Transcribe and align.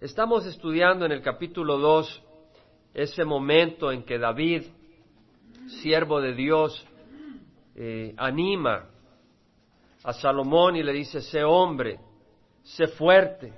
Estamos 0.00 0.46
estudiando 0.46 1.06
en 1.06 1.10
el 1.10 1.22
capítulo 1.22 1.76
2 1.76 2.22
ese 2.94 3.24
momento 3.24 3.90
en 3.90 4.04
que 4.04 4.16
David, 4.16 4.62
siervo 5.82 6.20
de 6.20 6.34
Dios, 6.34 6.86
eh, 7.74 8.14
anima 8.16 8.90
a 10.04 10.12
Salomón 10.12 10.76
y 10.76 10.84
le 10.84 10.92
dice, 10.92 11.20
sé 11.20 11.42
hombre, 11.42 11.98
sé 12.62 12.86
fuerte, 12.86 13.52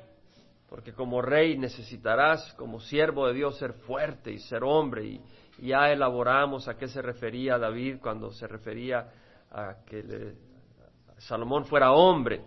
porque 0.67 0.95
como 0.95 1.21
rey 1.21 1.59
necesitarás, 1.59 2.55
como 2.55 2.81
siervo 2.81 3.27
de 3.27 3.35
Dios, 3.35 3.59
ser 3.59 3.75
fuerte 3.75 4.33
y 4.33 4.39
ser 4.39 4.65
hombre. 4.65 5.05
Y, 5.05 5.21
ya 5.59 5.93
elaboramos 5.93 6.69
a 6.69 6.79
qué 6.79 6.89
se 6.89 7.03
refería 7.03 7.59
David 7.59 7.99
cuando 8.01 8.31
se 8.31 8.47
refería 8.47 9.13
a 9.51 9.75
que 9.85 10.33
Salomón 11.19 11.67
fuera 11.67 11.93
hombre. 11.93 12.41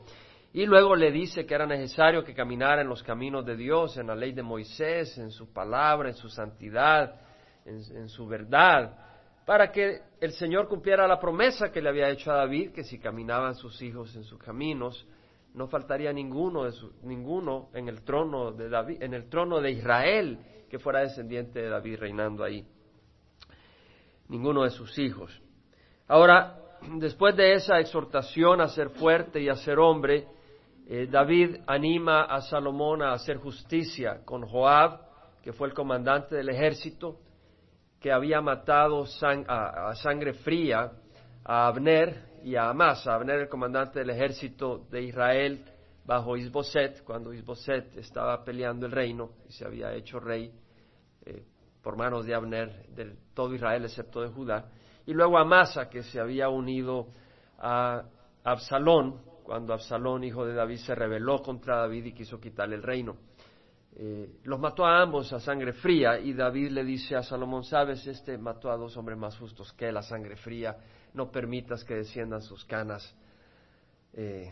Y 0.54 0.65
luego 0.67 0.95
le 0.95 1.11
dice 1.11 1.45
que 1.45 1.55
era 1.55 1.65
necesario 1.65 2.23
que 2.23 2.35
caminara 2.35 2.81
en 2.81 2.88
los 2.88 3.02
caminos 3.02 3.43
de 3.45 3.55
Dios, 3.55 3.97
en 3.97 4.07
la 4.07 4.15
ley 4.15 4.33
de 4.33 4.43
Moisés, 4.43 5.17
en 5.17 5.31
su 5.31 5.52
palabra, 5.52 6.09
en 6.09 6.16
su 6.16 6.30
santidad, 6.30 7.20
en 7.66 8.07
su 8.07 8.27
verdad, 8.27 8.95
para 9.45 9.71
que 9.71 10.02
el 10.21 10.31
Señor 10.34 10.67
cumpliera 10.67 11.08
la 11.08 11.20
promesa 11.20 11.71
que 11.71 11.81
le 11.81 11.89
había 11.89 12.09
hecho 12.09 12.31
a 12.31 12.35
David, 12.35 12.71
que 12.71 12.84
si 12.84 12.99
caminaban 12.99 13.55
sus 13.55 13.81
hijos 13.81 14.16
en 14.16 14.23
sus 14.23 14.39
caminos, 14.39 15.08
no 15.53 15.67
faltaría 15.67 16.11
ninguno, 16.13 16.63
de 16.63 16.72
ninguno 17.03 17.70
en 17.73 17.88
el 17.88 18.03
trono 18.03 18.52
de 18.52 18.70
David, 18.70 19.02
en 19.02 19.13
el 19.13 19.30
trono 19.30 19.59
de 19.59 19.72
Israel 19.72 20.39
que 20.70 20.80
fuera 20.80 21.02
descendiente 21.02 21.61
de 21.61 21.70
David 21.70 21.99
reinando 21.99 22.44
ahí. 22.44 22.66
Ninguno 24.30 24.63
de 24.63 24.72
sus 24.72 24.97
hijos. 24.97 25.39
Ahora, 26.08 26.58
después 26.97 27.35
de 27.35 27.53
esa 27.53 27.80
exhortación 27.80 28.61
a 28.61 28.70
ser 28.70 28.89
fuerte 28.89 29.41
y 29.41 29.49
a 29.49 29.55
ser 29.55 29.77
hombre, 29.77 30.27
eh, 30.86 31.08
David 31.10 31.58
anima 31.66 32.23
a 32.23 32.42
Salomón 32.42 33.02
a 33.02 33.14
hacer 33.14 33.38
justicia 33.38 34.22
con 34.26 34.46
Joab, 34.46 35.00
que 35.42 35.54
fue 35.54 35.68
el 35.68 35.73
comandante 35.73 36.36
del 36.36 36.50
ejército, 36.50 37.20
que 38.00 38.12
había 38.12 38.42
matado 38.42 39.06
a 39.48 39.95
sangre 39.95 40.34
fría 40.34 40.92
a 41.45 41.67
Abner 41.67 42.42
y 42.44 42.56
a 42.56 42.70
Amasa, 42.70 43.14
Abner 43.14 43.40
el 43.40 43.50
comandante 43.50 44.00
del 44.00 44.09
ejército 44.09 44.86
de 44.90 45.03
Israel 45.03 45.64
bajo 46.06 46.36
Isboset, 46.36 47.02
cuando 47.06 47.34
Isboset 47.34 47.95
estaba 47.97 48.44
peleando 48.44 48.86
el 48.86 48.92
reino 48.92 49.31
y 49.47 49.53
se 49.53 49.66
había 49.66 49.94
hecho 49.94 50.20
rey 50.20 50.52
eh, 51.25 51.45
por 51.81 51.95
manos 51.95 52.25
de 52.25 52.36
Abner 52.36 52.88
de 52.90 53.16
todo 53.34 53.53
Israel 53.53 53.86
excepto 53.86 54.22
de 54.22 54.28
Judá, 54.28 54.66
y 55.06 55.14
luego 55.14 55.38
Amasa 55.38 55.90
que 55.90 56.03
se 56.03 56.20
había 56.20 56.50
unido 56.50 57.08
a 57.58 58.03
Absalón 58.44 59.22
cuando 59.44 59.73
Absalón, 59.73 60.23
hijo 60.23 60.45
de 60.45 60.53
David, 60.53 60.77
se 60.77 60.95
rebeló 60.95 61.41
contra 61.41 61.77
David 61.77 62.05
y 62.05 62.13
quiso 62.13 62.39
quitarle 62.39 62.75
el 62.75 62.83
reino. 62.83 63.17
Eh, 63.95 64.39
los 64.45 64.59
mató 64.59 64.85
a 64.85 65.02
ambos 65.02 65.31
a 65.33 65.39
sangre 65.39 65.73
fría 65.73 66.19
y 66.19 66.33
David 66.33 66.72
le 66.72 66.83
dice 66.83 67.16
a 67.16 67.22
Salomón, 67.22 67.63
sabes, 67.63 68.08
este 68.08 68.38
mató 68.39 68.72
a 68.72 68.77
dos 68.77 68.97
hombres 68.97 69.17
más 69.19 69.38
justos 69.38 69.72
que 69.73 69.89
él 69.89 69.97
a 69.97 70.02
sangre 70.02 70.35
fría, 70.35 70.75
no 71.13 71.30
permitas 71.30 71.83
que 71.83 71.94
desciendan 71.94 72.41
sus 72.41 72.66
canas, 72.66 73.16
eh, 74.13 74.52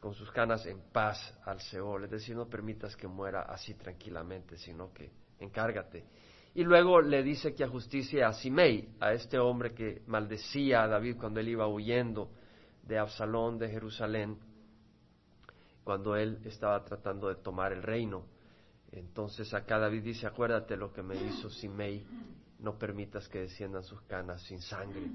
con 0.00 0.14
sus 0.14 0.32
canas 0.32 0.66
en 0.66 0.80
paz 0.90 1.38
al 1.44 1.60
Seol, 1.60 2.04
es 2.04 2.10
decir, 2.10 2.34
no 2.34 2.48
permitas 2.48 2.96
que 2.96 3.06
muera 3.06 3.42
así 3.42 3.74
tranquilamente, 3.74 4.56
sino 4.56 4.92
que 4.92 5.12
encárgate. 5.38 6.04
Y 6.54 6.64
luego 6.64 7.00
le 7.00 7.22
dice 7.22 7.54
que 7.54 7.62
a 7.62 7.68
justicia 7.68 8.26
a 8.26 8.32
Simei, 8.32 8.88
a 8.98 9.12
este 9.12 9.38
hombre 9.38 9.72
que 9.72 10.02
maldecía 10.06 10.82
a 10.82 10.88
David 10.88 11.16
cuando 11.16 11.38
él 11.38 11.48
iba 11.48 11.68
huyendo 11.68 12.28
de 12.82 12.98
Absalón 12.98 13.58
de 13.58 13.68
Jerusalén, 13.68 14.38
cuando 15.84 16.16
él 16.16 16.40
estaba 16.44 16.84
tratando 16.84 17.28
de 17.28 17.36
tomar 17.36 17.72
el 17.72 17.82
reino. 17.82 18.24
Entonces 18.92 19.52
acá 19.54 19.78
David 19.78 20.02
dice, 20.02 20.26
acuérdate 20.26 20.76
lo 20.76 20.92
que 20.92 21.02
me 21.02 21.16
hizo 21.16 21.48
Simei, 21.50 22.04
no 22.58 22.78
permitas 22.78 23.28
que 23.28 23.40
desciendan 23.40 23.84
sus 23.84 24.00
canas 24.02 24.42
sin 24.42 24.60
sangre 24.60 25.10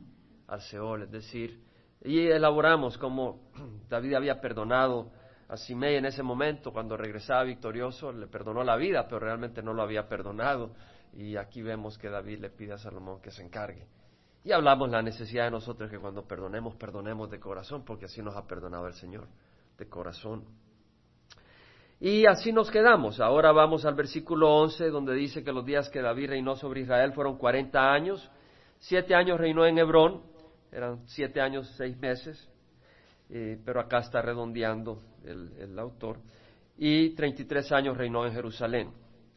al 0.47 0.61
Seol, 0.61 1.03
es 1.03 1.11
decir, 1.11 1.63
y 2.03 2.27
elaboramos 2.27 2.97
como 2.97 3.51
David 3.89 4.13
había 4.13 4.39
perdonado 4.39 5.11
a 5.47 5.57
Simei 5.57 5.95
en 5.95 6.05
ese 6.05 6.23
momento, 6.23 6.71
cuando 6.71 6.97
regresaba 6.97 7.43
victorioso, 7.43 8.11
le 8.11 8.27
perdonó 8.27 8.63
la 8.63 8.75
vida, 8.75 9.07
pero 9.07 9.19
realmente 9.19 9.61
no 9.61 9.73
lo 9.73 9.83
había 9.83 10.07
perdonado. 10.07 10.71
Y 11.13 11.37
aquí 11.37 11.61
vemos 11.61 11.97
que 11.97 12.09
David 12.09 12.39
le 12.39 12.49
pide 12.49 12.73
a 12.73 12.77
Salomón 12.77 13.21
que 13.21 13.31
se 13.31 13.43
encargue. 13.43 13.87
Y 14.45 14.51
hablamos 14.51 14.91
la 14.91 15.01
necesidad 15.01 15.45
de 15.45 15.51
nosotros 15.51 15.89
que 15.89 15.97
cuando 15.97 16.27
perdonemos, 16.27 16.75
perdonemos 16.75 17.31
de 17.31 17.39
corazón, 17.39 17.83
porque 17.83 18.05
así 18.05 18.21
nos 18.21 18.35
ha 18.37 18.45
perdonado 18.45 18.85
el 18.85 18.93
Señor, 18.93 19.27
de 19.75 19.89
corazón. 19.89 20.45
Y 21.99 22.27
así 22.27 22.51
nos 22.51 22.69
quedamos. 22.69 23.19
Ahora 23.19 23.51
vamos 23.51 23.85
al 23.85 23.95
versículo 23.95 24.55
11, 24.55 24.91
donde 24.91 25.15
dice 25.15 25.43
que 25.43 25.51
los 25.51 25.65
días 25.65 25.89
que 25.89 25.99
David 25.99 26.29
reinó 26.29 26.55
sobre 26.55 26.81
Israel 26.81 27.11
fueron 27.13 27.39
40 27.39 27.91
años. 27.91 28.29
Siete 28.77 29.15
años 29.15 29.39
reinó 29.39 29.65
en 29.65 29.79
Hebrón, 29.79 30.21
eran 30.71 31.07
siete 31.07 31.41
años, 31.41 31.73
seis 31.75 31.97
meses, 31.97 32.47
eh, 33.31 33.59
pero 33.65 33.79
acá 33.79 33.97
está 33.97 34.21
redondeando 34.21 35.01
el, 35.23 35.53
el 35.57 35.79
autor. 35.79 36.19
Y 36.77 37.15
33 37.15 37.71
años 37.71 37.97
reinó 37.97 38.27
en 38.27 38.33
Jerusalén. 38.33 38.91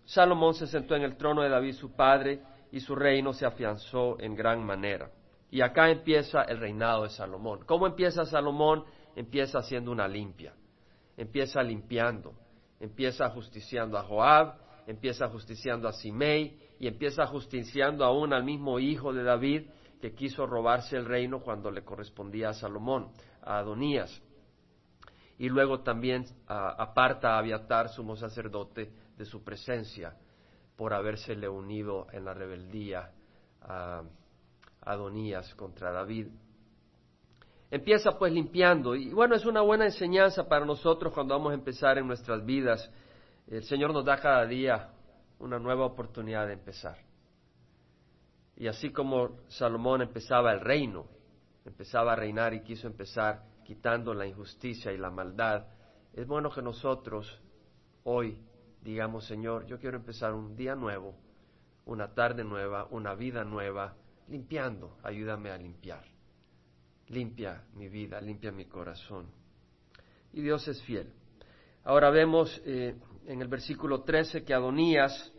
Salomón 0.05 0.53
se 0.53 0.67
sentó 0.67 0.97
en 0.97 1.03
el 1.03 1.17
trono 1.17 1.41
de 1.41 1.49
David 1.49 1.73
su 1.77 1.97
padre 1.97 2.43
y 2.71 2.81
su 2.81 2.95
reino 2.95 3.33
se 3.33 3.47
afianzó 3.47 4.19
en 4.21 4.35
gran 4.35 4.65
manera. 4.65 5.11
Y 5.51 5.63
acá 5.63 5.91
empieza 5.91 6.43
el 6.43 6.59
reinado 6.59 7.05
de 7.05 7.11
Salomón. 7.11 7.65
¿Cómo 7.65 7.87
empieza 7.87 8.25
Salomón? 8.25 8.85
Empieza 9.17 9.59
haciendo 9.59 9.91
una 9.91 10.07
limpia, 10.07 10.55
empieza 11.17 11.63
limpiando 11.63 12.35
empieza 12.81 13.29
justiciando 13.31 13.99
a 13.99 14.03
Joab, 14.03 14.55
empieza 14.87 15.29
justiciando 15.29 15.89
a 15.89 15.93
Simei 15.93 16.59
y 16.79 16.87
empieza 16.87 17.27
justiciando 17.27 18.05
aún 18.05 18.33
al 18.33 18.45
mismo 18.45 18.79
hijo 18.79 19.13
de 19.13 19.23
David 19.23 19.69
que 20.01 20.15
quiso 20.15 20.47
robarse 20.47 20.97
el 20.97 21.07
reino 21.07 21.41
cuando 21.41 21.71
le 21.71 21.83
correspondía 21.83 22.51
a 22.51 22.55
Salomón, 22.55 23.11
a 23.43 23.59
Adonías. 23.59 24.23
Y 25.39 25.49
luego 25.49 25.81
también 25.81 26.25
aparta 26.47 27.35
a 27.35 27.39
Abiatar, 27.39 27.89
sumo 27.89 28.17
sacerdote, 28.17 28.91
de 29.17 29.25
su 29.25 29.43
presencia 29.43 30.17
por 30.79 30.95
habérsele 30.95 31.49
unido 31.49 32.07
en 32.13 32.25
la 32.25 32.33
rebeldía 32.33 33.11
a 33.63 34.05
Adonías 34.83 35.53
contra 35.57 35.91
David. 35.91 36.29
Empieza 37.69 38.13
pues 38.17 38.33
limpiando. 38.33 38.95
Y 38.95 39.13
bueno, 39.13 39.35
es 39.35 39.45
una 39.45 39.61
buena 39.61 39.87
enseñanza 39.87 40.49
para 40.49 40.65
nosotros 40.65 41.13
cuando 41.13 41.35
vamos 41.35 41.51
a 41.51 41.57
empezar 41.57 41.99
en 41.99 42.07
nuestras 42.07 42.47
vidas. 42.47 42.89
El 43.49 43.65
Señor 43.65 43.93
nos 43.93 44.05
da 44.05 44.19
cada 44.19 44.47
día 44.47 44.91
una 45.41 45.59
nueva 45.59 45.85
oportunidad 45.85 46.47
de 46.47 46.53
empezar. 46.53 46.97
Y 48.55 48.69
así 48.69 48.91
como 48.93 49.41
Salomón 49.49 50.03
empezaba 50.03 50.53
el 50.53 50.61
reino, 50.61 51.07
empezaba 51.65 52.13
a 52.13 52.17
reinar 52.17 52.55
y 52.55 52.63
quiso 52.63 52.87
empezar 52.87 53.43
quitando 53.65 54.15
la 54.15 54.29
injusticia 54.29 54.93
y 54.93 54.97
la 54.97 55.11
maldad, 55.11 55.67
es 56.13 56.25
bueno 56.25 56.51
que 56.51 56.63
nosotros 56.63 57.43
hoy 58.05 58.39
digamos, 58.83 59.27
Señor, 59.27 59.67
yo 59.67 59.79
quiero 59.79 59.97
empezar 59.97 60.35
un 60.35 60.57
día 60.57 60.75
nuevo, 60.75 61.15
una 61.87 62.15
tarde 62.15 62.45
nueva, 62.45 62.87
una 62.91 63.15
vida 63.15 63.45
nueva, 63.45 63.95
limpiando, 64.29 64.97
ayúdame 65.03 65.51
a 65.51 65.57
limpiar 65.57 66.05
limpia 67.09 67.63
mi 67.75 67.89
vida, 67.89 68.21
limpia 68.21 68.53
mi 68.53 68.67
corazón. 68.67 69.27
Y 70.33 70.43
Dios 70.43 70.67
es 70.69 70.83
fiel. 70.83 71.13
Ahora 71.85 72.11
vemos 72.11 72.61
eh, 72.65 72.97
en 73.27 73.41
el 73.41 73.49
versículo 73.49 74.03
13 74.03 74.45
que 74.45 74.55
Adonías, 74.55 75.33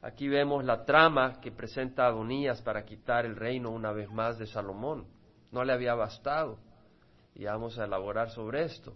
aquí 0.00 0.28
vemos 0.28 0.64
la 0.64 0.84
trama 0.84 1.40
que 1.40 1.52
presenta 1.52 2.06
Adonías 2.06 2.62
para 2.62 2.84
quitar 2.84 3.26
el 3.26 3.36
reino 3.36 3.70
una 3.70 3.92
vez 3.92 4.10
más 4.10 4.38
de 4.38 4.46
Salomón. 4.46 5.06
No 5.50 5.64
le 5.64 5.72
había 5.72 5.94
bastado. 5.94 6.58
Y 7.34 7.44
vamos 7.44 7.78
a 7.78 7.84
elaborar 7.84 8.30
sobre 8.30 8.64
esto. 8.64 8.94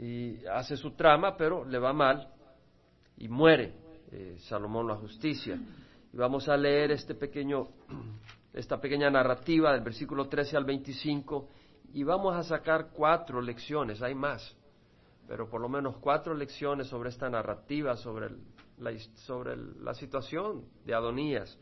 Y 0.00 0.46
hace 0.46 0.76
su 0.76 0.92
trama, 0.92 1.36
pero 1.36 1.64
le 1.64 1.78
va 1.78 1.92
mal 1.92 2.28
y 3.16 3.28
muere 3.28 3.74
eh, 4.12 4.36
Salomón 4.38 4.86
la 4.86 4.96
justicia. 4.96 5.58
Y 6.12 6.16
vamos 6.16 6.48
a 6.48 6.56
leer 6.56 6.92
este 6.92 7.14
pequeño 7.14 7.68
esta 8.52 8.80
pequeña 8.80 9.10
narrativa 9.10 9.72
del 9.72 9.82
versículo 9.82 10.28
13 10.28 10.56
al 10.56 10.64
25 10.64 11.48
y 11.92 12.02
vamos 12.02 12.34
a 12.34 12.42
sacar 12.42 12.90
cuatro 12.92 13.40
lecciones, 13.40 14.02
hay 14.02 14.14
más, 14.14 14.56
pero 15.26 15.48
por 15.48 15.60
lo 15.60 15.68
menos 15.68 15.96
cuatro 15.98 16.34
lecciones 16.34 16.88
sobre 16.88 17.10
esta 17.10 17.30
narrativa, 17.30 17.96
sobre, 17.96 18.30
la, 18.78 18.92
sobre 19.26 19.56
la 19.56 19.94
situación 19.94 20.64
de 20.84 20.94
Adonías. 20.94 21.58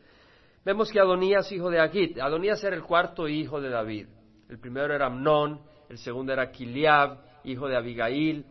Vemos 0.65 0.91
que 0.91 0.99
Adonías, 0.99 1.51
hijo 1.51 1.69
de 1.69 1.79
Agit, 1.79 2.19
Adonías 2.19 2.63
era 2.63 2.75
el 2.75 2.83
cuarto 2.83 3.27
hijo 3.27 3.61
de 3.61 3.69
David. 3.69 4.07
El 4.49 4.59
primero 4.59 4.93
era 4.93 5.05
Amnón, 5.05 5.61
el 5.89 5.97
segundo 5.97 6.33
era 6.33 6.51
Kiliab, 6.51 7.26
hijo 7.51 7.67
de 7.67 7.77
Abigail, 7.77 8.45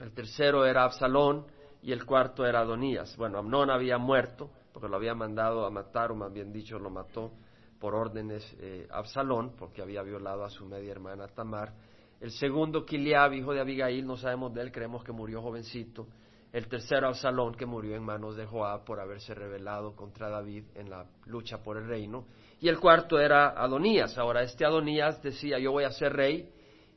el 0.00 0.12
tercero 0.12 0.66
era 0.66 0.84
Absalón 0.84 1.46
y 1.82 1.92
el 1.92 2.04
cuarto 2.04 2.46
era 2.46 2.60
Adonías. 2.60 3.16
Bueno, 3.16 3.38
Amnón 3.38 3.70
había 3.70 3.98
muerto 3.98 4.50
porque 4.72 4.88
lo 4.88 4.96
había 4.96 5.14
mandado 5.14 5.66
a 5.66 5.70
matar, 5.70 6.10
o 6.10 6.14
más 6.14 6.32
bien 6.32 6.52
dicho, 6.52 6.78
lo 6.78 6.90
mató 6.90 7.32
por 7.78 7.94
órdenes 7.94 8.56
eh, 8.60 8.86
Absalón, 8.90 9.54
porque 9.58 9.82
había 9.82 10.02
violado 10.02 10.44
a 10.44 10.50
su 10.50 10.64
media 10.64 10.92
hermana 10.92 11.28
Tamar. 11.28 11.74
El 12.20 12.30
segundo, 12.30 12.86
Kiliab, 12.86 13.34
hijo 13.34 13.52
de 13.52 13.60
Abigail, 13.60 14.06
no 14.06 14.16
sabemos 14.16 14.54
de 14.54 14.62
él, 14.62 14.72
creemos 14.72 15.04
que 15.04 15.12
murió 15.12 15.42
jovencito. 15.42 16.06
el 16.52 16.68
tercero 16.68 17.08
Absalón, 17.08 17.54
que 17.54 17.66
murió 17.66 17.96
en 17.96 18.02
manos 18.02 18.36
de 18.36 18.46
Joab 18.46 18.84
por 18.84 19.00
haberse 19.00 19.34
rebelado 19.34 19.96
contra 19.96 20.28
David 20.28 20.64
en 20.74 20.90
la 20.90 21.06
lucha 21.26 21.62
por 21.62 21.76
el 21.76 21.86
reino, 21.86 22.26
y 22.60 22.68
el 22.68 22.78
cuarto 22.78 23.18
era 23.18 23.50
Adonías. 23.50 24.16
Ahora, 24.16 24.42
este 24.42 24.64
Adonías 24.64 25.22
decía, 25.22 25.58
yo 25.58 25.72
voy 25.72 25.84
a 25.84 25.90
ser 25.90 26.12
rey, 26.12 26.48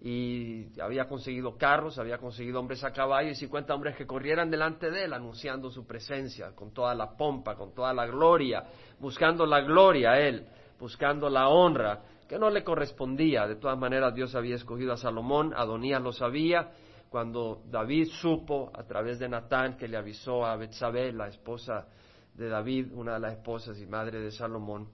y 0.08 0.68
había 0.80 1.06
conseguido 1.08 1.58
carros, 1.58 1.98
había 1.98 2.20
conseguido 2.20 2.60
hombres 2.60 2.84
a 2.84 2.92
caballo 2.92 3.32
y 3.32 3.36
50 3.36 3.74
hombres 3.74 3.96
que 3.96 4.06
corrieran 4.06 4.52
delante 4.52 4.92
de 4.92 5.06
él 5.06 5.14
anunciando 5.14 5.72
su 5.72 5.88
presencia 5.88 6.52
con 6.54 6.72
toda 6.72 6.94
la 6.94 7.18
pompa, 7.18 7.56
con 7.56 7.74
toda 7.74 7.92
la 7.92 8.06
gloria, 8.06 8.64
buscando 9.00 9.48
la 9.48 9.62
gloria 9.62 10.12
a 10.12 10.20
él, 10.20 10.46
buscando 10.80 11.28
la 11.28 11.50
honra 11.50 12.04
que 12.30 12.38
no 12.38 12.52
le 12.52 12.64
correspondía. 12.64 13.48
De 13.48 13.56
todas 13.56 13.80
maneras 13.80 14.14
Dios 14.14 14.36
había 14.36 14.54
escogido 14.54 14.94
a 14.94 14.98
Salomón, 14.98 15.56
Adonías 15.56 16.04
lo 16.04 16.12
sabía, 16.12 16.70
cuando 17.10 17.64
David 17.72 18.10
supo 18.22 18.72
a 18.76 18.84
través 18.84 19.18
de 19.18 19.28
Natán 19.28 19.76
que 19.76 19.88
le 19.88 19.98
avisó 19.98 20.46
a 20.46 20.56
Betsabé, 20.56 21.14
la 21.14 21.30
esposa 21.30 21.88
de 22.36 22.48
David, 22.48 22.92
una 22.94 23.16
de 23.16 23.22
las 23.22 23.34
esposas 23.34 23.80
y 23.80 23.88
madre 23.88 24.20
de 24.20 24.30
Salomón, 24.30 24.88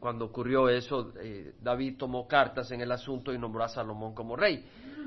cuando 0.00 0.24
ocurrió 0.24 0.68
eso, 0.68 1.12
eh, 1.20 1.52
David 1.60 1.96
tomó 1.98 2.26
cartas 2.26 2.70
en 2.72 2.80
el 2.80 2.90
asunto 2.90 3.32
y 3.32 3.38
nombró 3.38 3.64
a 3.64 3.68
Salomón 3.68 4.14
como 4.14 4.34
rey. 4.34 4.64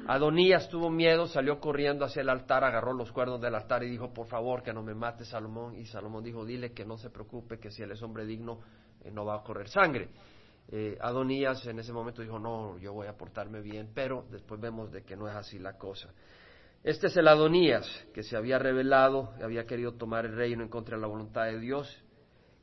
Adonías 0.07 0.69
tuvo 0.69 0.89
miedo, 0.89 1.27
salió 1.27 1.59
corriendo 1.59 2.05
hacia 2.05 2.21
el 2.21 2.29
altar, 2.29 2.63
agarró 2.63 2.93
los 2.93 3.11
cuernos 3.11 3.41
del 3.41 3.55
altar 3.55 3.83
y 3.83 3.89
dijo, 3.89 4.13
por 4.13 4.27
favor, 4.27 4.61
que 4.61 4.73
no 4.73 4.83
me 4.83 4.93
mate 4.93 5.25
Salomón. 5.25 5.75
Y 5.75 5.85
Salomón 5.85 6.23
dijo, 6.23 6.45
dile 6.45 6.73
que 6.73 6.85
no 6.85 6.97
se 6.97 7.09
preocupe, 7.09 7.57
que 7.57 7.71
si 7.71 7.81
él 7.81 7.91
es 7.91 8.01
hombre 8.03 8.25
digno, 8.25 8.59
eh, 9.03 9.11
no 9.11 9.25
va 9.25 9.35
a 9.35 9.43
correr 9.43 9.67
sangre. 9.67 10.09
Eh, 10.69 10.97
Adonías 11.01 11.65
en 11.67 11.79
ese 11.79 11.91
momento 11.91 12.21
dijo, 12.21 12.37
no, 12.37 12.77
yo 12.77 12.93
voy 12.93 13.07
a 13.07 13.17
portarme 13.17 13.61
bien, 13.61 13.91
pero 13.93 14.25
después 14.29 14.59
vemos 14.61 14.91
de 14.91 15.03
que 15.03 15.15
no 15.15 15.27
es 15.27 15.35
así 15.35 15.57
la 15.57 15.77
cosa. 15.77 16.09
Este 16.83 17.07
es 17.07 17.17
el 17.17 17.27
Adonías 17.27 17.87
que 18.13 18.23
se 18.23 18.35
había 18.35 18.59
revelado, 18.59 19.33
había 19.41 19.65
querido 19.65 19.93
tomar 19.93 20.25
el 20.25 20.35
reino 20.35 20.63
en 20.63 20.69
contra 20.69 20.97
de 20.97 21.01
la 21.01 21.07
voluntad 21.07 21.45
de 21.45 21.59
Dios 21.59 22.03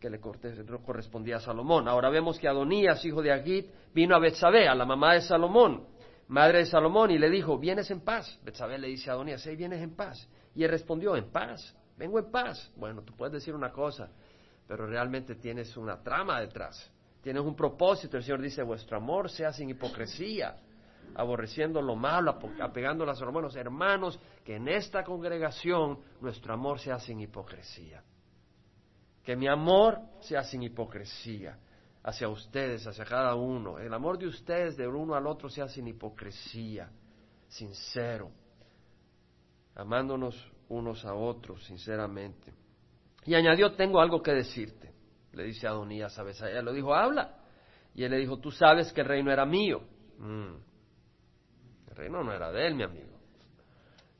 que 0.01 0.09
le 0.09 0.19
correspondía 0.19 1.37
a 1.37 1.41
Salomón. 1.41 1.87
Ahora 1.87 2.09
vemos 2.09 2.39
que 2.39 2.49
Adonías, 2.49 3.05
hijo 3.05 3.21
de 3.21 3.33
Agit, 3.33 3.71
vino 3.93 4.17
a 4.17 4.19
Betsabé, 4.19 4.67
a 4.67 4.75
la 4.75 4.87
mamá 4.87 5.13
de 5.15 5.21
Salomón, 5.21 5.87
madre 6.29 6.61
de 6.61 6.67
Salomón, 6.67 7.11
y 7.11 7.19
le 7.19 7.29
dijo, 7.29 7.59
¿vienes 7.59 7.91
en 7.91 8.01
paz? 8.01 8.41
Betsabé 8.43 8.79
le 8.79 8.89
dice 8.89 9.11
a 9.11 9.13
Adonías, 9.13 9.43
¿sí 9.43 9.55
vienes 9.55 9.83
en 9.83 9.95
paz? 9.95 10.27
Y 10.55 10.65
él 10.65 10.71
respondió, 10.71 11.17
en 11.17 11.31
paz, 11.31 11.77
vengo 11.99 12.19
en 12.19 12.31
paz. 12.31 12.73
Bueno, 12.77 13.03
tú 13.03 13.15
puedes 13.15 13.35
decir 13.35 13.55
una 13.55 13.71
cosa, 13.71 14.11
pero 14.67 14.87
realmente 14.87 15.35
tienes 15.35 15.77
una 15.77 16.03
trama 16.03 16.41
detrás, 16.41 16.91
tienes 17.23 17.43
un 17.43 17.55
propósito. 17.55 18.17
El 18.17 18.23
Señor 18.23 18.41
dice, 18.41 18.63
vuestro 18.63 18.97
amor 18.97 19.29
sea 19.29 19.53
sin 19.53 19.69
hipocresía, 19.69 20.57
aborreciendo 21.15 21.83
lo 21.83 21.95
malo, 21.95 22.39
apegando 22.59 23.05
a 23.05 23.07
los 23.07 23.55
hermanos, 23.55 24.19
que 24.45 24.57
en 24.57 24.67
esta 24.69 25.05
congregación 25.05 25.99
nuestro 26.23 26.55
amor 26.55 26.79
sea 26.79 26.99
sin 26.99 27.21
hipocresía. 27.21 28.03
Que 29.25 29.37
mi 29.37 29.49
amor 29.49 30.01
sea 30.21 30.43
sin 30.45 30.63
hipocresía 30.63 31.59
hacia 32.03 32.29
ustedes, 32.29 32.87
hacia 32.87 33.05
cada 33.05 33.35
uno. 33.35 33.79
El 33.79 33.93
amor 33.93 34.19
de 34.19 34.27
ustedes 34.27 34.77
de 34.77 34.87
uno 34.87 35.15
al 35.15 35.27
otro 35.27 35.49
sea 35.49 35.69
sin 35.69 35.87
hipocresía, 35.87 36.91
sincero, 37.49 38.31
amándonos 39.75 40.51
unos 40.69 41.05
a 41.05 41.15
otros, 41.15 41.65
sinceramente. 41.65 42.53
Y 43.27 43.35
añadió, 43.35 43.75
tengo 43.75 44.01
algo 44.01 44.23
que 44.23 44.33
decirte. 44.33 44.93
Le 45.33 45.45
dice 45.45 45.67
Adonías 45.67 46.19
a 46.19 46.23
Ella 46.23 46.63
le 46.63 46.73
dijo, 46.73 46.95
habla. 46.95 47.37
Y 47.95 48.05
él 48.05 48.11
le 48.11 48.19
dijo, 48.19 48.39
tú 48.39 48.51
sabes 48.51 48.93
que 48.93 49.03
el 49.03 49.07
reino 49.07 49.31
era 49.31 49.45
mío. 49.45 49.83
Mm. 50.19 50.55
El 51.89 51.97
reino 51.97 52.23
no 52.23 52.33
era 52.33 52.51
de 52.51 52.67
él, 52.67 52.75
mi 52.75 52.83
amigo. 52.83 53.19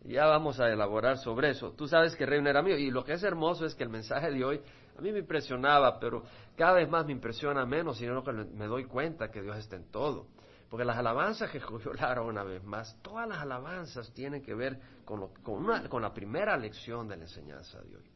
Ya 0.03 0.27
vamos 0.27 0.59
a 0.61 0.69
elaborar 0.69 1.19
sobre 1.19 1.51
eso. 1.51 1.73
Tú 1.73 1.87
sabes 1.87 2.17
que 2.17 2.25
el 2.25 2.31
reino 2.31 2.49
era 2.49 2.63
mío. 2.63 2.77
Y 2.77 2.91
lo 2.91 3.05
que 3.05 3.13
es 3.15 3.23
hermoso 3.23 3.67
es 3.67 3.75
que 3.75 3.85
el 3.85 3.91
mensaje 3.91 4.31
de 4.31 4.45
hoy 4.45 4.61
a 5.01 5.03
mí 5.03 5.13
me 5.13 5.21
impresionaba, 5.21 5.99
pero 5.99 6.23
cada 6.55 6.75
vez 6.75 6.89
más 6.89 7.07
me 7.07 7.13
impresiona 7.13 7.65
menos, 7.65 7.97
sino 7.97 8.23
que 8.23 8.33
me 8.33 8.67
doy 8.67 8.85
cuenta 8.85 9.31
que 9.31 9.41
Dios 9.41 9.57
está 9.57 9.77
en 9.77 9.91
todo. 9.91 10.27
Porque 10.69 10.85
las 10.85 10.99
alabanzas 10.99 11.51
que 11.51 11.57
escogió 11.59 11.95
Lara 11.95 12.21
una 12.21 12.45
vez 12.45 12.63
más, 12.63 13.01
todas 13.03 13.27
las 13.27 13.39
alabanzas 13.39 14.13
tienen 14.13 14.43
que 14.43 14.55
ver 14.55 14.79
con, 15.07 15.33
con, 15.43 16.03
la 16.03 16.13
primera 16.13 16.57
lección 16.59 17.09
de 17.09 17.17
la 17.17 17.23
enseñanza 17.23 17.81
de 17.81 17.97
hoy. 17.97 18.11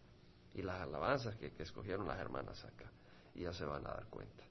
Y 0.53 0.63
las 0.63 0.83
alabanzas 0.83 1.37
que, 1.37 1.51
escogieron 1.59 2.07
las 2.07 2.19
hermanas 2.19 2.63
acá. 2.67 2.93
Y 3.35 3.43
ya 3.45 3.53
se 3.55 3.65
van 3.65 3.87
a 3.87 3.91
dar 3.91 4.07
cuenta. 4.11 4.45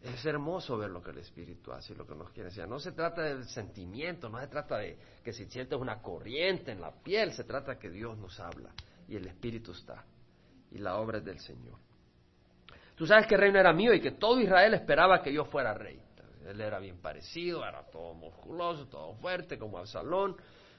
Es 0.00 0.24
hermoso 0.24 0.78
ver 0.78 0.90
lo 0.90 1.02
que 1.02 1.10
el 1.10 1.18
Espíritu 1.18 1.72
hace 1.72 1.92
y 1.92 1.96
lo 1.96 2.06
que 2.06 2.14
nos 2.14 2.30
quiere 2.30 2.48
decir. 2.48 2.66
No 2.66 2.80
se 2.80 2.92
trata 2.92 3.22
del 3.22 3.44
sentimiento, 3.44 4.30
no 4.30 4.40
se 4.40 4.48
trata 4.48 4.78
de 4.78 4.98
que 5.22 5.32
si 5.32 5.44
sientes 5.44 5.78
una 5.78 6.00
corriente 6.00 6.72
en 6.72 6.80
la 6.80 6.90
piel, 6.90 7.34
se 7.34 7.44
trata 7.44 7.78
que 7.78 7.90
Dios 7.90 8.16
nos 8.16 8.40
habla 8.40 8.72
y 9.06 9.14
el 9.14 9.26
Espíritu 9.26 9.72
está 9.72 10.04
y 10.72 10.78
la 10.78 10.96
obra 10.96 11.18
es 11.18 11.24
del 11.24 11.38
Señor. 11.38 11.78
Tú 12.94 13.06
sabes 13.06 13.26
que 13.26 13.34
el 13.34 13.40
reino 13.40 13.58
era 13.58 13.72
mío 13.72 13.94
y 13.94 14.00
que 14.00 14.12
todo 14.12 14.40
Israel 14.40 14.74
esperaba 14.74 15.22
que 15.22 15.32
yo 15.32 15.44
fuera 15.44 15.74
rey. 15.74 16.00
Él 16.46 16.60
era 16.60 16.78
bien 16.78 17.00
parecido, 17.00 17.64
era 17.64 17.84
todo 17.84 18.14
musculoso, 18.14 18.86
todo 18.88 19.14
fuerte, 19.14 19.58
como 19.58 19.78
Absalón, 19.78 20.36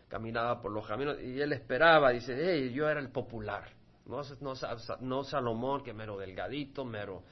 caminaba 0.10 0.62
por 0.62 0.72
los 0.72 0.86
caminos 0.86 1.22
y 1.22 1.40
él 1.40 1.54
esperaba, 1.54 2.12
dice, 2.12 2.36
hey, 2.38 2.72
yo 2.74 2.90
era 2.90 3.00
el 3.00 3.10
popular, 3.10 3.70
no, 4.06 4.22
no, 4.42 4.54
no 5.02 5.24
Salomón, 5.24 5.84
que 5.84 5.94
mero 5.94 6.18
delgadito, 6.18 6.84
mero... 6.84 7.24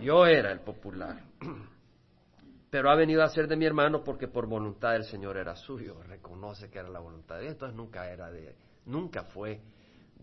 Yo 0.00 0.24
era 0.26 0.52
el 0.52 0.60
popular. 0.60 1.20
Pero 2.70 2.90
ha 2.90 2.94
venido 2.94 3.22
a 3.22 3.28
ser 3.28 3.48
de 3.48 3.56
mi 3.56 3.66
hermano 3.66 4.04
porque 4.04 4.28
por 4.28 4.46
voluntad 4.46 4.92
del 4.92 5.04
Señor 5.04 5.36
era 5.36 5.56
suyo. 5.56 6.02
Reconoce 6.04 6.70
que 6.70 6.78
era 6.78 6.88
la 6.88 7.00
voluntad 7.00 7.36
de 7.36 7.42
Dios. 7.42 7.54
Entonces 7.54 7.76
nunca 7.76 8.08
era 8.08 8.30
de, 8.30 8.54
nunca 8.86 9.24
fue 9.24 9.60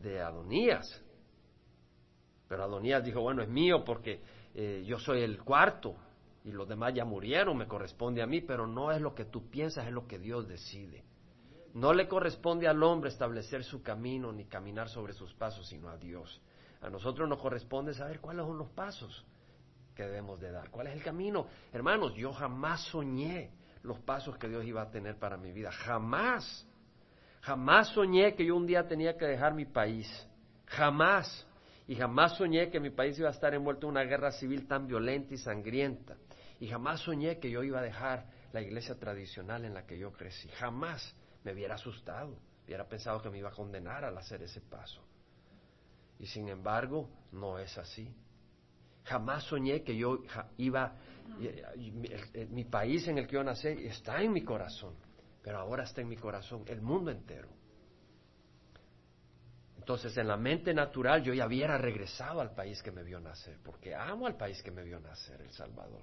de 0.01 0.21
Adonías. 0.21 1.03
Pero 2.47 2.63
Adonías 2.63 3.03
dijo, 3.03 3.21
bueno, 3.21 3.41
es 3.41 3.49
mío 3.49 3.83
porque 3.83 4.21
eh, 4.53 4.83
yo 4.85 4.99
soy 4.99 5.21
el 5.21 5.43
cuarto 5.43 5.95
y 6.43 6.51
los 6.51 6.67
demás 6.67 6.93
ya 6.93 7.03
murieron, 7.03 7.57
me 7.57 7.67
corresponde 7.67 8.21
a 8.21 8.25
mí, 8.25 8.41
pero 8.41 8.67
no 8.67 8.91
es 8.91 9.01
lo 9.01 9.13
que 9.13 9.25
tú 9.25 9.49
piensas, 9.49 9.85
es 9.85 9.93
lo 9.93 10.07
que 10.07 10.17
Dios 10.17 10.47
decide. 10.47 11.03
No 11.73 11.93
le 11.93 12.07
corresponde 12.07 12.67
al 12.67 12.81
hombre 12.81 13.09
establecer 13.09 13.63
su 13.63 13.83
camino 13.83 14.31
ni 14.31 14.45
caminar 14.45 14.89
sobre 14.89 15.13
sus 15.13 15.33
pasos, 15.33 15.67
sino 15.67 15.89
a 15.89 15.97
Dios. 15.97 16.41
A 16.81 16.89
nosotros 16.89 17.27
nos 17.27 17.39
corresponde 17.39 17.93
saber 17.93 18.19
cuáles 18.19 18.45
son 18.45 18.57
los 18.57 18.69
pasos 18.69 19.25
que 19.93 20.03
debemos 20.03 20.39
de 20.39 20.51
dar, 20.51 20.69
cuál 20.69 20.87
es 20.87 20.93
el 20.93 21.03
camino. 21.03 21.47
Hermanos, 21.73 22.15
yo 22.15 22.31
jamás 22.31 22.81
soñé 22.85 23.51
los 23.83 23.99
pasos 23.99 24.37
que 24.37 24.47
Dios 24.47 24.65
iba 24.65 24.81
a 24.81 24.89
tener 24.89 25.17
para 25.17 25.37
mi 25.37 25.51
vida, 25.51 25.71
jamás. 25.71 26.65
Jamás 27.41 27.89
soñé 27.89 28.35
que 28.35 28.45
yo 28.45 28.55
un 28.55 28.65
día 28.67 28.87
tenía 28.87 29.17
que 29.17 29.25
dejar 29.25 29.53
mi 29.53 29.65
país, 29.65 30.07
jamás 30.65 31.47
y 31.87 31.95
jamás 31.95 32.37
soñé 32.37 32.69
que 32.69 32.79
mi 32.79 32.89
país 32.89 33.17
iba 33.17 33.29
a 33.29 33.31
estar 33.31 33.53
envuelto 33.53 33.87
en 33.87 33.91
una 33.91 34.03
guerra 34.03 34.31
civil 34.31 34.67
tan 34.67 34.87
violenta 34.87 35.33
y 35.33 35.37
sangrienta. 35.37 36.17
Y 36.59 36.67
jamás 36.67 36.99
soñé 36.99 37.39
que 37.39 37.49
yo 37.49 37.63
iba 37.63 37.79
a 37.79 37.83
dejar 37.83 38.27
la 38.51 38.61
iglesia 38.61 38.95
tradicional 38.95 39.63
en 39.63 39.73
la 39.73 39.85
que 39.85 39.97
yo 39.97 40.11
crecí. 40.11 40.49
Jamás 40.49 41.15
me 41.43 41.53
hubiera 41.53 41.75
asustado, 41.75 42.37
hubiera 42.65 42.85
pensado 42.87 43.21
que 43.21 43.29
me 43.29 43.37
iba 43.37 43.49
a 43.49 43.53
condenar 43.53 44.03
al 44.03 44.17
hacer 44.17 44.41
ese 44.43 44.59
paso. 44.59 45.01
Y 46.19 46.25
sin 46.25 46.49
embargo, 46.49 47.09
no 47.31 47.57
es 47.57 47.77
así. 47.77 48.13
Jamás 49.05 49.43
soñé 49.43 49.83
que 49.83 49.95
yo 49.95 50.19
iba, 50.57 50.93
mi 52.49 52.65
país 52.65 53.07
en 53.07 53.19
el 53.19 53.27
que 53.27 53.35
yo 53.35 53.43
nací 53.43 53.69
está 53.69 54.21
en 54.21 54.33
mi 54.33 54.43
corazón, 54.43 54.95
pero 55.41 55.59
ahora 55.59 55.83
está 55.83 56.01
en 56.01 56.09
mi 56.09 56.17
corazón, 56.17 56.63
el 56.67 56.81
mundo 56.81 57.11
entero. 57.11 57.47
Entonces, 59.87 60.17
en 60.17 60.27
la 60.27 60.35
mente 60.35 60.73
natural 60.73 61.23
yo 61.23 61.33
ya 61.33 61.47
hubiera 61.47 61.77
regresado 61.77 62.41
al 62.41 62.53
país 62.53 62.83
que 62.83 62.91
me 62.91 63.03
vio 63.03 63.21
nacer, 63.21 63.57
porque 63.63 63.95
amo 63.95 64.27
al 64.27 64.35
país 64.35 64.61
que 64.61 64.69
me 64.69 64.83
vio 64.83 64.99
nacer, 64.99 65.39
El 65.39 65.51
Salvador. 65.51 66.01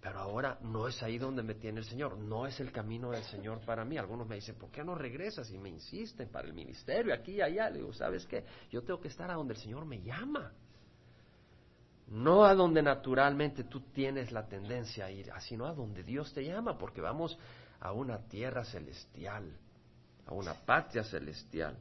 Pero 0.00 0.18
ahora 0.20 0.56
no 0.62 0.86
es 0.86 1.02
ahí 1.02 1.18
donde 1.18 1.42
me 1.42 1.54
tiene 1.56 1.80
el 1.80 1.84
Señor, 1.84 2.16
no 2.16 2.46
es 2.46 2.60
el 2.60 2.70
camino 2.70 3.10
del 3.10 3.24
Señor 3.24 3.62
para 3.62 3.84
mí. 3.84 3.98
Algunos 3.98 4.28
me 4.28 4.36
dicen, 4.36 4.54
¿por 4.54 4.70
qué 4.70 4.84
no 4.84 4.94
regresas? 4.94 5.50
Y 5.50 5.58
me 5.58 5.70
insisten 5.70 6.28
para 6.28 6.46
el 6.46 6.54
ministerio, 6.54 7.12
aquí 7.12 7.32
y 7.32 7.42
allá. 7.42 7.68
Le 7.68 7.78
digo, 7.78 7.92
¿sabes 7.92 8.24
qué? 8.26 8.44
Yo 8.70 8.80
tengo 8.84 9.00
que 9.00 9.08
estar 9.08 9.28
a 9.28 9.34
donde 9.34 9.54
el 9.54 9.60
Señor 9.60 9.84
me 9.84 10.00
llama. 10.00 10.52
No 12.06 12.44
a 12.44 12.54
donde 12.54 12.80
naturalmente 12.80 13.64
tú 13.64 13.80
tienes 13.90 14.30
la 14.30 14.46
tendencia 14.46 15.06
a 15.06 15.10
ir, 15.10 15.32
sino 15.40 15.66
a 15.66 15.74
donde 15.74 16.04
Dios 16.04 16.32
te 16.32 16.44
llama, 16.44 16.78
porque 16.78 17.00
vamos 17.00 17.36
a 17.80 17.90
una 17.90 18.20
tierra 18.28 18.64
celestial, 18.64 19.50
a 20.26 20.32
una 20.32 20.54
patria 20.54 21.02
celestial. 21.02 21.76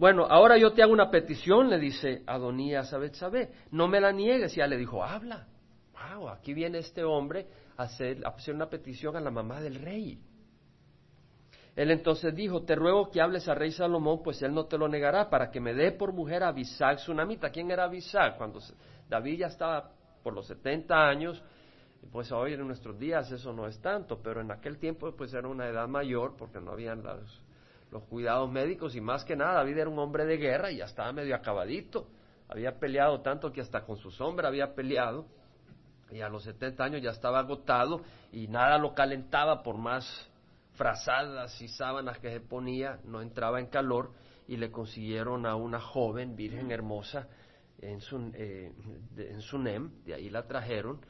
Bueno, 0.00 0.24
ahora 0.30 0.56
yo 0.56 0.72
te 0.72 0.82
hago 0.82 0.94
una 0.94 1.10
petición, 1.10 1.68
le 1.68 1.78
dice 1.78 2.22
Adonías 2.26 2.90
a 2.94 2.96
Betsabé. 2.96 3.50
No 3.70 3.86
me 3.86 4.00
la 4.00 4.12
niegues. 4.12 4.54
Y 4.54 4.60
ya 4.60 4.66
le 4.66 4.78
dijo, 4.78 5.04
habla. 5.04 5.46
Wow, 5.92 6.30
aquí 6.30 6.54
viene 6.54 6.78
este 6.78 7.04
hombre 7.04 7.46
a 7.76 7.82
hacer, 7.82 8.26
a 8.26 8.30
hacer 8.30 8.54
una 8.54 8.70
petición 8.70 9.14
a 9.14 9.20
la 9.20 9.30
mamá 9.30 9.60
del 9.60 9.74
rey. 9.74 10.18
Él 11.76 11.90
entonces 11.90 12.34
dijo, 12.34 12.62
te 12.62 12.76
ruego 12.76 13.10
que 13.10 13.20
hables 13.20 13.46
al 13.46 13.56
rey 13.56 13.72
Salomón, 13.72 14.22
pues 14.24 14.40
él 14.40 14.54
no 14.54 14.64
te 14.64 14.78
lo 14.78 14.88
negará, 14.88 15.28
para 15.28 15.50
que 15.50 15.60
me 15.60 15.74
dé 15.74 15.92
por 15.92 16.14
mujer 16.14 16.44
a 16.44 16.48
Abisag 16.48 16.96
Tsunamita. 16.96 17.50
¿Quién 17.50 17.70
era 17.70 17.84
Abisag? 17.84 18.38
Cuando 18.38 18.58
David 19.06 19.40
ya 19.40 19.48
estaba 19.48 19.92
por 20.22 20.32
los 20.32 20.46
70 20.46 20.94
años, 20.94 21.44
pues 22.10 22.32
hoy 22.32 22.54
en 22.54 22.66
nuestros 22.66 22.98
días 22.98 23.30
eso 23.32 23.52
no 23.52 23.66
es 23.66 23.78
tanto, 23.82 24.18
pero 24.22 24.40
en 24.40 24.50
aquel 24.50 24.78
tiempo 24.78 25.14
pues 25.14 25.34
era 25.34 25.46
una 25.46 25.68
edad 25.68 25.88
mayor, 25.88 26.36
porque 26.38 26.58
no 26.58 26.72
habían 26.72 27.04
las 27.04 27.20
los 27.90 28.04
cuidados 28.04 28.50
médicos 28.50 28.94
y 28.94 29.00
más 29.00 29.24
que 29.24 29.36
nada 29.36 29.54
David 29.54 29.78
era 29.78 29.90
un 29.90 29.98
hombre 29.98 30.24
de 30.24 30.36
guerra 30.36 30.70
y 30.70 30.78
ya 30.78 30.84
estaba 30.84 31.12
medio 31.12 31.34
acabadito. 31.34 32.08
Había 32.48 32.78
peleado 32.78 33.20
tanto 33.20 33.52
que 33.52 33.60
hasta 33.60 33.84
con 33.84 33.96
su 33.96 34.10
sombra 34.10 34.48
había 34.48 34.74
peleado 34.74 35.26
y 36.10 36.20
a 36.20 36.28
los 36.28 36.42
70 36.44 36.82
años 36.82 37.02
ya 37.02 37.10
estaba 37.10 37.38
agotado 37.38 38.02
y 38.32 38.48
nada 38.48 38.78
lo 38.78 38.94
calentaba 38.94 39.62
por 39.62 39.76
más 39.76 40.28
frazadas 40.74 41.60
y 41.60 41.68
sábanas 41.68 42.18
que 42.18 42.30
se 42.30 42.40
ponía, 42.40 42.98
no 43.04 43.20
entraba 43.20 43.60
en 43.60 43.66
calor 43.66 44.12
y 44.48 44.56
le 44.56 44.70
consiguieron 44.70 45.46
a 45.46 45.54
una 45.54 45.80
joven, 45.80 46.34
virgen 46.34 46.70
hermosa, 46.70 47.28
en, 47.78 48.00
su, 48.00 48.32
eh, 48.34 48.72
en 49.16 49.40
Sunem, 49.42 50.02
de 50.04 50.14
ahí 50.14 50.28
la 50.28 50.46
trajeron, 50.46 51.00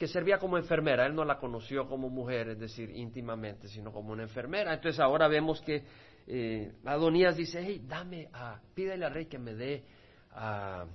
que 0.00 0.08
servía 0.08 0.38
como 0.38 0.56
enfermera. 0.56 1.04
Él 1.04 1.14
no 1.14 1.26
la 1.26 1.36
conoció 1.36 1.86
como 1.86 2.08
mujer, 2.08 2.48
es 2.48 2.58
decir, 2.58 2.88
íntimamente, 2.88 3.68
sino 3.68 3.92
como 3.92 4.12
una 4.12 4.22
enfermera. 4.22 4.72
Entonces 4.72 4.98
ahora 4.98 5.28
vemos 5.28 5.60
que 5.60 5.84
eh, 6.26 6.72
Adonías 6.86 7.36
dice, 7.36 7.62
hey, 7.62 7.84
dame 7.86 8.30
a, 8.32 8.58
pídele 8.74 9.04
al 9.04 9.12
rey 9.12 9.26
que 9.26 9.38
me 9.38 9.52
dé 9.52 9.84
a, 10.30 10.86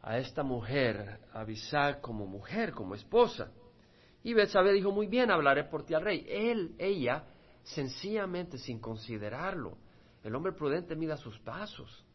a 0.00 0.18
esta 0.18 0.44
mujer, 0.44 1.18
a 1.32 1.40
Abisag, 1.40 2.00
como 2.00 2.24
mujer, 2.24 2.70
como 2.70 2.94
esposa. 2.94 3.50
Y 4.22 4.32
Betsabé 4.32 4.72
dijo, 4.72 4.92
muy 4.92 5.08
bien, 5.08 5.32
hablaré 5.32 5.64
por 5.64 5.84
ti 5.84 5.94
al 5.94 6.02
rey. 6.02 6.24
Él, 6.28 6.76
ella, 6.78 7.24
sencillamente 7.64 8.58
sin 8.58 8.78
considerarlo. 8.78 9.76
El 10.22 10.36
hombre 10.36 10.52
prudente 10.52 10.94
mira 10.94 11.16
sus 11.16 11.36
pasos. 11.40 12.06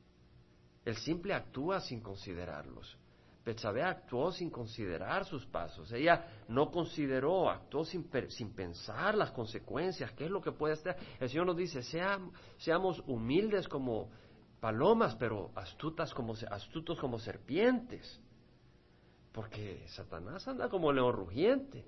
El 0.86 0.96
simple 0.96 1.34
actúa 1.34 1.82
sin 1.82 2.00
considerarlos. 2.00 2.98
Betsabé 3.46 3.84
actuó 3.84 4.32
sin 4.32 4.50
considerar 4.50 5.26
sus 5.26 5.46
pasos. 5.46 5.92
Ella 5.92 6.26
no 6.50 6.70
consideró, 6.72 7.50
actuó 7.50 7.86
sin, 7.86 8.10
sin, 8.30 8.54
pensar 8.54 9.16
las 9.16 9.32
consecuencias, 9.32 10.12
qué 10.12 10.26
es 10.26 10.32
lo 10.32 10.42
que 10.42 10.52
puede 10.52 10.74
estar. 10.74 10.98
El 11.20 11.30
Señor 11.30 11.48
nos 11.48 11.58
dice, 11.58 11.82
seamos 12.58 13.02
humildes 13.08 13.68
como 13.68 14.10
palomas, 14.60 15.16
pero 15.16 15.52
astutas 15.56 16.14
como, 16.14 16.34
astutos 16.52 17.00
como 17.00 17.18
serpientes. 17.18 18.22
Porque 19.32 19.86
Satanás 19.88 20.48
anda 20.48 20.70
como 20.70 20.92
león 20.92 21.14
rugiente. 21.14 21.86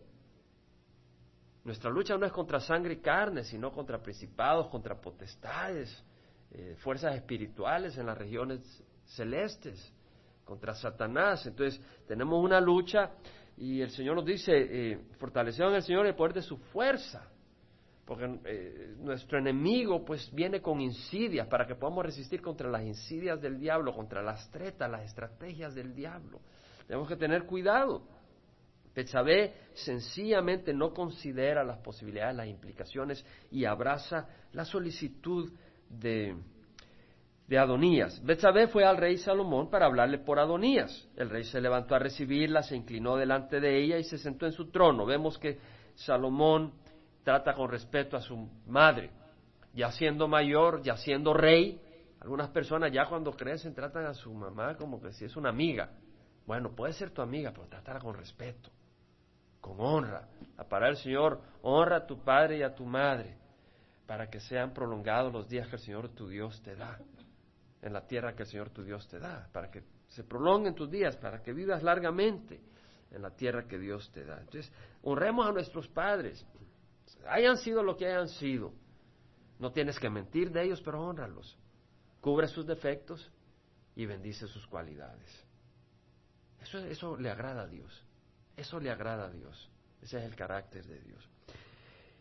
Nuestra 1.63 1.91
lucha 1.91 2.17
no 2.17 2.25
es 2.25 2.31
contra 2.31 2.59
sangre 2.59 2.93
y 2.93 3.01
carne, 3.01 3.43
sino 3.43 3.71
contra 3.71 4.01
principados, 4.01 4.67
contra 4.67 4.99
potestades, 4.99 6.03
eh, 6.51 6.75
fuerzas 6.79 7.15
espirituales 7.15 7.97
en 7.97 8.07
las 8.07 8.17
regiones 8.17 8.83
celestes, 9.05 9.93
contra 10.51 10.75
Satanás. 10.75 11.45
Entonces, 11.45 11.81
tenemos 12.05 12.43
una 12.43 12.59
lucha 12.59 13.11
y 13.57 13.79
el 13.79 13.89
Señor 13.91 14.17
nos 14.17 14.25
dice, 14.25 14.51
eh, 14.53 14.91
en 14.93 15.75
el 15.75 15.83
Señor 15.83 16.05
el 16.05 16.15
poder 16.15 16.33
de 16.33 16.41
su 16.41 16.57
fuerza, 16.57 17.25
porque 18.05 18.39
eh, 18.43 18.95
nuestro 18.99 19.39
enemigo 19.39 20.03
pues 20.03 20.29
viene 20.33 20.61
con 20.61 20.81
insidias 20.81 21.47
para 21.47 21.65
que 21.65 21.75
podamos 21.75 22.05
resistir 22.05 22.41
contra 22.41 22.69
las 22.69 22.83
insidias 22.83 23.41
del 23.41 23.57
diablo, 23.57 23.93
contra 23.93 24.21
las 24.21 24.49
tretas, 24.51 24.91
las 24.91 25.03
estrategias 25.03 25.73
del 25.73 25.95
diablo. 25.95 26.41
Tenemos 26.85 27.07
que 27.07 27.15
tener 27.15 27.45
cuidado. 27.45 28.03
Betsabé 28.93 29.53
sencillamente 29.73 30.73
no 30.73 30.93
considera 30.93 31.63
las 31.63 31.77
posibilidades, 31.77 32.35
las 32.35 32.47
implicaciones 32.47 33.25
y 33.49 33.63
abraza 33.63 34.27
la 34.51 34.65
solicitud 34.65 35.49
de, 35.87 36.35
de 37.47 37.57
Adonías. 37.57 38.23
Betsabé 38.23 38.67
fue 38.67 38.85
al 38.85 38.97
rey 38.97 39.17
Salomón 39.17 39.69
para 39.69 39.85
hablarle 39.85 40.19
por 40.19 40.39
Adonías. 40.39 41.09
El 41.15 41.29
rey 41.29 41.43
se 41.43 41.61
levantó 41.61 41.95
a 41.95 41.99
recibirla, 41.99 42.63
se 42.63 42.75
inclinó 42.75 43.17
delante 43.17 43.59
de 43.59 43.83
ella 43.83 43.97
y 43.97 44.03
se 44.03 44.17
sentó 44.17 44.45
en 44.45 44.53
su 44.53 44.71
trono. 44.71 45.05
Vemos 45.05 45.37
que 45.37 45.59
Salomón 45.95 46.73
trata 47.23 47.53
con 47.53 47.69
respeto 47.69 48.15
a 48.15 48.21
su 48.21 48.49
madre. 48.67 49.11
Ya 49.73 49.91
siendo 49.91 50.27
mayor, 50.27 50.81
ya 50.81 50.97
siendo 50.97 51.33
rey, 51.33 51.79
algunas 52.19 52.49
personas 52.49 52.91
ya 52.91 53.05
cuando 53.05 53.31
crecen 53.31 53.73
tratan 53.73 54.05
a 54.05 54.13
su 54.13 54.33
mamá 54.33 54.75
como 54.75 55.01
que 55.01 55.11
si 55.13 55.25
es 55.25 55.35
una 55.35 55.49
amiga. 55.49 55.91
Bueno, 56.45 56.71
puede 56.75 56.93
ser 56.93 57.11
tu 57.11 57.21
amiga, 57.21 57.51
pero 57.51 57.67
trátala 57.67 57.99
con 57.99 58.15
respeto 58.15 58.69
con 59.61 59.79
honra. 59.79 60.27
La 60.57 60.65
palabra 60.65 60.87
del 60.87 60.97
Señor, 60.97 61.39
honra 61.61 61.97
a 61.97 62.05
tu 62.05 62.21
padre 62.23 62.57
y 62.57 62.63
a 62.63 62.75
tu 62.75 62.83
madre, 62.85 63.37
para 64.07 64.29
que 64.29 64.39
sean 64.39 64.73
prolongados 64.73 65.31
los 65.31 65.47
días 65.47 65.67
que 65.69 65.77
el 65.77 65.81
Señor 65.81 66.09
tu 66.09 66.27
Dios 66.27 66.61
te 66.63 66.75
da, 66.75 66.99
en 67.81 67.93
la 67.93 68.05
tierra 68.05 68.35
que 68.35 68.43
el 68.43 68.49
Señor 68.49 68.69
tu 68.69 68.83
Dios 68.83 69.07
te 69.07 69.19
da, 69.19 69.49
para 69.51 69.69
que 69.71 69.83
se 70.07 70.23
prolonguen 70.23 70.75
tus 70.75 70.89
días, 70.89 71.15
para 71.17 71.41
que 71.41 71.53
vivas 71.53 71.81
largamente 71.83 72.61
en 73.11 73.21
la 73.21 73.31
tierra 73.31 73.67
que 73.67 73.77
Dios 73.77 74.11
te 74.11 74.23
da. 74.23 74.39
Entonces, 74.39 74.71
honremos 75.03 75.47
a 75.47 75.51
nuestros 75.51 75.87
padres, 75.87 76.45
hayan 77.27 77.57
sido 77.57 77.83
lo 77.83 77.97
que 77.97 78.07
hayan 78.07 78.27
sido. 78.27 78.73
No 79.59 79.71
tienes 79.71 79.99
que 79.99 80.09
mentir 80.09 80.51
de 80.51 80.63
ellos, 80.63 80.81
pero 80.81 81.01
honralos. 81.01 81.57
Cubre 82.19 82.47
sus 82.47 82.65
defectos 82.65 83.31
y 83.95 84.05
bendice 84.05 84.47
sus 84.47 84.65
cualidades. 84.67 85.45
Eso, 86.61 86.79
eso 86.79 87.17
le 87.17 87.29
agrada 87.29 87.63
a 87.63 87.67
Dios. 87.67 88.05
Eso 88.55 88.79
le 88.79 88.91
agrada 88.91 89.25
a 89.25 89.29
Dios. 89.29 89.69
Ese 90.01 90.17
es 90.19 90.23
el 90.25 90.35
carácter 90.35 90.85
de 90.85 90.99
Dios. 91.01 91.29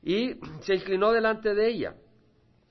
Y 0.02 0.34
se 0.62 0.74
inclinó 0.74 1.12
delante 1.12 1.54
de 1.54 1.68
ella. 1.68 1.94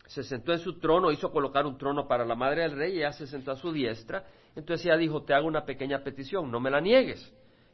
Se 0.10 0.24
sentó 0.24 0.54
en 0.54 0.58
su 0.58 0.80
trono, 0.80 1.12
hizo 1.12 1.32
colocar 1.32 1.68
un 1.68 1.78
trono 1.78 2.08
para 2.08 2.26
la 2.26 2.34
madre 2.34 2.64
del 2.64 2.72
rey, 2.72 2.96
y 2.96 2.98
ella 2.98 3.12
se 3.12 3.28
sentó 3.28 3.52
a 3.52 3.56
su 3.56 3.72
diestra. 3.72 4.26
Entonces 4.56 4.88
ella 4.88 4.98
dijo, 4.98 5.22
te 5.22 5.36
hago 5.36 5.48
una 5.48 5.66
pequeña 5.66 6.04
petición, 6.04 6.50
no 6.50 6.60
me 6.60 6.72
la 6.72 6.82
niegues. 6.82 7.32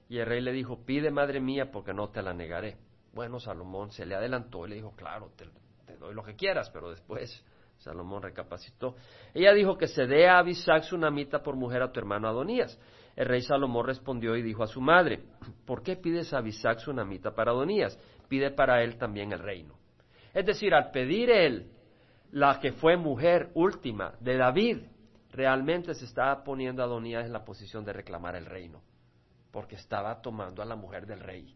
Y 0.10 0.18
el 0.18 0.26
rey 0.26 0.42
le 0.42 0.52
dijo, 0.52 0.86
pide 0.86 1.12
madre 1.12 1.40
mía, 1.40 1.72
porque 1.72 1.94
no 1.94 2.10
te 2.10 2.22
la 2.22 2.34
negaré. 2.34 2.76
Bueno, 3.14 3.40
Salomón 3.40 3.92
se 3.92 4.06
le 4.06 4.16
adelantó 4.16 4.66
y 4.66 4.72
le 4.72 4.76
dijo, 4.76 4.94
claro, 4.98 5.32
te, 5.38 5.46
doy 5.98 6.14
lo 6.14 6.24
que 6.24 6.36
quieras, 6.36 6.70
pero 6.72 6.90
después 6.90 7.42
Salomón 7.78 8.22
recapacitó. 8.22 8.98
Ella 9.34 9.54
dijo 9.54 9.78
que 9.78 9.88
se 9.88 10.06
dé 10.06 10.28
a 10.28 10.40
Abisag 10.40 10.84
Sunamita 10.84 11.42
por 11.42 11.56
mujer 11.56 11.84
a 11.84 11.94
tu 11.94 12.02
hermano 12.02 12.28
Adonías. 12.28 12.78
El 13.16 13.28
rey 13.28 13.44
Salomón 13.44 13.86
respondió 13.86 14.36
y 14.36 14.42
dijo 14.42 14.62
a 14.62 14.68
su 14.68 14.82
madre, 14.82 15.24
¿por 15.66 15.84
qué 15.84 15.96
pides 15.96 16.34
a 16.34 16.40
Abisac 16.40 16.86
namita 16.90 17.34
para 17.34 17.52
Adonías? 17.52 17.98
Pide 18.28 18.52
para 18.52 18.84
él 18.84 18.98
también 18.98 19.32
el 19.32 19.40
reino. 19.40 19.76
Es 20.34 20.46
decir, 20.46 20.74
al 20.74 20.92
pedir 20.92 21.30
él 21.30 21.72
la 22.36 22.60
que 22.60 22.74
fue 22.74 22.98
mujer 22.98 23.50
última 23.54 24.14
de 24.20 24.36
David, 24.36 24.80
realmente 25.32 25.94
se 25.96 26.04
estaba 26.04 26.44
poniendo 26.44 26.82
a 26.82 26.86
Adonías 26.86 27.26
en 27.26 27.32
la 27.32 27.46
posición 27.46 27.86
de 27.86 27.94
reclamar 27.94 28.36
el 28.36 28.46
reino, 28.46 28.82
porque 29.52 29.76
estaba 29.76 30.22
tomando 30.22 30.62
a 30.62 30.66
la 30.66 30.76
mujer 30.76 31.06
del 31.06 31.22
rey. 31.22 31.56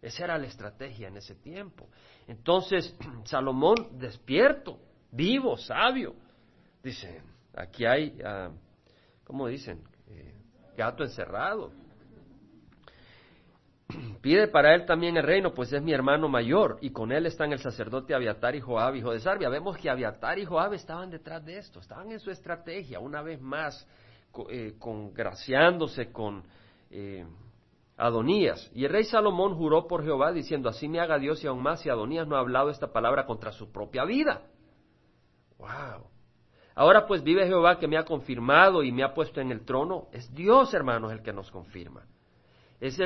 Esa 0.00 0.24
era 0.24 0.38
la 0.38 0.46
estrategia 0.46 1.08
en 1.08 1.18
ese 1.18 1.34
tiempo. 1.34 1.90
Entonces, 2.26 2.96
Salomón, 3.24 3.98
despierto, 3.98 4.80
vivo, 5.12 5.58
sabio, 5.58 6.14
dice, 6.82 7.20
aquí 7.54 7.84
hay, 7.84 8.18
uh, 8.22 8.50
¿cómo 9.24 9.46
dicen? 9.46 9.84
Eh, 10.06 10.34
gato 10.74 11.04
encerrado. 11.04 11.70
Pide 14.20 14.48
para 14.48 14.74
él 14.74 14.84
también 14.84 15.16
el 15.16 15.22
reino, 15.22 15.54
pues 15.54 15.72
es 15.72 15.82
mi 15.82 15.92
hermano 15.92 16.28
mayor, 16.28 16.78
y 16.80 16.90
con 16.90 17.12
él 17.12 17.26
están 17.26 17.52
el 17.52 17.58
sacerdote 17.58 18.14
Abiatar 18.14 18.54
y 18.54 18.60
Joab, 18.60 18.94
hijo 18.96 19.12
de 19.12 19.20
Sarbia. 19.20 19.48
Vemos 19.48 19.76
que 19.78 19.88
Abiatar 19.88 20.38
y 20.38 20.44
Joab 20.44 20.74
estaban 20.74 21.10
detrás 21.10 21.44
de 21.44 21.58
esto, 21.58 21.80
estaban 21.80 22.10
en 22.10 22.20
su 22.20 22.30
estrategia, 22.30 23.00
una 23.00 23.22
vez 23.22 23.40
más, 23.40 23.86
eh, 24.50 24.74
congraciándose 24.78 26.12
con 26.12 26.44
eh, 26.90 27.26
Adonías. 27.96 28.70
Y 28.74 28.84
el 28.84 28.92
rey 28.92 29.04
Salomón 29.04 29.54
juró 29.54 29.86
por 29.86 30.04
Jehová, 30.04 30.32
diciendo, 30.32 30.68
así 30.68 30.88
me 30.88 31.00
haga 31.00 31.18
Dios 31.18 31.42
y 31.42 31.46
aún 31.46 31.62
más 31.62 31.80
si 31.80 31.88
Adonías 31.88 32.26
no 32.26 32.36
ha 32.36 32.40
hablado 32.40 32.70
esta 32.70 32.92
palabra 32.92 33.26
contra 33.26 33.52
su 33.52 33.72
propia 33.72 34.04
vida. 34.04 34.42
¡Wow! 35.58 36.10
Ahora 36.74 37.06
pues 37.06 37.24
vive 37.24 37.46
Jehová 37.46 37.78
que 37.80 37.88
me 37.88 37.98
ha 37.98 38.04
confirmado 38.04 38.84
y 38.84 38.92
me 38.92 39.02
ha 39.02 39.12
puesto 39.14 39.40
en 39.40 39.50
el 39.50 39.64
trono. 39.64 40.06
Es 40.12 40.32
Dios, 40.32 40.72
hermanos, 40.74 41.10
el 41.10 41.22
que 41.22 41.32
nos 41.32 41.50
confirma. 41.50 42.06
Es, 42.80 42.96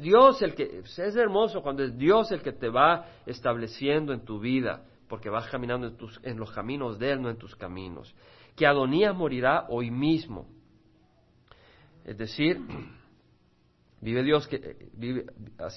Dios 0.00 0.42
el 0.42 0.54
que, 0.54 0.80
es 0.80 1.16
hermoso 1.16 1.62
cuando 1.62 1.84
es 1.84 1.96
Dios 1.96 2.32
el 2.32 2.42
que 2.42 2.52
te 2.52 2.68
va 2.68 3.06
estableciendo 3.26 4.12
en 4.12 4.24
tu 4.24 4.40
vida, 4.40 4.84
porque 5.08 5.30
vas 5.30 5.48
caminando 5.48 5.86
en, 5.86 5.96
tus, 5.96 6.20
en 6.24 6.36
los 6.36 6.50
caminos 6.50 6.98
de 6.98 7.12
Él, 7.12 7.22
no 7.22 7.30
en 7.30 7.36
tus 7.36 7.54
caminos. 7.54 8.14
Que 8.56 8.66
Adonías 8.66 9.14
morirá 9.14 9.66
hoy 9.68 9.90
mismo. 9.90 10.48
Es 12.04 12.18
decir, 12.18 12.60
vive 14.00 14.24
Dios 14.24 14.48
que 14.48 14.88
vive, 14.94 15.26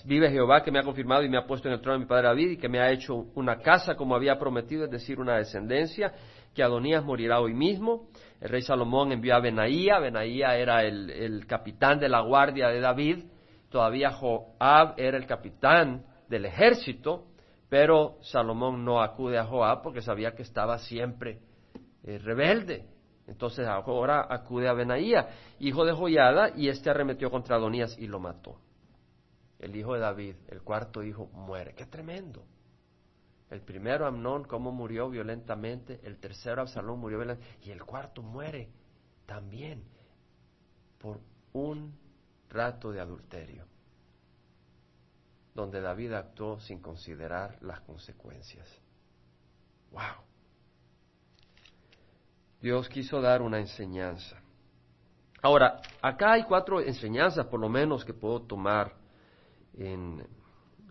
vive, 0.06 0.32
Jehová 0.32 0.64
que 0.64 0.72
me 0.72 0.80
ha 0.80 0.84
confirmado 0.84 1.24
y 1.24 1.30
me 1.30 1.38
ha 1.38 1.46
puesto 1.46 1.68
en 1.68 1.76
el 1.76 1.82
trono 1.82 2.00
de 2.00 2.06
mi 2.06 2.10
padre 2.10 2.30
David 2.30 2.52
y 2.52 2.58
que 2.58 2.70
me 2.70 2.80
ha 2.80 2.92
hecho 2.92 3.14
una 3.36 3.60
casa 3.60 3.96
como 3.96 4.16
había 4.16 4.40
prometido, 4.40 4.86
es 4.86 4.92
decir, 4.92 5.20
una 5.20 5.38
descendencia 5.38 6.12
que 6.56 6.64
Adonías 6.64 7.04
morirá 7.04 7.40
hoy 7.40 7.54
mismo. 7.54 8.08
El 8.42 8.50
rey 8.50 8.62
Salomón 8.62 9.12
envió 9.12 9.36
a 9.36 9.40
Benaía, 9.40 10.00
Benaía 10.00 10.58
era 10.58 10.84
el, 10.84 11.46
capitán 11.48 12.00
de 12.00 12.10
la 12.10 12.22
guardia 12.22 12.70
de 12.70 12.80
David, 12.80 13.26
todavía 13.74 14.12
Joab 14.12 14.94
era 14.98 15.18
el 15.18 15.26
capitán 15.26 16.06
del 16.30 16.46
ejército, 16.46 17.26
pero 17.70 18.20
Salomón 18.22 18.86
no 18.86 19.02
acude 19.02 19.40
a 19.40 19.46
Joab 19.46 19.82
porque 19.82 20.02
sabía 20.02 20.36
que 20.36 20.44
estaba 20.44 20.78
siempre 20.78 21.42
eh, 22.04 22.20
rebelde. 22.20 22.86
Entonces 23.26 23.66
ahora 23.68 24.28
acude 24.30 24.70
a 24.70 24.74
Benaía, 24.74 25.28
hijo 25.60 25.86
de 25.86 25.94
Joyada, 25.94 26.52
y 26.56 26.70
este 26.70 26.92
arremetió 26.92 27.32
contra 27.32 27.56
Adonías 27.56 27.98
y 27.98 28.06
lo 28.06 28.20
mató. 28.20 28.60
El 29.58 29.76
hijo 29.76 29.96
de 29.96 30.02
David, 30.02 30.36
el 30.50 30.62
cuarto 30.62 31.02
hijo, 31.02 31.26
muere. 31.34 31.74
¡Qué 31.74 31.88
tremendo! 31.88 32.46
El 33.50 33.62
primero 33.62 34.06
Amnón, 34.06 34.44
cómo 34.44 34.72
murió 34.72 35.10
violentamente, 35.10 36.00
el 36.04 36.20
tercero 36.20 36.62
Absalón 36.62 37.00
murió 37.00 37.18
violentamente, 37.18 37.66
y 37.68 37.72
el 37.72 37.84
cuarto 37.84 38.22
muere 38.22 38.70
también 39.26 39.84
por 41.00 41.22
un 41.54 42.03
rato 42.54 42.92
de 42.92 43.02
adulterio, 43.02 43.66
donde 45.54 45.82
David 45.82 46.14
actuó 46.14 46.60
sin 46.60 46.80
considerar 46.80 47.58
las 47.62 47.82
consecuencias. 47.82 48.68
¡Wow! 49.92 50.24
Dios 52.62 52.88
quiso 52.88 53.20
dar 53.20 53.42
una 53.42 53.60
enseñanza. 53.60 54.42
Ahora, 55.42 55.82
acá 56.02 56.34
hay 56.34 56.44
cuatro 56.44 56.80
enseñanzas 56.80 57.48
por 57.48 57.60
lo 57.60 57.68
menos 57.68 58.06
que 58.06 58.14
puedo 58.14 58.44
tomar 58.44 58.96
en, 59.74 60.26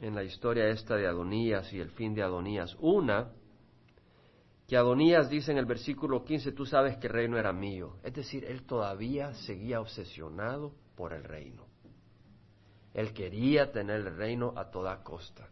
en 0.01 0.15
la 0.15 0.23
historia 0.23 0.69
esta 0.69 0.97
de 0.97 1.07
Adonías 1.07 1.73
y 1.73 1.81
el 1.81 1.91
fin 1.91 2.15
de 2.15 2.23
Adonías. 2.23 2.77
Una, 2.81 3.31
que 4.69 4.77
Adonías 4.77 5.31
dice 5.31 5.53
en 5.53 5.59
el 5.59 5.65
versículo 5.65 6.25
15, 6.25 6.53
tú 6.53 6.67
sabes 6.67 6.99
que 6.99 7.07
el 7.07 7.15
reino 7.15 7.39
era 7.39 7.53
mío. 7.53 7.97
Es 8.03 8.13
decir, 8.13 8.45
él 8.45 8.65
todavía 8.65 9.33
seguía 9.33 9.81
obsesionado 9.81 10.75
el 11.11 11.25
reino. 11.25 11.67
Él 12.95 13.13
quería 13.13 13.73
tener 13.73 14.01
el 14.01 14.17
reino 14.17 14.53
a 14.57 14.71
toda 14.71 15.03
costa. 15.03 15.49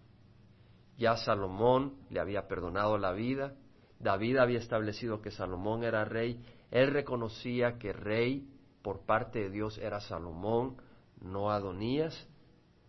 Ya 0.96 1.16
Salomón 1.16 1.96
le 2.10 2.20
había 2.20 2.46
perdonado 2.46 2.98
la 2.98 3.12
vida, 3.12 3.54
David 3.98 4.36
había 4.36 4.58
establecido 4.58 5.20
que 5.22 5.30
Salomón 5.30 5.82
era 5.82 6.04
rey, 6.04 6.44
él 6.70 6.92
reconocía 6.92 7.78
que 7.78 7.92
rey 7.92 8.48
por 8.82 9.04
parte 9.04 9.40
de 9.40 9.50
Dios 9.50 9.78
era 9.78 10.00
Salomón, 10.00 10.76
no 11.20 11.50
Adonías, 11.50 12.28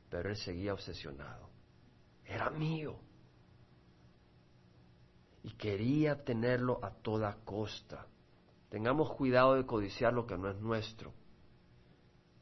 pero 0.09 0.29
él 0.29 0.35
seguía 0.35 0.73
obsesionado. 0.73 1.49
Era 2.25 2.49
mío. 2.49 2.95
Y 5.43 5.51
quería 5.53 6.23
tenerlo 6.23 6.79
a 6.83 6.91
toda 6.91 7.37
costa. 7.43 8.05
Tengamos 8.69 9.13
cuidado 9.13 9.55
de 9.55 9.65
codiciar 9.65 10.13
lo 10.13 10.27
que 10.27 10.37
no 10.37 10.49
es 10.49 10.57
nuestro. 10.59 11.13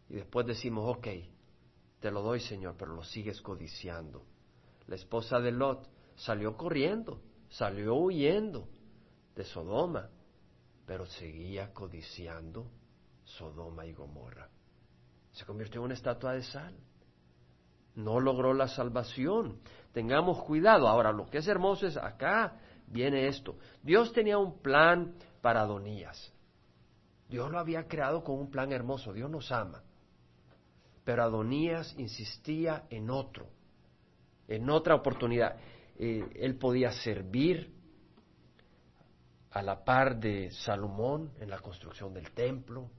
Y 0.10 0.16
después 0.16 0.46
decimos, 0.46 0.98
ok, 0.98 1.08
te 2.00 2.12
lo 2.12 2.22
doy 2.22 2.39
Señor, 2.39 2.75
pero 2.78 2.96
lo 2.96 3.04
sigues 3.04 3.42
codiciando. 3.42 4.25
La 4.88 4.96
esposa 4.96 5.39
de 5.39 5.51
Lot 5.51 5.88
salió 6.16 6.58
corriendo, 6.58 7.22
salió 7.50 7.96
huyendo 7.96 8.68
de 9.36 9.44
Sodoma, 9.44 10.10
pero 10.86 11.06
seguía 11.06 11.72
codiciando 11.74 12.72
Sodoma 13.24 13.86
y 13.86 13.94
Gomorra. 13.94 14.50
Se 15.32 15.46
convirtió 15.46 15.82
en 15.82 15.86
una 15.86 15.94
estatua 15.94 16.34
de 16.34 16.44
sal. 16.44 16.75
No 17.96 18.20
logró 18.20 18.54
la 18.54 18.68
salvación. 18.68 19.60
Tengamos 19.94 20.44
cuidado. 20.44 20.88
Ahora, 20.88 21.12
lo 21.12 21.28
que 21.30 21.39
es 21.39 21.48
hermoso 21.48 21.86
es 21.86 21.98
acá 21.98 22.60
viene 22.88 23.28
esto. 23.28 23.58
Dios 23.84 24.12
tenía 24.13 24.38
un 24.38 24.60
plan 24.60 25.16
para 25.42 25.62
Adonías. 25.62 26.34
Dios 27.28 27.51
lo 27.51 27.60
había 27.60 27.88
creado 27.88 28.24
con 28.24 28.39
un 28.39 28.50
plan 28.50 28.72
hermoso. 28.72 29.13
Dios 29.13 29.30
nos 29.30 29.51
ama. 29.51 29.84
Pero 31.10 31.24
Adonías 31.24 31.96
insistía 31.98 32.84
en 32.92 33.10
otro, 33.10 33.48
en 34.48 34.70
otra 34.70 34.94
oportunidad. 34.94 35.56
Eh, 35.98 36.24
él 36.36 36.56
podía 36.60 36.92
servir 36.92 37.74
a 39.50 39.63
la 39.63 39.84
par 39.84 40.20
de 40.20 40.51
Salomón 40.51 41.32
en 41.39 41.50
la 41.50 41.62
construcción 41.62 42.13
del 42.13 42.30
templo, 42.30 42.92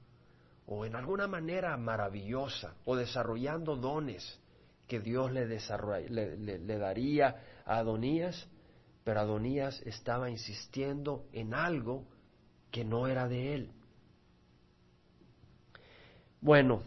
o 0.65 0.85
en 0.85 0.97
alguna 0.97 1.25
manera 1.25 1.77
maravillosa, 1.77 2.75
o 2.83 2.97
desarrollando 2.97 3.77
dones 3.77 4.41
que 4.89 4.99
Dios 4.99 5.31
le, 5.31 5.47
le, 5.47 6.77
daría 6.77 7.63
a 7.65 7.77
Adonías, 7.77 8.45
pero 9.05 9.21
Adonías 9.21 9.81
estaba 9.83 10.29
insistiendo 10.29 11.29
en 11.31 11.53
algo 11.53 12.03
que 12.71 12.83
no 12.83 13.07
era 13.07 13.29
de 13.29 13.53
él. 13.53 13.71
Bueno, 16.41 16.81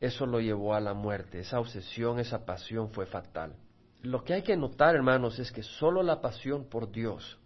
eso 0.00 0.24
lo 0.24 0.40
llevó 0.40 0.74
a 0.74 0.80
la 0.80 0.94
muerte, 0.94 1.40
esa 1.40 1.60
obsesión, 1.60 2.18
esa 2.18 2.46
pasión 2.46 2.90
fue 2.90 3.04
fatal. 3.04 3.54
Lo 4.00 4.24
que 4.24 4.32
hay 4.32 4.42
que 4.42 4.56
notar, 4.56 4.94
hermanos, 4.94 5.38
es 5.38 5.52
que 5.52 5.62
solo 5.62 6.02
la 6.02 6.22
pasión 6.22 6.64
por 6.70 6.90
Dios, 6.90 7.38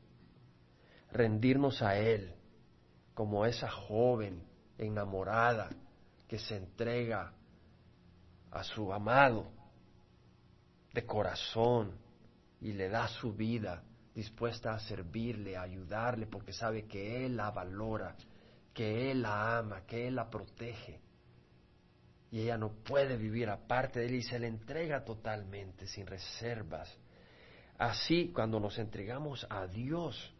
rendirnos 1.10 1.82
a 1.82 1.98
Él, 1.98 2.32
como 3.12 3.44
esa 3.44 3.68
joven 3.68 4.44
enamorada 4.78 5.68
que 6.28 6.38
se 6.38 6.56
entrega 6.56 7.32
a 8.52 8.62
su 8.62 8.92
amado 8.92 9.50
de 10.92 11.04
corazón 11.04 11.98
y 12.60 12.72
le 12.72 12.88
da 12.88 13.08
su 13.08 13.32
vida 13.32 13.82
dispuesta 14.14 14.74
a 14.74 14.78
servirle, 14.78 15.56
a 15.56 15.62
ayudarle, 15.62 16.28
porque 16.28 16.52
sabe 16.52 16.86
que 16.86 17.26
Él 17.26 17.36
la 17.36 17.50
valora, 17.50 18.14
que 18.72 19.10
Él 19.10 19.22
la 19.22 19.58
ama, 19.58 19.82
que 19.86 20.06
Él 20.06 20.14
la 20.14 20.30
protege 20.30 21.00
y 22.34 22.40
ella 22.40 22.58
no 22.58 22.72
puede 22.82 23.16
vivir 23.16 23.48
aparte 23.48 24.00
de 24.00 24.06
él 24.06 24.16
y 24.16 24.22
se 24.24 24.40
le 24.40 24.48
entrega 24.48 25.04
totalmente, 25.04 25.86
sin 25.86 26.04
reservas. 26.04 26.92
Así, 27.78 28.32
cuando 28.34 28.58
nos 28.58 28.76
entregamos 28.80 29.46
a 29.48 29.68
Dios, 29.68 30.34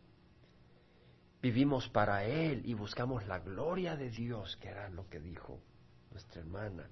vivimos 1.41 1.89
para 1.91 2.25
Él 2.25 2.63
y 2.65 2.75
buscamos 2.75 3.25
la 3.29 3.39
gloria 3.39 3.95
de 3.95 4.11
Dios, 4.11 4.57
que 4.57 4.71
era 4.71 4.89
lo 4.89 5.09
que 5.09 5.21
dijo 5.21 5.61
nuestra 6.11 6.41
hermana, 6.41 6.91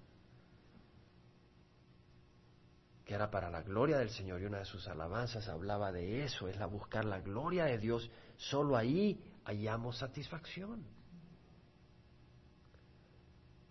que 3.05 3.15
era 3.15 3.29
para 3.29 3.51
la 3.51 3.63
gloria 3.63 3.99
del 3.99 4.11
Señor 4.11 4.41
y 4.41 4.45
una 4.45 4.61
de 4.61 4.67
sus 4.67 4.87
alabanzas 4.87 5.49
hablaba 5.49 5.91
de 5.91 6.23
eso, 6.23 6.47
es 6.47 6.57
la 6.59 6.67
buscar 6.67 7.05
la 7.05 7.19
gloria 7.19 7.65
de 7.65 7.79
Dios, 7.79 8.09
solo 8.37 8.77
ahí 8.77 9.21
hallamos 9.47 9.99
satisfacción. 9.99 11.02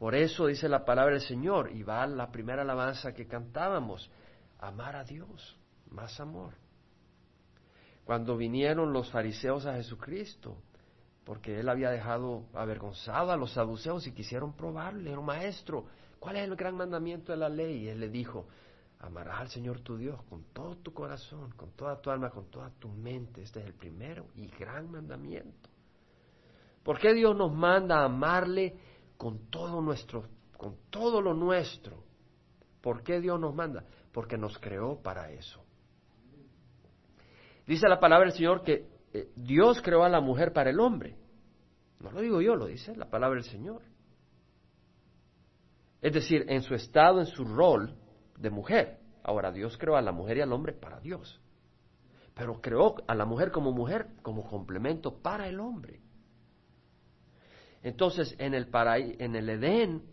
Por 0.02 0.16
eso 0.16 0.48
dice 0.48 0.68
la 0.68 0.84
palabra 0.84 1.14
del 1.14 1.22
Señor, 1.22 1.70
y 1.74 1.84
va 1.84 2.08
la 2.08 2.32
primera 2.32 2.64
alabanza 2.64 3.14
que 3.14 3.28
cantábamos, 3.28 4.10
amar 4.58 4.96
a 4.96 5.04
Dios, 5.04 5.56
más 5.92 6.20
amor. 6.20 6.56
Cuando 8.04 8.36
vinieron 8.36 8.94
los 8.94 9.12
fariseos 9.12 9.68
a 9.68 9.76
Jesucristo, 9.76 10.58
porque 11.24 11.60
él 11.60 11.70
había 11.70 11.92
dejado 11.92 12.48
avergonzado 12.56 13.32
a 13.32 13.38
los 13.38 13.54
saduceos 13.54 14.08
y 14.08 14.12
quisieron 14.12 14.54
probarle, 14.54 15.12
era 15.12 15.22
maestro, 15.22 15.86
¿cuál 16.20 16.38
es 16.38 16.46
el 16.46 16.56
gran 16.56 16.76
mandamiento 16.76 17.32
de 17.32 17.38
la 17.38 17.50
ley? 17.50 17.84
Y 17.84 17.90
él 17.90 18.00
le 18.00 18.10
dijo, 18.10 18.48
amarás 19.02 19.42
al 19.42 19.50
Señor 19.50 19.82
tu 19.82 19.98
Dios 19.98 20.20
con 20.24 20.46
todo 20.46 20.78
tu 20.78 20.96
corazón, 20.96 21.52
con 21.52 21.74
toda 21.74 22.02
tu 22.02 22.10
alma, 22.10 22.32
con 22.32 22.50
toda 22.50 22.72
tu 22.80 22.90
mente. 22.90 23.44
Este 23.44 23.60
es 23.60 23.68
el 23.68 23.76
primero 23.76 24.26
y 24.36 24.48
gran 24.48 24.90
mandamiento. 24.90 25.70
¿Por 26.82 26.98
qué 26.98 27.14
Dios 27.14 27.36
nos 27.36 27.54
manda 27.54 28.00
a 28.00 28.06
amarle 28.06 28.90
con 29.22 29.52
todo 29.52 29.84
nuestro, 29.84 30.24
con 30.58 30.78
todo 30.90 31.22
lo 31.22 31.36
nuestro. 31.36 32.04
¿Por 32.82 33.04
qué 33.04 33.22
Dios 33.22 33.40
nos 33.40 33.54
manda? 33.54 33.86
Porque 34.12 34.36
nos 34.36 34.58
creó 34.58 35.00
para 35.00 35.30
eso. 35.30 35.64
Dice 37.68 37.88
la 37.88 38.00
palabra 38.00 38.26
del 38.26 38.36
Señor 38.36 38.64
que 38.64 38.90
eh, 39.14 39.32
Dios 39.36 39.80
creó 39.84 40.04
a 40.04 40.10
la 40.10 40.22
mujer 40.22 40.54
para 40.54 40.72
el 40.72 40.80
hombre. 40.80 41.16
No 42.00 42.10
lo 42.10 42.20
digo 42.20 42.42
yo, 42.42 42.56
lo 42.56 42.66
dice 42.66 42.96
la 42.96 43.12
palabra 43.12 43.36
del 43.36 43.44
Señor. 43.52 43.84
Es 46.02 46.14
decir, 46.14 46.44
en 46.48 46.64
su 46.64 46.74
estado, 46.74 47.20
en 47.20 47.28
su 47.28 47.46
rol 47.46 47.96
de 48.40 48.50
mujer. 48.50 49.02
Ahora, 49.22 49.52
Dios 49.52 49.78
creó 49.78 49.98
a 49.98 50.02
la 50.02 50.12
mujer 50.12 50.38
y 50.38 50.42
al 50.42 50.52
hombre 50.52 50.74
para 50.74 51.00
Dios. 51.00 51.40
Pero 52.34 52.60
creó 52.60 52.96
a 53.06 53.14
la 53.14 53.26
mujer 53.26 53.52
como 53.52 53.72
mujer, 53.72 54.08
como 54.24 54.50
complemento 54.50 55.22
para 55.22 55.48
el 55.48 55.60
hombre. 55.60 56.02
Entonces, 57.84 58.36
en 58.38 58.54
el, 58.54 58.70
en 59.20 59.36
el 59.36 59.50
Edén, 59.50 60.04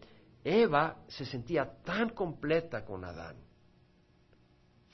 Eva 0.42 1.02
se 1.09 1.24
sentía 1.26 1.83
tan 1.85 2.11
completa 2.11 2.85
con 2.85 3.04
Adán, 3.04 3.37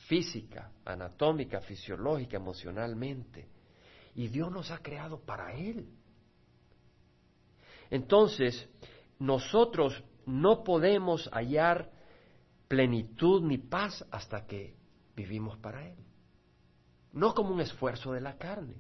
física, 0.09 0.73
anatómica, 0.85 1.61
fisiológica, 1.61 2.37
emocionalmente. 2.37 3.49
Y 4.17 4.29
Dios 4.29 4.51
nos 4.51 4.71
ha 4.71 4.79
creado 4.79 5.21
para 5.21 5.53
Él. 5.55 5.89
Entonces, 7.91 8.69
nosotros 9.19 10.03
no 10.27 10.65
podemos 10.65 11.29
hallar 11.33 11.91
plenitud 12.69 13.43
ni 13.43 13.59
paz 13.59 14.05
hasta 14.11 14.47
que 14.47 14.77
vivimos 15.15 15.59
para 15.59 15.87
Él. 15.87 15.99
No 17.13 17.35
como 17.35 17.51
un 17.51 17.61
esfuerzo 17.61 18.13
de 18.13 18.21
la 18.21 18.37
carne, 18.37 18.75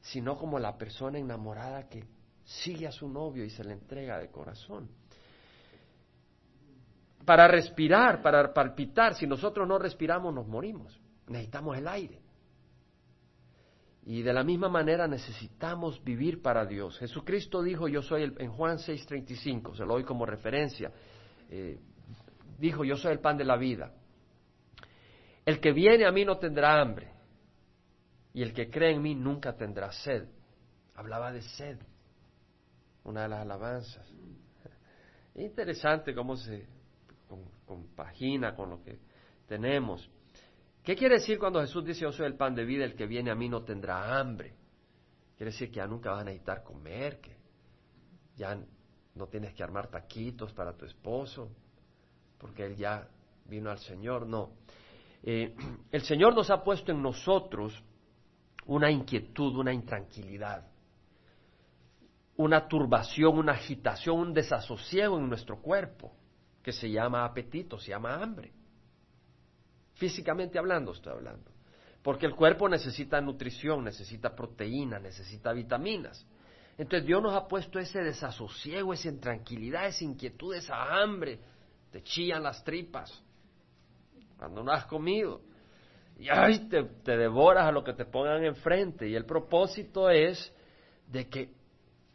sino 0.00 0.38
como 0.38 0.58
la 0.58 0.78
persona 0.78 1.18
enamorada 1.18 1.88
que 1.88 2.04
sigue 2.48 2.86
a 2.86 2.92
su 2.92 3.08
novio 3.08 3.44
y 3.44 3.50
se 3.50 3.62
le 3.62 3.74
entrega 3.74 4.18
de 4.18 4.30
corazón. 4.30 4.88
Para 7.24 7.46
respirar, 7.46 8.22
para 8.22 8.54
palpitar, 8.54 9.14
si 9.14 9.26
nosotros 9.26 9.68
no 9.68 9.78
respiramos 9.78 10.32
nos 10.32 10.46
morimos. 10.46 10.98
Necesitamos 11.26 11.76
el 11.76 11.86
aire. 11.86 12.22
Y 14.06 14.22
de 14.22 14.32
la 14.32 14.42
misma 14.42 14.70
manera 14.70 15.06
necesitamos 15.06 16.02
vivir 16.02 16.40
para 16.40 16.64
Dios. 16.64 16.98
Jesucristo 16.98 17.62
dijo, 17.62 17.86
yo 17.86 18.00
soy 18.00 18.22
el, 18.22 18.34
en 18.38 18.50
Juan 18.50 18.78
6:35, 18.78 19.76
se 19.76 19.84
lo 19.84 19.92
doy 19.92 20.04
como 20.04 20.24
referencia, 20.24 20.90
eh, 21.50 21.78
dijo, 22.58 22.82
yo 22.82 22.96
soy 22.96 23.12
el 23.12 23.20
pan 23.20 23.36
de 23.36 23.44
la 23.44 23.58
vida. 23.58 23.92
El 25.44 25.60
que 25.60 25.72
viene 25.72 26.06
a 26.06 26.12
mí 26.12 26.24
no 26.24 26.38
tendrá 26.38 26.80
hambre, 26.80 27.12
y 28.32 28.40
el 28.40 28.54
que 28.54 28.70
cree 28.70 28.94
en 28.94 29.02
mí 29.02 29.14
nunca 29.14 29.54
tendrá 29.54 29.92
sed. 29.92 30.26
Hablaba 30.94 31.30
de 31.30 31.42
sed, 31.42 31.78
una 33.04 33.22
de 33.22 33.28
las 33.28 33.40
alabanzas. 33.40 34.06
Interesante 35.34 36.14
cómo 36.14 36.36
se 36.36 36.66
compagina 37.64 38.54
con 38.54 38.70
lo 38.70 38.82
que 38.82 38.98
tenemos. 39.46 40.08
¿Qué 40.82 40.96
quiere 40.96 41.16
decir 41.16 41.38
cuando 41.38 41.60
Jesús 41.60 41.84
dice 41.84 42.00
yo 42.00 42.12
soy 42.12 42.26
el 42.26 42.36
pan 42.36 42.54
de 42.54 42.64
vida, 42.64 42.84
el 42.84 42.94
que 42.94 43.06
viene 43.06 43.30
a 43.30 43.34
mí 43.34 43.48
no 43.48 43.62
tendrá 43.62 44.18
hambre? 44.18 44.54
Quiere 45.36 45.52
decir 45.52 45.68
que 45.68 45.76
ya 45.76 45.86
nunca 45.86 46.10
vas 46.10 46.22
a 46.22 46.24
necesitar 46.24 46.64
comer, 46.64 47.20
que 47.20 47.36
ya 48.36 48.58
no 49.14 49.26
tienes 49.26 49.54
que 49.54 49.62
armar 49.62 49.88
taquitos 49.88 50.52
para 50.52 50.72
tu 50.76 50.84
esposo, 50.84 51.50
porque 52.38 52.64
él 52.64 52.76
ya 52.76 53.08
vino 53.44 53.70
al 53.70 53.78
Señor. 53.78 54.26
No. 54.26 54.52
Eh, 55.22 55.54
el 55.90 56.02
Señor 56.02 56.34
nos 56.34 56.50
ha 56.50 56.62
puesto 56.62 56.92
en 56.92 57.02
nosotros 57.02 57.82
una 58.66 58.90
inquietud, 58.90 59.56
una 59.56 59.72
intranquilidad, 59.72 60.66
una 62.38 62.68
turbación, 62.68 63.36
una 63.36 63.52
agitación, 63.52 64.18
un 64.18 64.32
desasosiego 64.32 65.18
en 65.18 65.28
nuestro 65.28 65.60
cuerpo, 65.60 66.12
que 66.62 66.72
se 66.72 66.88
llama 66.88 67.24
apetito, 67.24 67.78
se 67.78 67.90
llama 67.90 68.14
hambre. 68.14 68.52
Físicamente 69.94 70.56
hablando 70.56 70.92
estoy 70.92 71.12
hablando. 71.14 71.50
Porque 72.00 72.26
el 72.26 72.36
cuerpo 72.36 72.68
necesita 72.68 73.20
nutrición, 73.20 73.82
necesita 73.82 74.36
proteína, 74.36 75.00
necesita 75.00 75.52
vitaminas. 75.52 76.24
Entonces 76.78 77.04
Dios 77.04 77.20
nos 77.20 77.34
ha 77.34 77.48
puesto 77.48 77.80
ese 77.80 78.04
desasosiego, 78.04 78.92
esa 78.92 79.08
intranquilidad, 79.08 79.88
esa 79.88 80.04
inquietud, 80.04 80.54
esa 80.54 81.02
hambre. 81.02 81.40
Te 81.90 82.04
chillan 82.04 82.44
las 82.44 82.62
tripas 82.62 83.20
cuando 84.36 84.62
no 84.62 84.70
has 84.70 84.86
comido. 84.86 85.40
Y 86.16 86.28
ay, 86.28 86.68
te, 86.68 86.84
te 86.84 87.16
devoras 87.16 87.66
a 87.66 87.72
lo 87.72 87.82
que 87.82 87.94
te 87.94 88.04
pongan 88.04 88.44
enfrente. 88.44 89.08
Y 89.08 89.16
el 89.16 89.24
propósito 89.24 90.08
es 90.08 90.54
de 91.08 91.28
que 91.28 91.57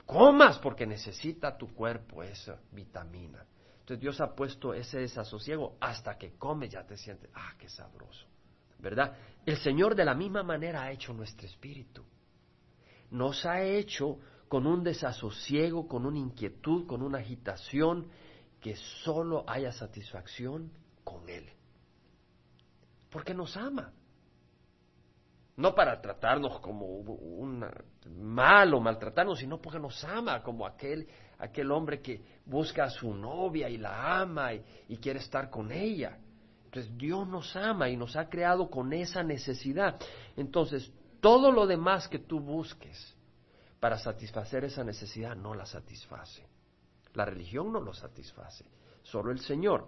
comas 0.06 0.60
porque 0.60 0.86
necesita 0.86 1.58
tu 1.58 1.74
cuerpo 1.74 2.24
esa 2.24 2.60
vitamina. 2.72 3.46
Entonces 3.80 4.00
Dios 4.00 4.22
ha 4.22 4.34
puesto 4.34 4.74
ese 4.74 5.00
desasosiego 5.00 5.76
hasta 5.82 6.18
que 6.18 6.38
come 6.38 6.70
ya 6.70 6.86
te 6.86 6.96
sientes, 6.98 7.30
ah, 7.34 7.54
qué 7.58 7.68
sabroso. 7.68 8.26
¿Verdad? 8.80 9.16
El 9.46 9.58
Señor 9.58 9.96
de 9.96 10.06
la 10.06 10.14
misma 10.14 10.44
manera 10.44 10.84
ha 10.84 10.92
hecho 10.92 11.14
nuestro 11.14 11.48
espíritu. 11.48 12.04
Nos 13.12 13.46
ha 13.46 13.62
hecho 13.62 14.20
con 14.48 14.68
un 14.68 14.84
desasosiego, 14.84 15.88
con 15.88 16.06
una 16.06 16.18
inquietud, 16.18 16.86
con 16.88 17.02
una 17.02 17.20
agitación, 17.20 18.10
que 18.62 18.76
solo 19.04 19.44
haya 19.48 19.72
satisfacción 19.72 20.72
con 21.04 21.28
Él. 21.28 21.50
Porque 23.10 23.34
nos 23.34 23.58
ama. 23.58 23.92
No 25.58 25.76
para 25.76 26.02
tratarnos 26.02 26.60
como 26.62 26.86
un 26.86 27.66
mal 28.08 28.74
o 28.74 28.80
maltratarnos, 28.80 29.40
sino 29.40 29.62
porque 29.62 29.80
nos 29.80 30.04
ama, 30.04 30.42
como 30.42 30.66
aquel 30.66 31.08
aquel 31.44 31.72
hombre 31.72 32.02
que 32.02 32.22
busca 32.46 32.86
a 32.86 32.90
su 32.90 33.14
novia 33.14 33.70
y 33.70 33.78
la 33.78 34.22
ama 34.22 34.54
y, 34.54 34.98
quiere 34.98 35.20
estar 35.20 35.50
con 35.50 35.72
ella. 35.72 36.18
Entonces 36.66 36.96
Dios 36.98 37.28
nos 37.28 37.56
ama 37.56 37.90
y 37.90 37.98
nos 37.98 38.16
ha 38.16 38.30
creado 38.30 38.70
con 38.70 38.94
esa 38.94 39.24
necesidad. 39.24 40.00
Entonces, 40.38 40.92
todo 41.20 41.52
lo 41.52 41.68
demás 41.68 42.08
que 42.08 42.20
tú 42.20 42.40
busques 42.40 43.16
para 43.80 43.98
satisfacer 43.98 44.64
esa 44.64 44.84
necesidad 44.84 45.36
no 45.36 45.54
la 45.54 45.66
satisface. 45.66 46.46
La 47.14 47.26
religión 47.26 47.72
no 47.72 47.82
lo 47.82 47.94
satisface, 47.94 48.66
solo 49.04 49.32
el 49.32 49.40
Señor. 49.40 49.88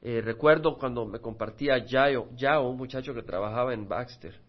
Eh, 0.00 0.20
recuerdo 0.20 0.78
cuando 0.78 1.04
me 1.04 1.20
compartía 1.20 1.78
Yao, 1.84 2.30
Yao, 2.34 2.68
un 2.68 2.76
muchacho 2.76 3.14
que 3.14 3.22
trabajaba 3.22 3.74
en 3.74 3.86
Baxter, 3.86 4.40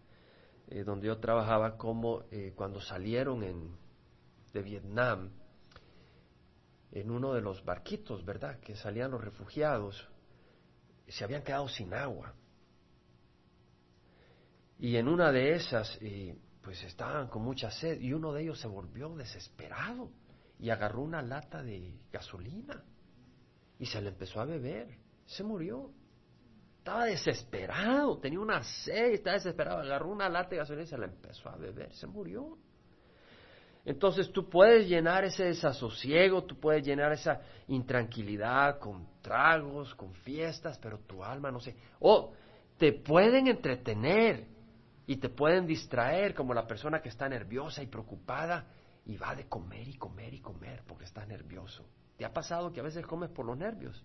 eh, 0.67 0.84
donde 0.84 1.08
yo 1.08 1.17
trabajaba, 1.19 1.77
como 1.77 2.23
eh, 2.32 2.53
cuando 2.56 2.82
salieron 2.82 3.43
en, 3.43 3.75
de 4.53 4.62
Vietnam, 4.62 5.32
en 6.91 7.12
uno 7.12 7.34
de 7.34 7.41
los 7.41 7.63
barquitos, 7.63 8.23
¿verdad?, 8.25 8.60
que 8.60 8.75
salían 8.75 9.12
los 9.12 9.23
refugiados, 9.23 10.08
se 11.08 11.23
habían 11.23 11.43
quedado 11.43 11.67
sin 11.67 11.93
agua. 11.93 12.34
Y 14.80 14.95
en 14.95 15.08
una 15.08 15.32
de 15.32 15.56
esas, 15.56 15.99
pues 16.62 16.84
estaban 16.84 17.27
con 17.27 17.43
mucha 17.43 17.71
sed, 17.71 17.99
y 17.99 18.13
uno 18.13 18.34
de 18.34 18.43
ellos 18.43 18.60
se 18.60 18.67
volvió 18.67 19.15
desesperado 19.15 20.12
y 20.60 20.69
agarró 20.69 21.01
una 21.01 21.21
lata 21.21 21.63
de 21.63 21.93
gasolina 22.12 22.84
y 23.80 23.86
se 23.86 24.01
le 24.01 24.10
empezó 24.10 24.41
a 24.41 24.45
beber. 24.45 24.97
Se 25.25 25.43
murió. 25.43 25.91
Estaba 26.88 27.04
desesperado, 27.04 28.17
tenía 28.17 28.39
una 28.39 28.63
sed, 28.63 29.15
estaba 29.15 29.34
desesperado. 29.34 29.80
Agarró 29.80 30.08
una 30.10 30.30
lata 30.30 30.52
de 30.52 30.56
gasolina 30.56 30.86
y 30.86 30.88
se 30.88 30.97
la 30.97 31.08
empezó 31.08 31.50
a 31.50 31.58
beber. 31.58 31.91
Se 31.91 32.08
murió. 32.08 32.58
Entonces 33.84 34.32
tú 34.32 34.50
puedes 34.50 34.88
llenar 34.88 35.26
ese 35.26 35.43
desasosiego, 35.43 36.45
tú 36.45 36.58
puedes 36.58 36.86
llenar 36.86 37.12
esa 37.12 37.41
intranquilidad 37.67 38.80
con 38.80 39.06
tragos, 39.21 39.93
con 39.95 40.13
fiestas, 40.13 40.80
pero 40.80 41.00
tu 41.00 41.21
alma 41.26 41.52
no 41.52 41.60
sé. 41.60 41.76
O 42.00 42.32
te 42.78 42.93
pueden 42.93 43.47
entretener 43.47 44.47
y 45.06 45.17
te 45.17 45.28
pueden 45.28 45.67
distraer 45.67 46.34
como 46.34 46.54
la 46.54 46.65
persona 46.65 47.02
que 47.02 47.10
está 47.10 47.28
nerviosa 47.28 47.84
y 47.84 47.88
preocupada 47.88 48.65
y 49.06 49.17
va 49.17 49.36
de 49.36 49.50
comer 49.50 49.89
y 49.89 49.97
comer 49.97 50.34
y 50.34 50.39
comer 50.39 50.84
porque 50.88 51.04
está 51.04 51.26
nervioso. 51.26 51.86
¿Te 52.15 52.23
ha 52.23 52.32
pasado 52.32 52.71
que 52.71 52.80
a 52.80 52.84
veces 52.84 53.06
comes 53.06 53.30
por 53.30 53.45
los 53.45 53.58
nervios? 53.58 54.02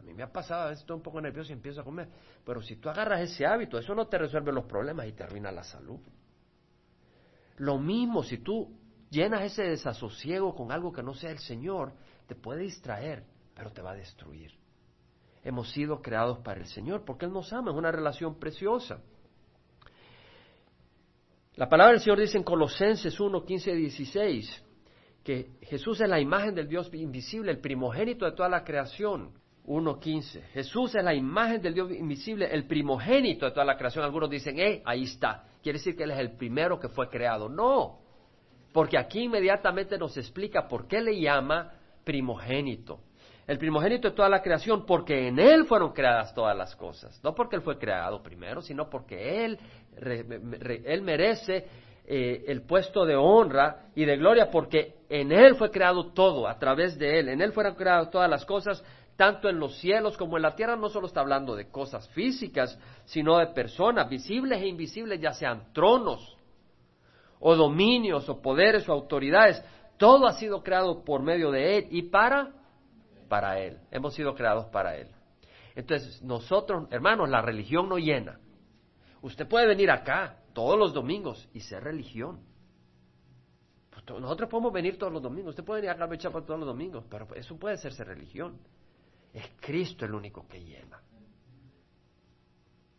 A 0.00 0.02
mí 0.02 0.14
me 0.14 0.22
ha 0.22 0.32
pasado, 0.32 0.62
a 0.62 0.66
veces 0.68 0.80
estoy 0.80 0.96
un 0.96 1.02
poco 1.02 1.20
nervioso 1.20 1.50
y 1.50 1.52
empiezo 1.52 1.82
a 1.82 1.84
comer. 1.84 2.08
Pero 2.44 2.62
si 2.62 2.76
tú 2.76 2.88
agarras 2.88 3.20
ese 3.20 3.44
hábito, 3.44 3.78
eso 3.78 3.94
no 3.94 4.06
te 4.08 4.16
resuelve 4.16 4.50
los 4.50 4.64
problemas 4.64 5.06
y 5.06 5.12
te 5.12 5.22
arruina 5.22 5.52
la 5.52 5.62
salud. 5.62 6.00
Lo 7.58 7.78
mismo, 7.78 8.22
si 8.22 8.38
tú 8.38 8.74
llenas 9.10 9.42
ese 9.42 9.64
desasosiego 9.64 10.54
con 10.54 10.72
algo 10.72 10.90
que 10.90 11.02
no 11.02 11.12
sea 11.12 11.30
el 11.30 11.38
Señor, 11.38 11.92
te 12.26 12.34
puede 12.34 12.62
distraer, 12.62 13.24
pero 13.54 13.70
te 13.72 13.82
va 13.82 13.90
a 13.90 13.96
destruir. 13.96 14.52
Hemos 15.44 15.70
sido 15.70 16.00
creados 16.00 16.38
para 16.38 16.60
el 16.60 16.66
Señor 16.66 17.04
porque 17.04 17.26
Él 17.26 17.32
nos 17.32 17.52
ama, 17.52 17.70
es 17.70 17.76
una 17.76 17.92
relación 17.92 18.38
preciosa. 18.38 19.02
La 21.56 21.68
palabra 21.68 21.92
del 21.92 22.00
Señor 22.00 22.20
dice 22.20 22.38
en 22.38 22.44
Colosenses 22.44 23.20
1, 23.20 23.44
15 23.44 23.70
y 23.72 23.76
16 23.76 24.64
que 25.22 25.50
Jesús 25.60 26.00
es 26.00 26.08
la 26.08 26.20
imagen 26.20 26.54
del 26.54 26.68
Dios 26.68 26.88
invisible, 26.94 27.50
el 27.52 27.60
primogénito 27.60 28.24
de 28.24 28.32
toda 28.32 28.48
la 28.48 28.64
creación. 28.64 29.32
1.15. 29.66 30.42
Jesús 30.52 30.94
es 30.94 31.04
la 31.04 31.14
imagen 31.14 31.60
del 31.60 31.74
Dios 31.74 31.90
invisible, 31.92 32.48
el 32.50 32.66
primogénito 32.66 33.46
de 33.46 33.52
toda 33.52 33.64
la 33.64 33.76
creación. 33.76 34.04
Algunos 34.04 34.30
dicen, 34.30 34.58
eh, 34.58 34.82
ahí 34.84 35.04
está. 35.04 35.44
Quiere 35.62 35.78
decir 35.78 35.96
que 35.96 36.04
Él 36.04 36.10
es 36.12 36.18
el 36.18 36.32
primero 36.32 36.80
que 36.80 36.88
fue 36.88 37.08
creado. 37.08 37.48
No, 37.48 37.98
porque 38.72 38.98
aquí 38.98 39.24
inmediatamente 39.24 39.98
nos 39.98 40.16
explica 40.16 40.66
por 40.66 40.86
qué 40.86 41.00
le 41.00 41.20
llama 41.20 41.72
primogénito. 42.04 43.00
El 43.46 43.58
primogénito 43.58 44.10
de 44.10 44.14
toda 44.14 44.28
la 44.28 44.42
creación, 44.42 44.86
porque 44.86 45.26
en 45.26 45.38
Él 45.38 45.66
fueron 45.66 45.92
creadas 45.92 46.32
todas 46.34 46.56
las 46.56 46.76
cosas. 46.76 47.20
No 47.24 47.34
porque 47.34 47.56
Él 47.56 47.62
fue 47.62 47.78
creado 47.78 48.22
primero, 48.22 48.62
sino 48.62 48.88
porque 48.88 49.44
Él, 49.44 49.58
él 49.96 51.02
merece 51.02 51.66
eh, 52.06 52.44
el 52.48 52.62
puesto 52.62 53.04
de 53.04 53.14
honra 53.14 53.86
y 53.94 54.04
de 54.04 54.16
gloria, 54.16 54.50
porque 54.50 54.94
en 55.08 55.30
Él 55.30 55.54
fue 55.54 55.70
creado 55.70 56.12
todo, 56.12 56.48
a 56.48 56.58
través 56.58 56.98
de 56.98 57.20
Él. 57.20 57.28
En 57.28 57.40
Él 57.40 57.52
fueron 57.52 57.74
creadas 57.74 58.10
todas 58.10 58.28
las 58.28 58.44
cosas, 58.44 58.84
tanto 59.20 59.50
en 59.50 59.58
los 59.58 59.76
cielos 59.76 60.16
como 60.16 60.38
en 60.38 60.42
la 60.44 60.56
tierra. 60.56 60.76
No 60.76 60.88
solo 60.88 61.06
está 61.06 61.20
hablando 61.20 61.54
de 61.54 61.68
cosas 61.68 62.08
físicas, 62.14 62.80
sino 63.04 63.36
de 63.36 63.48
personas 63.48 64.08
visibles 64.08 64.62
e 64.62 64.66
invisibles, 64.66 65.20
ya 65.20 65.34
sean 65.34 65.74
tronos, 65.74 66.38
o 67.38 67.54
dominios 67.54 68.26
o 68.30 68.40
poderes 68.40 68.88
o 68.88 68.92
autoridades. 68.94 69.62
Todo 69.98 70.26
ha 70.26 70.32
sido 70.32 70.62
creado 70.62 71.04
por 71.04 71.20
medio 71.22 71.50
de 71.50 71.76
Él 71.76 71.88
y 71.90 72.04
para, 72.04 72.50
Él. 73.58 73.76
Hemos 73.90 74.14
sido 74.14 74.34
creados 74.34 74.64
para 74.68 74.96
Él. 74.96 75.08
Entonces, 75.74 76.22
nosotros, 76.22 76.88
hermanos, 76.90 77.28
la 77.28 77.42
religión 77.42 77.90
no 77.90 77.98
llena. 77.98 78.40
Usted 79.20 79.46
puede 79.46 79.66
venir 79.66 79.90
acá 79.90 80.38
todos 80.54 80.78
los 80.78 80.94
domingos 80.94 81.46
y 81.52 81.60
ser 81.60 81.84
religión. 81.84 82.40
Pues, 83.90 84.02
nosotros 84.18 84.48
podemos 84.48 84.72
venir 84.72 84.96
todos 84.96 85.12
los 85.12 85.22
domingos. 85.22 85.50
Usted 85.50 85.64
puede 85.64 85.82
venir 85.82 85.94
acá 85.94 86.10
a 86.10 86.16
Chapa 86.16 86.40
todos 86.40 86.58
los 86.58 86.66
domingos, 86.66 87.04
pero 87.10 87.28
eso 87.34 87.58
puede 87.58 87.76
serse 87.76 88.02
religión. 88.02 88.58
Es 89.32 89.44
Cristo 89.60 90.04
el 90.04 90.14
único 90.14 90.46
que 90.48 90.60
llena. 90.62 91.00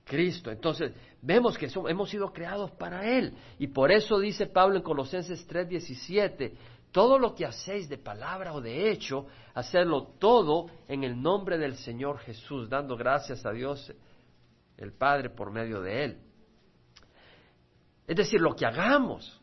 Cristo. 0.05 0.51
Entonces, 0.51 0.93
vemos 1.21 1.57
que 1.57 1.69
hemos 1.87 2.09
sido 2.09 2.33
creados 2.33 2.71
para 2.71 3.05
Él. 3.05 3.33
Y 3.59 3.67
por 3.67 3.91
eso 3.91 4.19
dice 4.19 4.45
Pablo 4.47 4.75
en 4.75 4.83
Colosenses 4.83 5.47
3:17, 5.47 6.53
todo 6.91 7.17
lo 7.17 7.33
que 7.33 7.45
hacéis 7.45 7.87
de 7.87 7.97
palabra 7.97 8.53
o 8.53 8.59
de 8.59 8.91
hecho, 8.91 9.27
hacerlo 9.53 10.13
todo 10.19 10.65
en 10.87 11.03
el 11.05 11.21
nombre 11.21 11.57
del 11.57 11.75
Señor 11.75 12.19
Jesús, 12.19 12.69
dando 12.69 12.97
gracias 12.97 13.45
a 13.45 13.51
Dios 13.51 13.93
el 14.77 14.91
Padre 14.91 15.29
por 15.29 15.51
medio 15.51 15.81
de 15.81 16.03
Él. 16.03 16.17
Es 18.05 18.17
decir, 18.17 18.41
lo 18.41 18.55
que 18.55 18.65
hagamos, 18.65 19.41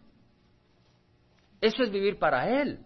eso 1.61 1.83
es 1.83 1.90
vivir 1.90 2.18
para 2.18 2.61
Él. 2.61 2.81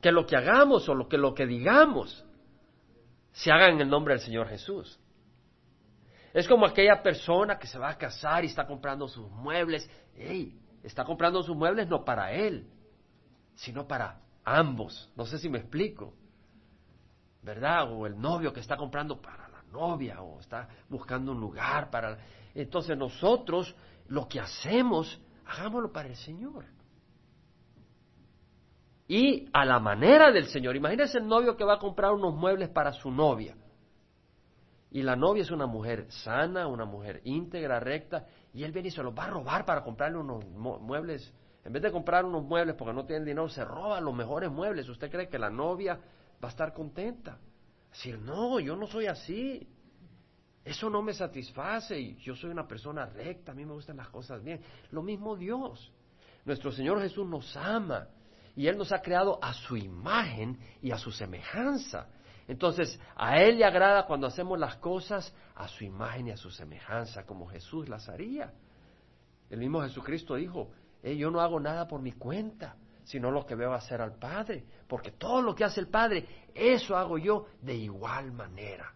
Que 0.00 0.10
lo 0.10 0.24
que 0.24 0.36
hagamos 0.36 0.88
o 0.88 0.94
lo 0.94 1.08
que, 1.08 1.18
lo 1.18 1.34
que 1.34 1.46
digamos 1.46 2.24
se 3.34 3.50
haga 3.50 3.68
en 3.68 3.80
el 3.80 3.88
nombre 3.88 4.14
del 4.14 4.22
Señor 4.22 4.48
Jesús. 4.48 4.98
Es 6.32 6.46
como 6.46 6.66
aquella 6.66 7.02
persona 7.02 7.58
que 7.58 7.66
se 7.66 7.78
va 7.78 7.90
a 7.90 7.98
casar 7.98 8.44
y 8.44 8.46
está 8.46 8.66
comprando 8.66 9.08
sus 9.08 9.28
muebles. 9.28 9.88
¡Ey! 10.16 10.56
Está 10.82 11.04
comprando 11.04 11.42
sus 11.42 11.56
muebles 11.56 11.88
no 11.88 12.04
para 12.04 12.32
él, 12.32 12.70
sino 13.56 13.88
para 13.88 14.20
ambos. 14.44 15.10
No 15.16 15.26
sé 15.26 15.38
si 15.38 15.48
me 15.48 15.58
explico. 15.58 16.14
¿Verdad? 17.42 17.92
O 17.92 18.06
el 18.06 18.18
novio 18.18 18.52
que 18.52 18.60
está 18.60 18.76
comprando 18.76 19.20
para 19.20 19.48
la 19.48 19.62
novia 19.64 20.22
o 20.22 20.38
está 20.38 20.68
buscando 20.88 21.32
un 21.32 21.40
lugar 21.40 21.90
para... 21.90 22.18
Entonces 22.54 22.96
nosotros 22.96 23.74
lo 24.06 24.28
que 24.28 24.38
hacemos, 24.38 25.20
hagámoslo 25.44 25.92
para 25.92 26.08
el 26.08 26.16
Señor. 26.16 26.66
Y 29.06 29.48
a 29.52 29.64
la 29.64 29.78
manera 29.78 30.32
del 30.32 30.46
Señor. 30.46 30.76
Imagínese 30.76 31.18
el 31.18 31.26
novio 31.26 31.56
que 31.56 31.64
va 31.64 31.74
a 31.74 31.78
comprar 31.78 32.12
unos 32.12 32.34
muebles 32.34 32.70
para 32.70 32.92
su 32.92 33.10
novia. 33.10 33.54
Y 34.90 35.02
la 35.02 35.16
novia 35.16 35.42
es 35.42 35.50
una 35.50 35.66
mujer 35.66 36.06
sana, 36.08 36.68
una 36.68 36.84
mujer 36.84 37.20
íntegra, 37.24 37.80
recta, 37.80 38.26
y 38.52 38.62
él 38.62 38.72
viene 38.72 38.88
y 38.88 38.90
se 38.92 39.02
los 39.02 39.12
va 39.12 39.24
a 39.24 39.30
robar 39.30 39.64
para 39.64 39.82
comprarle 39.82 40.18
unos 40.18 40.44
muebles. 40.46 41.34
En 41.64 41.72
vez 41.72 41.82
de 41.82 41.90
comprar 41.90 42.24
unos 42.24 42.44
muebles 42.44 42.76
porque 42.76 42.94
no 42.94 43.04
tiene 43.04 43.24
dinero, 43.24 43.48
se 43.48 43.64
roba 43.64 44.00
los 44.00 44.14
mejores 44.14 44.50
muebles. 44.50 44.88
¿Usted 44.88 45.10
cree 45.10 45.28
que 45.28 45.38
la 45.38 45.50
novia 45.50 45.94
va 46.42 46.48
a 46.48 46.50
estar 46.50 46.72
contenta? 46.72 47.38
Decir, 47.90 48.18
no, 48.20 48.60
yo 48.60 48.76
no 48.76 48.86
soy 48.86 49.06
así. 49.06 49.68
Eso 50.64 50.88
no 50.88 51.02
me 51.02 51.12
satisface 51.12 52.14
yo 52.14 52.34
soy 52.34 52.50
una 52.50 52.66
persona 52.66 53.04
recta, 53.04 53.52
a 53.52 53.54
mí 53.54 53.66
me 53.66 53.72
gustan 53.72 53.98
las 53.98 54.08
cosas 54.08 54.42
bien. 54.42 54.60
Lo 54.92 55.02
mismo 55.02 55.36
Dios. 55.36 55.92
Nuestro 56.44 56.72
Señor 56.72 57.00
Jesús 57.00 57.26
nos 57.28 57.54
ama 57.56 58.08
y 58.56 58.68
Él 58.68 58.78
nos 58.78 58.92
ha 58.92 59.02
creado 59.02 59.38
a 59.42 59.52
su 59.52 59.76
imagen 59.76 60.58
y 60.80 60.90
a 60.90 60.98
su 60.98 61.10
semejanza. 61.10 62.08
Entonces, 62.46 63.00
a 63.16 63.40
Él 63.40 63.58
le 63.58 63.64
agrada 63.64 64.06
cuando 64.06 64.26
hacemos 64.26 64.58
las 64.58 64.76
cosas 64.76 65.34
a 65.54 65.66
su 65.68 65.84
imagen 65.84 66.28
y 66.28 66.30
a 66.30 66.36
su 66.36 66.50
semejanza, 66.50 67.24
como 67.24 67.46
Jesús 67.46 67.88
las 67.88 68.08
haría. 68.08 68.52
El 69.50 69.58
mismo 69.58 69.82
Jesucristo 69.82 70.34
dijo, 70.34 70.70
yo 71.02 71.30
no 71.30 71.40
hago 71.40 71.58
nada 71.60 71.86
por 71.88 72.00
mi 72.00 72.12
cuenta, 72.12 72.76
sino 73.04 73.30
lo 73.30 73.44
que 73.44 73.54
veo 73.54 73.72
hacer 73.72 74.00
al 74.00 74.18
Padre, 74.18 74.64
porque 74.88 75.12
todo 75.12 75.42
lo 75.42 75.54
que 75.54 75.64
hace 75.64 75.80
el 75.80 75.88
Padre, 75.88 76.26
eso 76.54 76.96
hago 76.96 77.18
yo 77.18 77.46
de 77.60 77.74
igual 77.74 78.32
manera. 78.32 78.92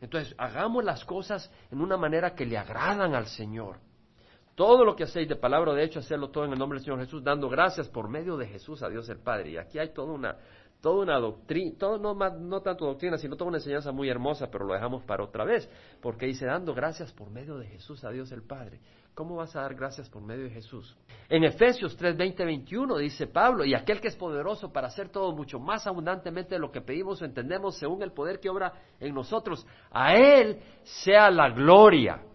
Entonces, 0.00 0.34
hagamos 0.38 0.84
las 0.84 1.04
cosas 1.04 1.50
en 1.70 1.80
una 1.80 1.96
manera 1.96 2.34
que 2.34 2.46
le 2.46 2.56
agradan 2.56 3.14
al 3.14 3.26
Señor. 3.26 3.78
Todo 4.60 4.84
lo 4.84 4.94
que 4.94 5.04
hacéis 5.04 5.26
de 5.26 5.36
palabra 5.36 5.70
o 5.70 5.74
de 5.74 5.82
hecho, 5.82 6.00
hacerlo 6.00 6.28
todo 6.28 6.44
en 6.44 6.52
el 6.52 6.58
nombre 6.58 6.76
del 6.76 6.84
Señor 6.84 7.00
Jesús, 7.00 7.24
dando 7.24 7.48
gracias 7.48 7.88
por 7.88 8.10
medio 8.10 8.36
de 8.36 8.46
Jesús 8.46 8.82
a 8.82 8.90
Dios 8.90 9.08
el 9.08 9.16
Padre. 9.16 9.52
Y 9.52 9.56
aquí 9.56 9.78
hay 9.78 9.94
toda 9.94 10.12
una 10.12 10.36
toda 10.82 11.02
una 11.02 11.18
doctrina, 11.18 11.78
todo, 11.78 11.96
no, 11.96 12.12
no 12.14 12.60
tanto 12.60 12.84
doctrina, 12.84 13.16
sino 13.16 13.36
toda 13.36 13.48
una 13.48 13.56
enseñanza 13.56 13.90
muy 13.90 14.10
hermosa, 14.10 14.50
pero 14.50 14.66
lo 14.66 14.74
dejamos 14.74 15.02
para 15.04 15.24
otra 15.24 15.46
vez, 15.46 15.66
porque 16.02 16.26
dice 16.26 16.44
dando 16.44 16.74
gracias 16.74 17.10
por 17.10 17.30
medio 17.30 17.56
de 17.56 17.68
Jesús 17.68 18.04
a 18.04 18.10
Dios 18.10 18.32
el 18.32 18.42
Padre. 18.42 18.80
¿Cómo 19.14 19.36
vas 19.36 19.56
a 19.56 19.62
dar 19.62 19.74
gracias 19.74 20.10
por 20.10 20.20
medio 20.20 20.44
de 20.44 20.50
Jesús? 20.50 20.94
En 21.30 21.42
Efesios 21.44 21.96
3, 21.96 22.18
20, 22.18 22.44
21 22.44 22.98
dice 22.98 23.28
Pablo, 23.28 23.64
y 23.64 23.72
aquel 23.72 23.98
que 23.98 24.08
es 24.08 24.16
poderoso 24.16 24.70
para 24.70 24.88
hacer 24.88 25.08
todo 25.08 25.32
mucho 25.32 25.58
más 25.58 25.86
abundantemente 25.86 26.56
de 26.56 26.58
lo 26.58 26.70
que 26.70 26.82
pedimos 26.82 27.22
o 27.22 27.24
entendemos 27.24 27.78
según 27.78 28.02
el 28.02 28.12
poder 28.12 28.38
que 28.38 28.50
obra 28.50 28.74
en 29.00 29.14
nosotros, 29.14 29.66
a 29.90 30.14
Él 30.16 30.60
sea 30.82 31.30
la 31.30 31.48
gloria 31.48 32.26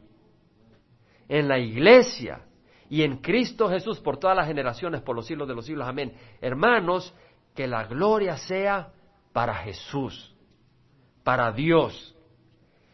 en 1.27 1.47
la 1.47 1.59
iglesia 1.59 2.41
y 2.89 3.03
en 3.03 3.17
Cristo 3.17 3.69
Jesús 3.69 3.99
por 3.99 4.17
todas 4.17 4.35
las 4.35 4.47
generaciones, 4.47 5.01
por 5.01 5.15
los 5.15 5.25
siglos 5.25 5.47
de 5.47 5.55
los 5.55 5.65
siglos. 5.65 5.87
Amén. 5.87 6.13
Hermanos, 6.41 7.13
que 7.53 7.67
la 7.67 7.85
gloria 7.85 8.37
sea 8.37 8.91
para 9.33 9.55
Jesús, 9.55 10.35
para 11.23 11.51
Dios. 11.51 12.15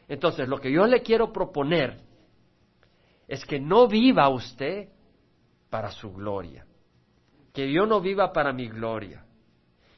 Entonces, 0.08 0.48
lo 0.48 0.60
que 0.60 0.72
yo 0.72 0.86
le 0.86 1.02
quiero 1.02 1.32
proponer 1.32 2.00
es 3.28 3.46
que 3.46 3.60
no 3.60 3.88
viva 3.88 4.28
usted 4.30 4.90
para 5.70 5.92
su 5.92 6.12
gloria, 6.12 6.66
que 7.54 7.72
yo 7.72 7.86
no 7.86 8.02
viva 8.02 8.32
para 8.34 8.52
mi 8.54 8.68
gloria. 8.68 9.26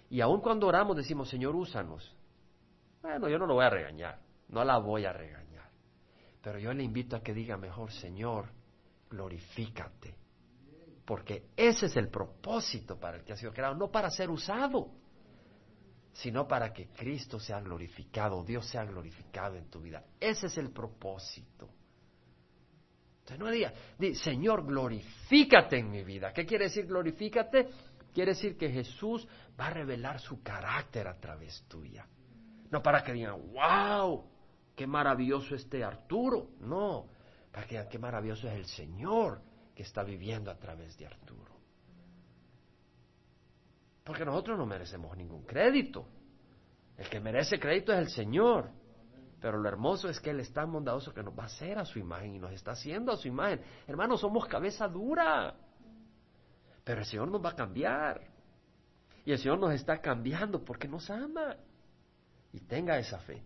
Y 0.09 0.21
aun 0.21 0.41
cuando 0.41 0.67
oramos 0.67 0.95
decimos, 0.95 1.29
Señor, 1.29 1.55
úsanos. 1.55 2.15
Bueno, 3.01 3.27
yo 3.27 3.39
no 3.39 3.45
lo 3.47 3.55
voy 3.55 3.65
a 3.65 3.69
regañar, 3.69 4.19
no 4.49 4.63
la 4.63 4.77
voy 4.77 5.05
a 5.05 5.13
regañar. 5.13 5.42
Pero 6.43 6.59
yo 6.59 6.71
le 6.73 6.83
invito 6.83 7.15
a 7.15 7.23
que 7.23 7.33
diga 7.33 7.57
mejor, 7.57 7.91
Señor, 7.91 8.49
glorifícate 9.09 10.23
porque 11.05 11.49
ese 11.55 11.87
es 11.87 11.97
el 11.97 12.09
propósito 12.09 12.99
para 12.99 13.17
el 13.17 13.23
que 13.23 13.33
ha 13.33 13.37
sido 13.37 13.51
creado, 13.51 13.75
no 13.75 13.91
para 13.91 14.09
ser 14.09 14.29
usado, 14.29 14.91
sino 16.13 16.47
para 16.47 16.71
que 16.71 16.87
Cristo 16.87 17.39
sea 17.39 17.59
glorificado, 17.59 18.43
Dios 18.43 18.67
sea 18.67 18.85
glorificado 18.85 19.55
en 19.55 19.69
tu 19.69 19.81
vida. 19.81 20.03
Ese 20.19 20.47
es 20.47 20.57
el 20.57 20.71
propósito. 20.71 21.69
Entonces 23.19 23.39
no 23.39 23.51
diga, 23.51 23.73
Señor, 24.15 24.65
glorifícate 24.65 25.77
en 25.77 25.89
mi 25.89 26.03
vida. 26.03 26.33
¿Qué 26.33 26.45
quiere 26.45 26.65
decir 26.65 26.85
glorifícate? 26.85 27.69
Quiere 28.13 28.33
decir 28.33 28.57
que 28.57 28.69
Jesús 28.69 29.27
va 29.59 29.67
a 29.67 29.71
revelar 29.71 30.19
su 30.19 30.41
carácter 30.43 31.07
a 31.07 31.19
través 31.19 31.63
tuya. 31.67 32.05
No 32.69 32.81
para 32.81 33.03
que 33.03 33.13
digan, 33.13 33.39
wow, 33.51 34.29
qué 34.75 34.87
maravilloso 34.87 35.55
este 35.55 35.83
Arturo. 35.83 36.49
No, 36.59 37.07
que 37.67 37.87
qué 37.89 37.99
maravilloso 37.99 38.47
es 38.47 38.55
el 38.55 38.65
Señor 38.65 39.41
que 39.75 39.83
está 39.83 40.03
viviendo 40.03 40.51
a 40.51 40.57
través 40.57 40.97
de 40.97 41.05
Arturo. 41.05 41.53
Porque 44.03 44.25
nosotros 44.25 44.57
no 44.57 44.65
merecemos 44.65 45.15
ningún 45.15 45.43
crédito. 45.43 46.05
El 46.97 47.09
que 47.09 47.19
merece 47.19 47.59
crédito 47.59 47.93
es 47.93 47.99
el 47.99 48.09
Señor. 48.09 48.69
Pero 49.39 49.57
lo 49.57 49.67
hermoso 49.67 50.09
es 50.09 50.19
que 50.19 50.29
Él 50.29 50.39
es 50.39 50.51
tan 50.53 50.71
bondadoso 50.71 51.13
que 51.13 51.23
nos 51.23 51.37
va 51.37 51.43
a 51.43 51.47
hacer 51.47 51.77
a 51.77 51.85
su 51.85 51.99
imagen 51.99 52.35
y 52.35 52.39
nos 52.39 52.51
está 52.51 52.71
haciendo 52.71 53.11
a 53.11 53.17
su 53.17 53.27
imagen. 53.27 53.61
Hermanos, 53.87 54.21
somos 54.21 54.45
cabeza 54.45 54.87
dura. 54.87 55.55
Pero 56.83 56.99
el 56.99 57.05
Señor 57.05 57.29
nos 57.29 57.43
va 57.43 57.49
a 57.49 57.55
cambiar. 57.55 58.21
Y 59.25 59.31
el 59.31 59.37
Señor 59.37 59.59
nos 59.59 59.73
está 59.73 59.99
cambiando 59.99 60.63
porque 60.63 60.87
nos 60.87 61.09
ama. 61.09 61.55
Y 62.51 62.59
tenga 62.61 62.97
esa 62.99 63.19
fe. 63.19 63.43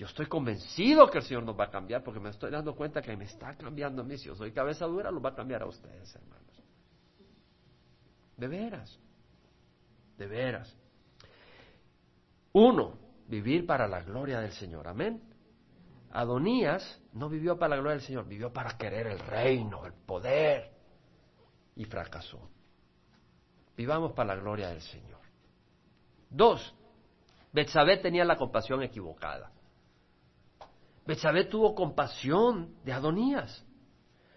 Yo 0.00 0.06
estoy 0.06 0.24
convencido 0.24 1.10
que 1.10 1.18
el 1.18 1.24
Señor 1.24 1.42
nos 1.42 1.60
va 1.60 1.64
a 1.64 1.70
cambiar 1.70 2.02
porque 2.02 2.20
me 2.20 2.30
estoy 2.30 2.50
dando 2.50 2.74
cuenta 2.74 3.02
que 3.02 3.14
me 3.18 3.26
está 3.26 3.54
cambiando 3.54 4.00
a 4.00 4.04
mí. 4.06 4.16
Si 4.16 4.28
yo 4.28 4.34
soy 4.34 4.50
cabeza 4.50 4.86
dura, 4.86 5.10
lo 5.10 5.20
va 5.20 5.28
a 5.28 5.34
cambiar 5.34 5.60
a 5.60 5.66
ustedes, 5.66 6.14
hermanos. 6.14 6.62
De 8.34 8.48
veras. 8.48 8.98
De 10.16 10.26
veras. 10.26 10.74
Uno, 12.54 12.96
vivir 13.28 13.66
para 13.66 13.86
la 13.86 14.00
gloria 14.00 14.40
del 14.40 14.52
Señor. 14.52 14.88
Amén. 14.88 15.22
Adonías 16.12 17.02
no 17.12 17.28
vivió 17.28 17.58
para 17.58 17.76
la 17.76 17.82
gloria 17.82 17.98
del 17.98 18.06
Señor, 18.06 18.26
vivió 18.26 18.50
para 18.50 18.78
querer 18.78 19.06
el 19.06 19.18
reino, 19.18 19.84
el 19.84 19.92
poder. 19.92 20.70
Y 21.76 21.84
fracasó. 21.84 22.48
Vivamos 23.76 24.12
para 24.12 24.34
la 24.34 24.40
gloria 24.40 24.70
del 24.70 24.80
Señor. 24.80 25.20
Dos, 26.30 26.74
Betsabé 27.52 27.98
tenía 27.98 28.24
la 28.24 28.38
compasión 28.38 28.82
equivocada. 28.82 29.52
Betsabé 31.10 31.46
tuvo 31.46 31.74
compasión 31.74 32.76
de 32.84 32.92
Adonías. 32.92 33.66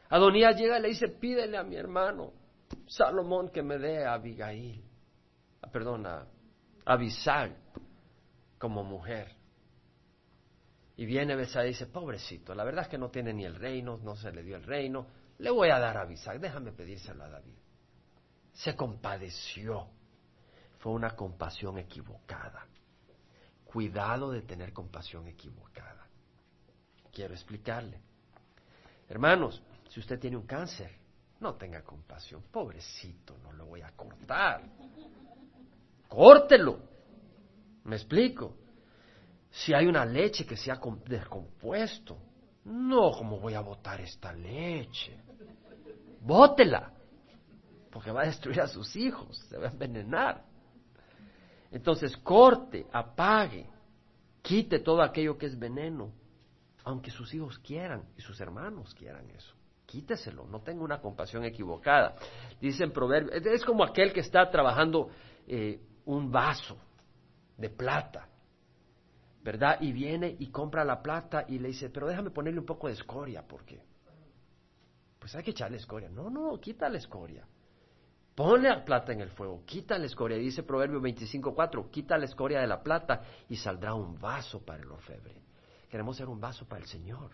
Adonías 0.09 0.57
llega 0.57 0.79
y 0.79 0.81
le 0.81 0.88
dice, 0.88 1.07
pídele 1.07 1.55
a 1.55 1.62
mi 1.62 1.75
hermano 1.75 2.33
Salomón 2.88 3.49
que 3.49 3.62
me 3.62 3.77
dé 3.77 4.03
a 4.03 4.13
Abigail, 4.13 4.83
ah, 5.62 5.69
perdón, 5.71 6.07
a 6.07 6.25
Abisal 6.83 7.55
como 8.57 8.83
mujer. 8.83 9.36
Y 10.95 11.05
viene 11.05 11.36
Betsabé 11.36 11.67
y 11.67 11.73
dice, 11.73 11.86
pobrecito, 11.86 12.55
la 12.55 12.63
verdad 12.63 12.86
es 12.86 12.89
que 12.89 12.97
no 12.97 13.12
tiene 13.12 13.33
ni 13.33 13.45
el 13.45 13.53
reino, 13.53 13.99
no 14.01 14.15
se 14.15 14.31
le 14.31 14.41
dio 14.41 14.55
el 14.55 14.63
reino, 14.63 15.05
le 15.38 15.51
voy 15.51 15.69
a 15.69 15.77
dar 15.77 15.95
a 15.97 16.01
Abisal, 16.01 16.41
déjame 16.41 16.71
pedírselo 16.71 17.23
a 17.23 17.29
David. 17.29 17.59
Se 18.51 18.75
compadeció. 18.75 19.89
Fue 20.79 20.91
una 20.91 21.12
compasión 21.12 21.77
equivocada. 21.77 22.65
Cuidado 23.63 24.31
de 24.31 24.41
tener 24.41 24.73
compasión 24.73 25.27
equivocada 25.27 26.02
quiero 27.13 27.34
explicarle. 27.34 28.02
Hermanos, 29.08 29.62
si 29.89 29.99
usted 29.99 30.19
tiene 30.19 30.36
un 30.36 30.47
cáncer, 30.47 30.91
no 31.39 31.56
tenga 31.56 31.84
compasión. 31.84 32.43
Pobrecito, 32.52 33.38
no 33.43 33.54
lo 33.54 33.67
voy 33.67 33.82
a 33.82 33.91
cortar. 33.91 34.63
Córtelo. 36.08 36.80
¿Me 37.84 37.95
explico? 37.95 38.56
Si 39.52 39.73
hay 39.73 39.86
una 39.86 40.04
leche 40.04 40.45
que 40.45 40.58
se 40.58 40.71
ha 40.71 40.80
descompuesto, 41.06 42.17
no, 42.65 43.12
¿cómo 43.12 43.39
voy 43.39 43.54
a 43.54 43.60
botar 43.60 44.02
esta 44.02 44.34
leche? 44.34 45.15
Bótela, 46.21 46.91
porque 47.91 48.12
va 48.12 48.23
a 48.23 48.26
destruir 48.26 48.62
a 48.62 48.67
sus 48.67 48.95
hijos, 48.95 49.38
se 49.49 49.58
va 49.58 49.67
a 49.67 49.71
envenenar. 49.71 50.43
Entonces, 51.69 52.15
corte, 52.17 52.88
apague, 52.91 53.69
quite 54.41 54.80
todo 54.80 55.04
aquello 55.04 55.38
que 55.38 55.47
es 55.47 55.60
veneno 55.60 56.22
aunque 56.83 57.11
sus 57.11 57.33
hijos 57.33 57.59
quieran 57.59 58.03
y 58.17 58.21
sus 58.21 58.39
hermanos 58.41 58.93
quieran 58.93 59.29
eso. 59.31 59.55
Quíteselo, 59.85 60.45
no 60.47 60.61
tenga 60.61 60.83
una 60.83 60.99
compasión 60.99 61.43
equivocada. 61.43 62.15
Dicen 62.59 62.91
proverbios, 62.91 63.45
es 63.45 63.63
como 63.63 63.83
aquel 63.83 64.11
que 64.11 64.21
está 64.21 64.49
trabajando 64.49 65.09
eh, 65.47 65.79
un 66.05 66.31
vaso 66.31 66.77
de 67.57 67.69
plata 67.69 68.29
¿verdad? 69.43 69.77
Y 69.81 69.91
viene 69.91 70.35
y 70.39 70.47
compra 70.47 70.85
la 70.85 71.01
plata 71.01 71.45
y 71.47 71.59
le 71.59 71.67
dice, 71.67 71.89
pero 71.89 72.07
déjame 72.07 72.31
ponerle 72.31 72.59
un 72.59 72.65
poco 72.65 72.87
de 72.87 72.93
escoria, 72.93 73.45
porque 73.45 73.81
pues 75.19 75.35
hay 75.35 75.43
que 75.43 75.51
echarle 75.51 75.77
escoria. 75.77 76.09
No, 76.09 76.29
no, 76.29 76.59
quita 76.59 76.89
la 76.89 76.97
escoria. 76.97 77.45
Ponle 78.35 78.69
la 78.69 78.83
plata 78.83 79.11
en 79.11 79.21
el 79.21 79.29
fuego, 79.29 79.63
quita 79.65 79.97
la 79.97 80.05
escoria. 80.05 80.37
Dice 80.37 80.63
Proverbio 80.63 80.99
25.4, 81.01 81.89
quita 81.91 82.17
la 82.17 82.25
escoria 82.25 82.61
de 82.61 82.67
la 82.67 82.81
plata 82.81 83.21
y 83.49 83.55
saldrá 83.57 83.93
un 83.93 84.17
vaso 84.17 84.65
para 84.65 84.81
el 84.81 84.91
orfebre. 84.91 85.41
Queremos 85.93 86.17
ser 86.17 86.27
un 86.27 86.41
vaso 86.41 86.67
para 86.67 86.82
el 86.82 86.88
Señor. 86.88 87.29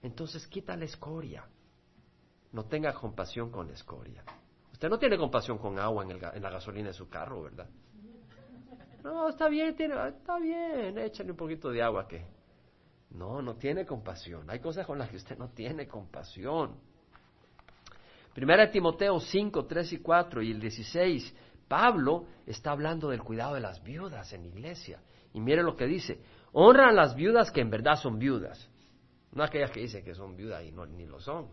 Entonces 0.00 0.46
quita 0.46 0.76
la 0.76 0.84
escoria. 0.84 1.44
No 2.52 2.66
tenga 2.66 2.94
compasión 2.94 3.50
con 3.50 3.66
la 3.66 3.74
escoria. 3.74 4.22
Usted 4.70 4.88
no 4.88 5.00
tiene 5.00 5.18
compasión 5.18 5.58
con 5.58 5.76
agua 5.76 6.04
en, 6.04 6.20
la 6.20 6.50
gasolina 6.50 6.90
de 6.90 6.94
su 6.94 7.08
carro, 7.08 7.42
¿verdad? 7.42 7.68
No, 9.02 9.28
está 9.28 9.48
bien, 9.48 9.74
tiene, 9.74 9.96
está 10.06 10.38
bien, 10.38 10.96
échale 10.96 11.32
un 11.32 11.36
poquito 11.36 11.70
de 11.70 11.82
agua 11.82 12.06
que. 12.06 12.24
No, 13.10 13.42
no 13.42 13.56
tiene 13.56 13.84
compasión. 13.84 14.48
Hay 14.48 14.60
cosas 14.60 14.86
con 14.86 14.96
las 14.96 15.10
que 15.10 15.16
usted 15.16 15.36
no 15.36 15.48
tiene 15.48 15.88
compasión. 15.88 16.76
Primera 18.32 18.66
de 18.66 18.70
Timoteo 18.70 19.18
5, 19.18 19.66
3 19.66 19.92
y 19.92 19.98
4 19.98 20.40
y 20.40 20.52
el 20.52 20.60
16, 20.60 21.34
Pablo 21.66 22.26
está 22.46 22.70
hablando 22.70 23.08
del 23.08 23.24
cuidado 23.24 23.54
de 23.54 23.60
las 23.60 23.82
viudas 23.82 24.32
en 24.32 24.42
la 24.42 24.46
iglesia. 24.46 25.00
Y 25.36 25.40
mire 25.40 25.62
lo 25.62 25.76
que 25.76 25.86
dice, 25.86 26.20
honra 26.58 26.88
a 26.88 26.92
las 26.92 27.14
viudas 27.14 27.50
que 27.50 27.60
en 27.60 27.68
verdad 27.68 27.96
son 27.96 28.18
viudas. 28.18 28.70
No 29.32 29.44
aquellas 29.44 29.70
que 29.70 29.80
dicen 29.80 30.02
que 30.02 30.14
son 30.14 30.34
viudas 30.34 30.64
y 30.64 30.72
no, 30.72 30.86
ni 30.86 31.04
lo 31.04 31.20
son. 31.20 31.48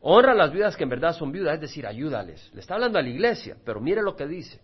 Honra 0.00 0.32
a 0.32 0.34
las 0.34 0.50
viudas 0.50 0.76
que 0.76 0.84
en 0.84 0.88
verdad 0.88 1.12
son 1.12 1.30
viudas, 1.30 1.56
es 1.56 1.60
decir, 1.60 1.86
ayúdales. 1.86 2.50
Le 2.54 2.60
está 2.60 2.74
hablando 2.74 2.98
a 2.98 3.02
la 3.02 3.08
iglesia, 3.10 3.58
pero 3.66 3.80
mire 3.80 4.00
lo 4.00 4.16
que 4.16 4.26
dice. 4.26 4.62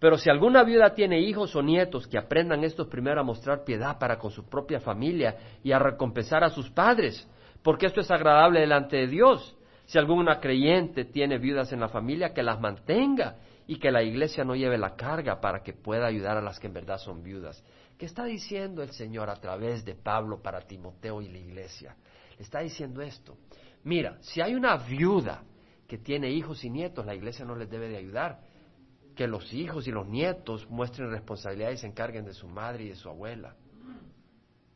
Pero 0.00 0.18
si 0.18 0.28
alguna 0.30 0.64
viuda 0.64 0.94
tiene 0.94 1.20
hijos 1.20 1.54
o 1.54 1.62
nietos, 1.62 2.08
que 2.08 2.18
aprendan 2.18 2.64
estos 2.64 2.88
primero 2.88 3.20
a 3.20 3.24
mostrar 3.24 3.62
piedad 3.62 4.00
para 4.00 4.18
con 4.18 4.32
su 4.32 4.48
propia 4.48 4.80
familia 4.80 5.36
y 5.62 5.70
a 5.70 5.78
recompensar 5.78 6.42
a 6.42 6.50
sus 6.50 6.68
padres, 6.68 7.24
porque 7.62 7.86
esto 7.86 8.00
es 8.00 8.10
agradable 8.10 8.60
delante 8.60 8.96
de 8.96 9.06
Dios. 9.06 9.56
Si 9.84 9.96
alguna 9.96 10.40
creyente 10.40 11.04
tiene 11.04 11.38
viudas 11.38 11.72
en 11.72 11.78
la 11.78 11.88
familia, 11.88 12.34
que 12.34 12.42
las 12.42 12.60
mantenga 12.60 13.36
y 13.68 13.78
que 13.78 13.92
la 13.92 14.02
iglesia 14.02 14.44
no 14.44 14.56
lleve 14.56 14.76
la 14.76 14.96
carga 14.96 15.40
para 15.40 15.62
que 15.62 15.72
pueda 15.72 16.06
ayudar 16.06 16.36
a 16.36 16.42
las 16.42 16.58
que 16.58 16.66
en 16.66 16.74
verdad 16.74 16.98
son 16.98 17.22
viudas. 17.22 17.64
¿Qué 17.98 18.04
está 18.04 18.24
diciendo 18.24 18.82
el 18.82 18.90
Señor 18.90 19.30
a 19.30 19.36
través 19.36 19.84
de 19.84 19.94
Pablo 19.94 20.42
para 20.42 20.60
Timoteo 20.60 21.22
y 21.22 21.28
la 21.28 21.38
iglesia? 21.38 21.96
Le 22.36 22.42
está 22.42 22.60
diciendo 22.60 23.00
esto. 23.00 23.38
Mira, 23.84 24.18
si 24.20 24.40
hay 24.40 24.54
una 24.54 24.76
viuda 24.76 25.42
que 25.86 25.96
tiene 25.96 26.30
hijos 26.30 26.62
y 26.64 26.70
nietos, 26.70 27.06
la 27.06 27.14
iglesia 27.14 27.44
no 27.44 27.56
les 27.56 27.70
debe 27.70 27.88
de 27.88 27.96
ayudar. 27.96 28.40
Que 29.14 29.26
los 29.26 29.50
hijos 29.54 29.88
y 29.88 29.92
los 29.92 30.06
nietos 30.06 30.68
muestren 30.68 31.10
responsabilidad 31.10 31.70
y 31.70 31.78
se 31.78 31.86
encarguen 31.86 32.26
de 32.26 32.34
su 32.34 32.48
madre 32.48 32.84
y 32.84 32.88
de 32.88 32.96
su 32.96 33.08
abuela. 33.08 33.56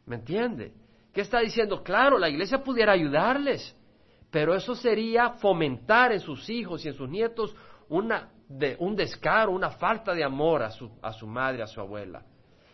¿Me 0.06 0.16
entiende? 0.16 0.72
¿Qué 1.12 1.20
está 1.20 1.40
diciendo? 1.40 1.82
Claro, 1.82 2.18
la 2.18 2.30
iglesia 2.30 2.64
pudiera 2.64 2.92
ayudarles, 2.92 3.76
pero 4.30 4.54
eso 4.54 4.74
sería 4.74 5.30
fomentar 5.34 6.12
en 6.12 6.20
sus 6.20 6.48
hijos 6.48 6.84
y 6.84 6.88
en 6.88 6.94
sus 6.94 7.08
nietos 7.08 7.54
una, 7.88 8.30
de, 8.48 8.76
un 8.78 8.96
descaro, 8.96 9.52
una 9.52 9.70
falta 9.70 10.14
de 10.14 10.24
amor 10.24 10.62
a 10.62 10.70
su, 10.70 10.90
a 11.02 11.12
su 11.12 11.26
madre, 11.26 11.62
a 11.62 11.66
su 11.66 11.80
abuela. 11.80 12.24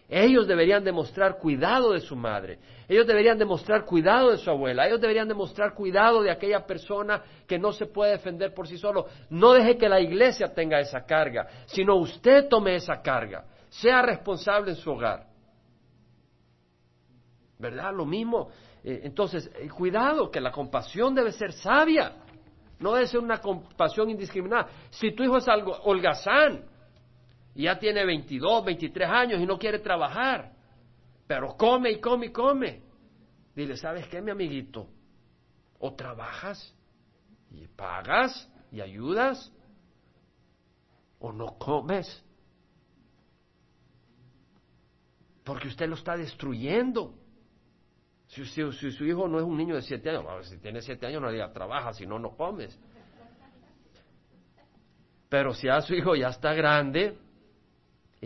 Ellos 0.08 0.46
deberían 0.46 0.84
demostrar 0.84 1.38
cuidado 1.38 1.92
de 1.92 2.00
su 2.00 2.14
madre, 2.14 2.58
ellos 2.88 3.06
deberían 3.06 3.38
demostrar 3.38 3.84
cuidado 3.84 4.30
de 4.30 4.38
su 4.38 4.48
abuela, 4.48 4.86
ellos 4.86 5.00
deberían 5.00 5.26
demostrar 5.26 5.74
cuidado 5.74 6.22
de 6.22 6.30
aquella 6.30 6.64
persona 6.64 7.22
que 7.46 7.58
no 7.58 7.72
se 7.72 7.86
puede 7.86 8.12
defender 8.12 8.54
por 8.54 8.68
sí 8.68 8.78
solo. 8.78 9.06
No 9.30 9.52
deje 9.52 9.76
que 9.76 9.88
la 9.88 10.00
iglesia 10.00 10.54
tenga 10.54 10.78
esa 10.78 11.04
carga, 11.04 11.48
sino 11.66 11.96
usted 11.96 12.48
tome 12.48 12.76
esa 12.76 13.02
carga, 13.02 13.44
sea 13.68 14.02
responsable 14.02 14.70
en 14.70 14.76
su 14.76 14.92
hogar. 14.92 15.26
¿Verdad? 17.58 17.92
Lo 17.92 18.04
mismo 18.04 18.50
eh, 18.86 19.00
entonces, 19.02 19.50
eh, 19.56 19.68
cuidado, 19.68 20.30
que 20.30 20.40
la 20.40 20.52
compasión 20.52 21.12
debe 21.12 21.32
ser 21.32 21.52
sabia, 21.52 22.12
no 22.78 22.94
debe 22.94 23.08
ser 23.08 23.18
una 23.18 23.40
compasión 23.40 24.08
indiscriminada. 24.08 24.68
Si 24.90 25.10
tu 25.10 25.24
hijo 25.24 25.38
es 25.38 25.48
algo 25.48 25.72
holgazán, 25.72 26.64
y 27.56 27.62
ya 27.62 27.78
tiene 27.78 28.04
22, 28.04 28.66
23 28.66 29.08
años 29.08 29.40
y 29.40 29.46
no 29.46 29.58
quiere 29.58 29.78
trabajar, 29.78 30.52
pero 31.26 31.56
come 31.56 31.90
y 31.90 32.00
come 32.00 32.26
y 32.26 32.30
come, 32.30 32.82
dile, 33.54 33.78
¿sabes 33.78 34.06
qué, 34.08 34.20
mi 34.20 34.30
amiguito? 34.30 34.86
O 35.78 35.94
trabajas 35.94 36.74
y 37.50 37.66
pagas 37.68 38.52
y 38.70 38.82
ayudas, 38.82 39.50
o 41.18 41.32
no 41.32 41.56
comes, 41.56 42.22
porque 45.42 45.68
usted 45.68 45.88
lo 45.88 45.94
está 45.94 46.14
destruyendo. 46.14 47.14
Si, 48.26 48.44
su 48.44 49.04
hijo 49.06 49.28
no 49.28 49.38
es 49.38 49.44
un 49.44 49.56
niño 49.56 49.76
de 49.76 49.82
siete 49.82 50.10
años, 50.10 50.46
si 50.46 50.58
tiene 50.58 50.82
siete 50.82 51.06
años 51.06 51.22
no 51.22 51.30
diga 51.30 51.50
trabaja, 51.54 51.94
si 51.94 52.06
no, 52.06 52.18
no 52.18 52.36
comes. 52.36 52.78
Pero 55.30 55.54
si 55.54 55.68
a 55.68 55.80
su 55.80 55.94
hijo 55.94 56.14
ya 56.14 56.28
está 56.28 56.52
grande, 56.52 57.16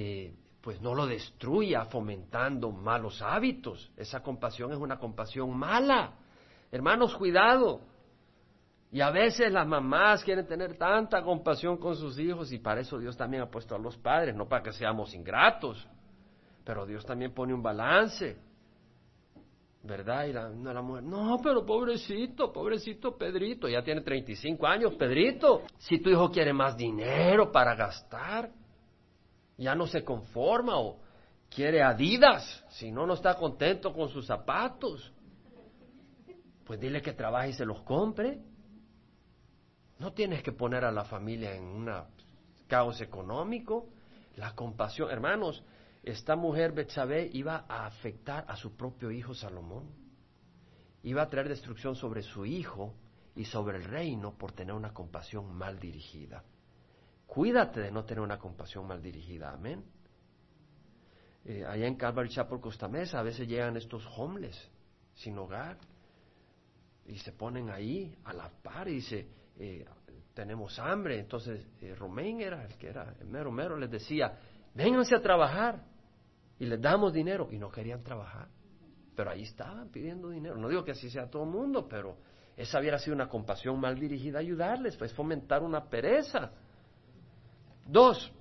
eh, 0.02 0.32
pues 0.62 0.80
no 0.80 0.94
lo 0.94 1.06
destruya 1.06 1.84
fomentando 1.84 2.72
malos 2.72 3.20
hábitos. 3.20 3.90
Esa 3.98 4.22
compasión 4.22 4.72
es 4.72 4.78
una 4.78 4.98
compasión 4.98 5.54
mala. 5.54 6.14
Hermanos, 6.72 7.14
cuidado. 7.16 7.82
Y 8.90 9.02
a 9.02 9.10
veces 9.10 9.52
las 9.52 9.66
mamás 9.66 10.24
quieren 10.24 10.46
tener 10.46 10.78
tanta 10.78 11.22
compasión 11.22 11.76
con 11.76 11.96
sus 11.96 12.18
hijos 12.18 12.50
y 12.50 12.58
para 12.58 12.80
eso 12.80 12.98
Dios 12.98 13.14
también 13.14 13.42
ha 13.42 13.50
puesto 13.50 13.74
a 13.74 13.78
los 13.78 13.98
padres, 13.98 14.34
no 14.34 14.48
para 14.48 14.62
que 14.62 14.72
seamos 14.72 15.14
ingratos, 15.14 15.86
pero 16.64 16.86
Dios 16.86 17.04
también 17.04 17.34
pone 17.34 17.52
un 17.52 17.62
balance. 17.62 18.38
¿Verdad? 19.82 20.26
Y 20.26 20.32
la, 20.32 20.82
mujer, 20.82 21.02
no, 21.02 21.38
pero 21.42 21.64
pobrecito, 21.64 22.52
pobrecito 22.52 23.16
Pedrito, 23.18 23.68
ya 23.68 23.82
tiene 23.82 24.00
35 24.00 24.66
años, 24.66 24.94
Pedrito. 24.94 25.62
Si 25.78 25.98
tu 26.00 26.08
hijo 26.08 26.30
quiere 26.30 26.52
más 26.54 26.76
dinero 26.76 27.52
para 27.52 27.74
gastar, 27.74 28.50
ya 29.60 29.74
no 29.74 29.86
se 29.86 30.02
conforma 30.02 30.78
o 30.78 30.98
quiere 31.50 31.82
Adidas, 31.82 32.64
si 32.70 32.90
no, 32.90 33.06
no 33.06 33.14
está 33.14 33.34
contento 33.34 33.92
con 33.92 34.08
sus 34.08 34.26
zapatos, 34.26 35.12
pues 36.64 36.80
dile 36.80 37.02
que 37.02 37.12
trabaje 37.12 37.50
y 37.50 37.52
se 37.52 37.66
los 37.66 37.82
compre. 37.82 38.40
No 39.98 40.12
tienes 40.14 40.42
que 40.42 40.52
poner 40.52 40.84
a 40.84 40.90
la 40.90 41.04
familia 41.04 41.54
en 41.54 41.64
un 41.64 41.90
caos 42.68 43.02
económico. 43.02 43.90
La 44.36 44.54
compasión, 44.54 45.10
hermanos, 45.10 45.62
esta 46.02 46.36
mujer 46.36 46.72
Betsabé 46.72 47.28
iba 47.32 47.66
a 47.68 47.84
afectar 47.84 48.46
a 48.48 48.56
su 48.56 48.76
propio 48.76 49.10
hijo 49.10 49.34
Salomón. 49.34 49.90
Iba 51.02 51.22
a 51.22 51.28
traer 51.28 51.48
destrucción 51.48 51.96
sobre 51.96 52.22
su 52.22 52.46
hijo 52.46 52.94
y 53.34 53.44
sobre 53.44 53.76
el 53.76 53.84
reino 53.84 54.32
por 54.38 54.52
tener 54.52 54.74
una 54.74 54.94
compasión 54.94 55.54
mal 55.54 55.78
dirigida. 55.78 56.44
Cuídate 57.30 57.78
de 57.78 57.92
no 57.92 58.04
tener 58.04 58.24
una 58.24 58.40
compasión 58.40 58.88
mal 58.88 59.00
dirigida. 59.00 59.52
Amén. 59.52 59.84
Eh, 61.44 61.64
allá 61.64 61.86
en 61.86 61.94
Calvary 61.94 62.28
Chapel 62.28 62.58
Costa 62.58 62.88
Mesa 62.88 63.20
a 63.20 63.22
veces 63.22 63.46
llegan 63.46 63.76
estos 63.76 64.04
homeless 64.16 64.68
sin 65.14 65.38
hogar 65.38 65.78
y 67.06 67.18
se 67.18 67.30
ponen 67.30 67.70
ahí 67.70 68.12
a 68.24 68.32
la 68.32 68.48
par 68.48 68.88
y 68.88 68.94
dice, 68.94 69.28
eh, 69.60 69.84
tenemos 70.34 70.76
hambre. 70.80 71.20
Entonces 71.20 71.64
eh, 71.80 71.94
Romain 71.94 72.40
era 72.40 72.64
el 72.64 72.76
que 72.76 72.88
era, 72.88 73.14
el 73.20 73.28
mero 73.28 73.52
mero 73.52 73.76
les 73.76 73.92
decía, 73.92 74.36
vénganse 74.74 75.14
a 75.14 75.22
trabajar 75.22 75.84
y 76.58 76.66
les 76.66 76.80
damos 76.80 77.12
dinero 77.12 77.46
y 77.52 77.58
no 77.58 77.70
querían 77.70 78.02
trabajar. 78.02 78.48
Pero 79.14 79.30
ahí 79.30 79.42
estaban 79.42 79.88
pidiendo 79.90 80.30
dinero. 80.30 80.56
No 80.56 80.68
digo 80.68 80.82
que 80.84 80.90
así 80.90 81.08
sea 81.08 81.30
todo 81.30 81.44
el 81.44 81.50
mundo, 81.50 81.86
pero 81.88 82.16
esa 82.56 82.80
hubiera 82.80 82.98
sido 82.98 83.14
una 83.14 83.28
compasión 83.28 83.78
mal 83.78 84.00
dirigida 84.00 84.40
ayudarles, 84.40 84.96
pues 84.96 85.14
fomentar 85.14 85.62
una 85.62 85.84
pereza. 85.88 86.50
Dos, 87.90 88.32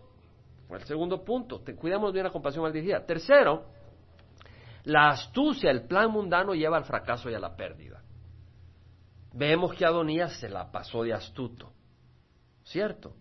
el 0.69 0.83
segundo 0.83 1.23
punto, 1.23 1.61
te, 1.61 1.75
cuidamos 1.75 2.13
de 2.13 2.21
una 2.21 2.29
compasión 2.29 2.63
mal 2.63 2.73
dirigida. 2.73 3.05
Tercero, 3.05 3.65
la 4.83 5.09
astucia, 5.09 5.71
el 5.71 5.87
plan 5.87 6.11
mundano 6.11 6.53
lleva 6.53 6.77
al 6.77 6.85
fracaso 6.85 7.29
y 7.29 7.33
a 7.33 7.39
la 7.39 7.55
pérdida. 7.55 8.01
Vemos 9.33 9.73
que 9.73 9.85
Adonías 9.85 10.39
se 10.39 10.49
la 10.49 10.71
pasó 10.71 11.03
de 11.03 11.13
astuto, 11.13 11.71
¿cierto? 12.63 13.13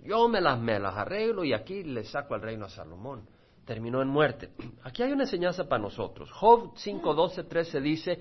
Yo 0.00 0.28
me 0.28 0.40
las, 0.40 0.58
me 0.58 0.78
las 0.78 0.96
arreglo 0.96 1.44
y 1.44 1.52
aquí 1.52 1.82
le 1.82 2.04
saco 2.04 2.34
el 2.34 2.42
reino 2.42 2.66
a 2.66 2.70
Salomón 2.70 3.28
terminó 3.70 4.02
en 4.02 4.08
muerte. 4.08 4.50
Aquí 4.82 5.04
hay 5.04 5.12
una 5.12 5.22
enseñanza 5.22 5.68
para 5.68 5.80
nosotros. 5.80 6.28
Job 6.32 6.72
5, 6.74 7.14
12, 7.14 7.44
13 7.44 7.80
dice 7.80 8.20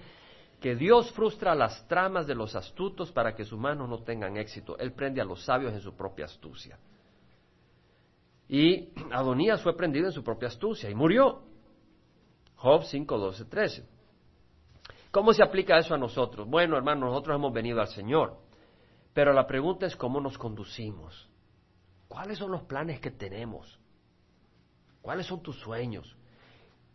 que 0.61 0.75
Dios 0.75 1.11
frustra 1.13 1.55
las 1.55 1.87
tramas 1.87 2.27
de 2.27 2.35
los 2.35 2.55
astutos 2.55 3.11
para 3.11 3.33
que 3.33 3.43
sus 3.45 3.57
manos 3.57 3.89
no 3.89 4.03
tengan 4.03 4.37
éxito. 4.37 4.77
Él 4.77 4.93
prende 4.93 5.21
a 5.21 5.25
los 5.25 5.43
sabios 5.43 5.73
en 5.73 5.81
su 5.81 5.95
propia 5.95 6.25
astucia. 6.25 6.77
Y 8.49 8.89
Adonías 9.11 9.61
fue 9.61 9.77
prendido 9.77 10.07
en 10.07 10.11
su 10.11 10.23
propia 10.23 10.47
astucia 10.47 10.89
y 10.89 10.95
murió. 10.95 11.43
Job 12.55 12.83
5, 12.83 13.17
12, 13.17 13.45
13. 13.45 13.87
¿Cómo 15.11 15.33
se 15.33 15.43
aplica 15.43 15.77
eso 15.77 15.93
a 15.93 15.99
nosotros? 15.99 16.47
Bueno, 16.49 16.75
hermanos, 16.75 17.09
nosotros 17.09 17.35
hemos 17.35 17.53
venido 17.53 17.79
al 17.79 17.87
Señor, 17.87 18.37
pero 19.13 19.33
la 19.33 19.45
pregunta 19.45 19.85
es 19.85 19.95
cómo 19.95 20.19
nos 20.19 20.37
conducimos. 20.37 21.29
¿Cuáles 22.07 22.39
son 22.39 22.51
los 22.51 22.63
planes 22.63 22.99
que 22.99 23.11
tenemos? 23.11 23.79
¿Cuáles 25.01 25.27
son 25.27 25.41
tus 25.43 25.57
sueños? 25.59 26.17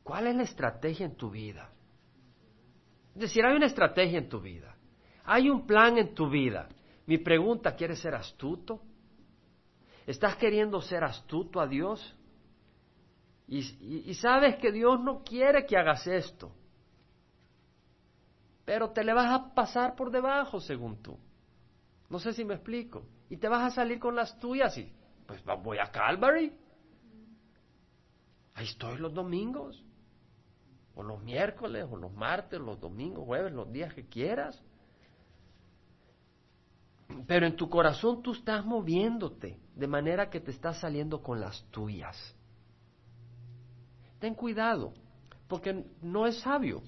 ¿Cuál 0.03 0.27
es 0.27 0.37
la 0.37 0.43
estrategia 0.43 1.07
en 1.07 1.17
tu 1.17 1.31
vida? 1.31 1.71
Es 3.15 3.21
decir, 3.21 3.45
hay 3.45 3.55
una 3.55 3.67
estrategia 3.67 4.19
en 4.19 4.29
tu 4.29 4.41
vida. 4.41 4.77
Hay 5.25 5.49
un 5.49 5.67
plan 5.67 5.99
en 5.99 6.15
tu 6.15 6.29
vida. 6.29 6.69
Mi 7.07 7.19
pregunta, 7.19 7.77
¿quieres 7.77 8.01
ser 8.01 8.15
astuto? 8.15 8.81
¿Estás 10.07 10.37
queriendo 10.37 10.81
ser 10.81 11.05
astuto 11.05 11.61
a 11.61 11.67
Dios? 11.67 12.15
Y, 13.47 14.15
sabes 14.15 14.57
que 14.57 14.73
Dios 14.73 15.01
no 15.01 15.23
quiere 15.23 15.67
que 15.67 15.77
hagas 15.77 16.07
esto. 16.07 16.53
Pero 18.65 18.91
te 18.91 19.05
le 19.05 19.13
vas 19.13 19.31
a 19.31 19.55
pasar 19.55 19.95
por 19.95 20.11
debajo, 20.11 20.61
según 20.61 21.03
tú. 21.03 21.19
No 22.09 22.19
sé 22.19 22.33
si 22.33 22.45
me 22.45 22.55
explico. 22.55 23.07
Y 23.29 23.37
te 23.37 23.49
vas 23.49 23.73
a 23.73 23.75
salir 23.75 23.99
con 23.99 24.15
las 24.15 24.39
tuyas 24.39 24.77
y, 24.79 24.91
pues 25.27 25.43
voy 25.63 25.79
a 25.79 25.91
Calvary. 25.91 26.53
Ahí 28.55 28.67
estoy 28.67 28.99
los 28.99 29.13
domingos 29.13 29.85
o 30.95 31.03
los 31.03 31.21
miércoles, 31.23 31.87
o 31.91 31.97
los 31.97 32.13
martes, 32.13 32.61
los 32.61 32.81
domingos, 32.81 33.25
jueves, 33.25 33.53
los 33.53 33.71
días 33.73 33.93
que 33.95 34.07
quieras. 34.07 34.63
Pero 37.27 37.47
en 37.47 37.57
tu 37.57 37.69
corazón 37.69 38.23
tú 38.23 38.33
estás 38.33 38.65
moviéndote, 38.65 39.59
de 39.75 39.87
manera 39.87 40.31
que 40.31 40.41
te 40.41 40.51
estás 40.51 40.79
saliendo 40.79 41.23
con 41.23 41.41
las 41.41 41.63
tuyas. 41.71 42.35
Ten 44.21 44.35
cuidado, 44.35 44.95
porque 45.49 45.85
no 46.01 46.27
es 46.27 46.41
sabio. 46.41 46.83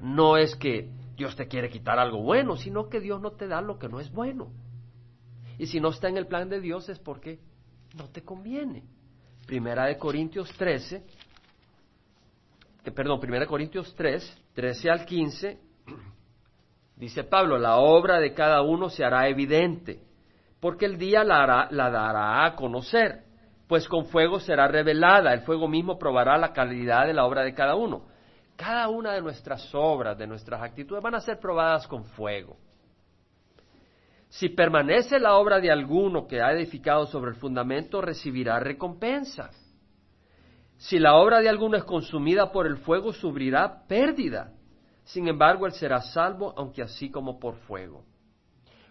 No 0.00 0.36
es 0.36 0.54
que 0.56 0.90
Dios 1.16 1.34
te 1.36 1.48
quiere 1.48 1.70
quitar 1.70 1.98
algo 1.98 2.22
bueno, 2.22 2.56
sino 2.56 2.88
que 2.88 3.00
Dios 3.00 3.20
no 3.20 3.32
te 3.32 3.48
da 3.48 3.60
lo 3.60 3.78
que 3.78 3.88
no 3.88 4.00
es 4.00 4.10
bueno. 4.12 4.50
Y 5.58 5.66
si 5.66 5.80
no 5.80 5.88
está 5.88 6.08
en 6.08 6.18
el 6.18 6.26
plan 6.26 6.48
de 6.48 6.60
Dios 6.60 6.88
es 6.88 6.98
porque 6.98 7.40
no 7.94 8.08
te 8.08 8.22
conviene. 8.22 8.84
Primera 9.46 9.86
de 9.86 9.96
Corintios 9.96 10.50
13, 10.56 11.04
perdón, 12.94 13.20
1 13.22 13.46
Corintios 13.46 13.94
3, 13.94 14.42
13 14.54 14.90
al 14.90 15.06
15, 15.06 15.58
dice 16.96 17.24
Pablo, 17.24 17.58
la 17.58 17.76
obra 17.76 18.18
de 18.18 18.34
cada 18.34 18.62
uno 18.62 18.90
se 18.90 19.04
hará 19.04 19.28
evidente, 19.28 20.05
porque 20.66 20.86
el 20.86 20.98
día 20.98 21.22
la, 21.22 21.68
dará 21.70 22.44
a 22.44 22.56
conocer, 22.56 23.22
pues 23.68 23.86
con 23.86 24.06
fuego 24.06 24.40
será 24.40 24.66
revelada, 24.66 25.32
el 25.32 25.42
fuego 25.42 25.68
mismo 25.68 25.96
probará 25.96 26.36
la 26.38 26.52
calidad 26.52 27.06
de 27.06 27.14
la 27.14 27.24
obra 27.24 27.44
de 27.44 27.54
cada 27.54 27.76
uno. 27.76 28.06
Cada 28.56 28.88
una 28.88 29.12
de 29.12 29.22
nuestras 29.22 29.72
obras, 29.76 30.18
de 30.18 30.26
nuestras 30.26 30.60
actitudes, 30.60 31.00
van 31.00 31.14
a 31.14 31.20
ser 31.20 31.38
probadas 31.38 31.86
con 31.86 32.04
fuego. 32.04 32.56
Si 34.28 34.48
permanece 34.48 35.20
la 35.20 35.36
obra 35.36 35.60
de 35.60 35.70
alguno 35.70 36.26
que 36.26 36.42
ha 36.42 36.50
edificado 36.50 37.06
sobre 37.06 37.30
el 37.30 37.36
fundamento, 37.36 38.00
recibirá 38.00 38.58
recompensa. 38.58 39.50
Si 40.78 40.98
la 40.98 41.14
obra 41.14 41.38
de 41.42 41.48
alguno 41.48 41.76
es 41.76 41.84
consumida 41.84 42.50
por 42.50 42.66
el 42.66 42.78
fuego, 42.78 43.12
sufrirá 43.12 43.86
pérdida. 43.86 44.52
Sin 45.04 45.28
embargo, 45.28 45.64
él 45.64 45.74
será 45.74 46.00
salvo, 46.00 46.52
aunque 46.56 46.82
así 46.82 47.08
como 47.08 47.38
por 47.38 47.54
fuego. 47.54 48.04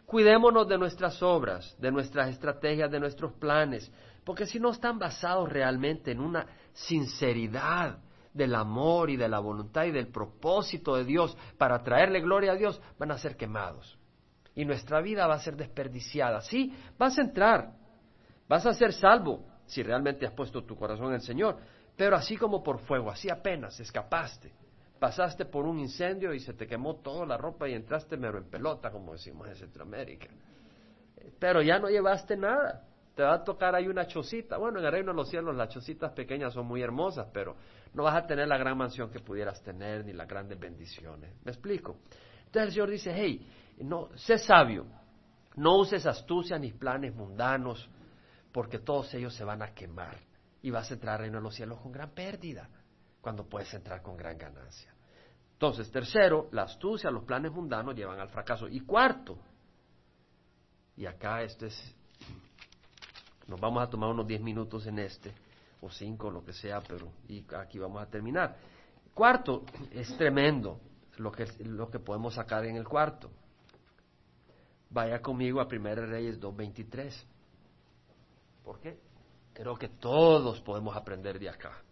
Cuidémonos 0.06 0.68
de 0.68 0.78
nuestras 0.78 1.22
obras, 1.24 1.76
de 1.80 1.92
nuestras 1.92 2.30
estrategias, 2.30 2.92
de 2.92 3.00
nuestros 3.00 3.34
planes, 3.34 3.92
porque 4.24 4.46
si 4.46 4.60
no 4.60 4.72
están 4.72 5.00
basados 5.00 5.50
realmente 5.50 6.12
en 6.12 6.20
una 6.20 6.46
sinceridad 6.74 8.00
del 8.34 8.54
amor 8.54 9.10
y 9.10 9.16
de 9.16 9.30
la 9.30 9.40
voluntad 9.40 9.86
y 9.86 9.92
del 9.92 10.08
propósito 10.08 10.96
de 10.96 11.06
Dios 11.06 11.36
para 11.58 11.82
traerle 11.84 12.20
gloria 12.22 12.52
a 12.52 12.56
Dios, 12.56 12.82
van 13.00 13.12
a 13.12 13.18
ser 13.18 13.36
quemados. 13.36 13.98
Y 14.54 14.66
nuestra 14.66 15.02
vida 15.02 15.26
va 15.26 15.36
a 15.36 15.40
ser 15.40 15.56
desperdiciada. 15.56 16.42
Sí, 16.42 16.74
vas 16.98 17.18
a 17.18 17.22
entrar, 17.22 17.74
vas 18.48 18.66
a 18.66 18.74
ser 18.74 18.94
salvo 18.94 19.46
si 19.66 19.82
realmente 19.82 20.28
has 20.28 20.34
puesto 20.34 20.64
tu 20.64 20.76
corazón 20.76 21.08
en 21.08 21.14
el 21.16 21.22
Señor, 21.22 21.58
pero 21.96 22.16
así 22.16 22.38
como 22.38 22.62
por 22.62 22.80
fuego, 22.80 23.10
así 23.10 23.30
apenas 23.30 23.80
escapaste. 23.80 24.54
Pasaste 25.00 25.46
por 25.46 25.66
un 25.66 25.80
incendio 25.80 26.34
y 26.34 26.40
se 26.40 26.54
te 26.54 26.68
quemó 26.68 26.98
toda 26.98 27.26
la 27.26 27.38
ropa 27.38 27.68
y 27.68 27.74
entraste 27.74 28.18
mero 28.18 28.38
en 28.38 28.50
pelota, 28.50 28.92
como 28.92 29.14
decimos 29.14 29.48
en 29.48 29.56
Centroamérica. 29.56 30.28
Pero 31.40 31.62
ya 31.62 31.80
no 31.80 31.90
llevaste 31.90 32.38
nada. 32.38 32.84
Te 33.16 33.24
va 33.24 33.36
a 33.36 33.44
tocar 33.44 33.76
ahí 33.76 33.88
una 33.88 34.08
chocita. 34.08 34.58
Bueno, 34.58 34.80
en 34.80 34.86
el 34.86 34.92
reino 34.92 35.12
de 35.12 35.18
los 35.18 35.30
cielos 35.30 35.56
las 35.56 35.70
chocitas 35.70 36.12
pequeñas 36.12 36.54
son 36.54 36.66
muy 36.66 36.82
hermosas, 36.82 37.28
pero 37.34 37.56
no 37.94 38.04
vas 38.04 38.16
a 38.16 38.28
tener 38.28 38.48
la 38.48 38.58
gran 38.58 38.78
mansión 38.78 39.10
que 39.10 39.20
pudieras 39.20 39.62
tener 39.64 40.06
ni 40.06 40.14
las 40.14 40.28
grandes 40.28 40.60
bendiciones. 40.60 41.34
¿Me 41.44 41.52
explico? 41.52 41.98
Entonces 42.46 42.68
el 42.68 42.72
Señor 42.72 42.90
dice, 42.90 43.14
hey, 43.16 43.48
no, 43.80 44.10
sé 44.16 44.38
sabio, 44.38 44.86
no 45.56 45.78
uses 45.78 46.06
astucia 46.06 46.58
ni 46.58 46.72
planes 46.72 47.16
mundanos, 47.16 47.90
porque 48.52 48.80
todos 48.80 49.14
ellos 49.14 49.34
se 49.34 49.44
van 49.44 49.62
a 49.62 49.74
quemar 49.74 50.18
y 50.62 50.72
vas 50.72 50.90
a 50.90 50.94
entrar 50.94 51.16
al 51.16 51.22
reino 51.22 51.38
de 51.38 51.44
los 51.44 51.56
cielos 51.56 51.80
con 51.80 51.92
gran 51.92 52.12
pérdida, 52.12 52.70
cuando 53.26 53.50
puedes 53.50 53.74
entrar 53.74 54.04
con 54.04 54.16
gran 54.16 54.38
ganancia. 54.38 54.94
Entonces, 55.54 55.90
tercero, 55.90 56.48
la 56.52 56.62
astucia, 56.62 57.10
los 57.10 57.24
planes 57.24 57.52
mundanos 57.52 57.96
llevan 57.96 58.20
al 58.20 58.30
fracaso. 58.30 58.68
Y 58.68 58.82
cuarto, 58.82 59.40
y 60.96 61.08
acá 61.08 61.42
este 61.42 61.66
es, 61.66 61.96
nos 63.48 63.60
vamos 63.60 63.82
a 63.82 63.90
tomar 63.90 64.12
unos 64.12 64.28
diez 64.28 64.40
minutos 64.40 64.86
en 64.86 65.00
este, 65.00 65.34
o 65.82 65.90
cinco, 65.90 66.30
lo 66.30 66.46
que 66.46 66.54
sea, 66.54 66.82
pero 66.82 67.12
y 67.28 67.44
aquí 67.56 67.80
vamos 67.80 68.00
a 68.00 68.06
terminar. 68.06 68.58
Cuarto, 69.12 69.64
es 69.90 70.16
tremendo 70.18 70.80
lo 71.18 71.32
que, 71.32 71.48
lo 71.64 71.90
que 71.90 71.98
podemos 71.98 72.36
sacar 72.36 72.64
en 72.66 72.76
el 72.76 72.88
cuarto. 72.88 73.32
Vaya 74.92 75.20
conmigo 75.20 75.60
a 75.62 75.66
1 75.66 75.96
Reyes 75.96 76.40
2.23. 76.40 77.26
¿Por 78.64 78.80
qué? 78.80 79.00
Creo 79.52 79.76
que 79.76 79.88
todos 79.88 80.62
podemos 80.62 80.96
aprender 80.96 81.40
de 81.40 81.50
acá. 81.50 81.85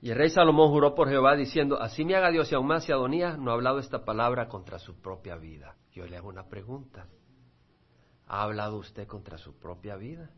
Y 0.00 0.10
el 0.10 0.16
rey 0.16 0.30
Salomón 0.30 0.70
juró 0.70 0.94
por 0.94 1.08
Jehová 1.08 1.34
diciendo, 1.34 1.80
así 1.80 2.04
me 2.04 2.14
haga 2.14 2.30
Dios 2.30 2.50
y 2.52 2.54
aún 2.54 2.66
más 2.66 2.84
si 2.84 2.92
Adonías 2.92 3.38
no 3.38 3.50
ha 3.50 3.54
hablado 3.54 3.78
esta 3.78 4.04
palabra 4.04 4.48
contra 4.48 4.78
su 4.78 5.00
propia 5.00 5.36
vida. 5.36 5.76
Yo 5.92 6.06
le 6.06 6.16
hago 6.16 6.28
una 6.28 6.48
pregunta. 6.48 7.06
¿Ha 8.26 8.42
hablado 8.42 8.76
usted 8.76 9.06
contra 9.06 9.38
su 9.38 9.58
propia 9.58 9.96
vida? 9.96 10.30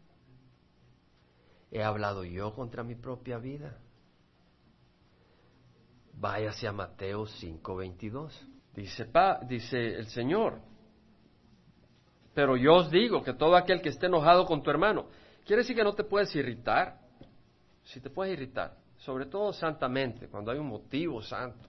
¿He 1.70 1.82
hablado 1.82 2.24
yo 2.24 2.54
contra 2.54 2.82
mi 2.82 2.94
propia 2.94 3.38
vida? 3.38 3.78
Váyase 6.14 6.68
a 6.68 6.72
Mateo 6.72 7.26
5:22. 7.26 8.32
Dice, 8.74 9.10
dice 9.48 9.94
el 9.96 10.06
Señor, 10.06 10.60
pero 12.32 12.56
yo 12.56 12.74
os 12.76 12.90
digo 12.90 13.22
que 13.22 13.34
todo 13.34 13.56
aquel 13.56 13.82
que 13.82 13.88
esté 13.88 14.06
enojado 14.06 14.46
con 14.46 14.62
tu 14.62 14.70
hermano, 14.70 15.08
Quiere 15.48 15.62
decir 15.62 15.74
que 15.74 15.82
no 15.82 15.94
te 15.94 16.04
puedes 16.04 16.36
irritar. 16.36 16.98
Si 17.84 18.02
te 18.02 18.10
puedes 18.10 18.34
irritar, 18.34 18.76
sobre 18.98 19.26
todo 19.26 19.52
santamente, 19.52 20.28
cuando 20.28 20.50
hay 20.50 20.58
un 20.58 20.68
motivo 20.68 21.22
santo. 21.22 21.68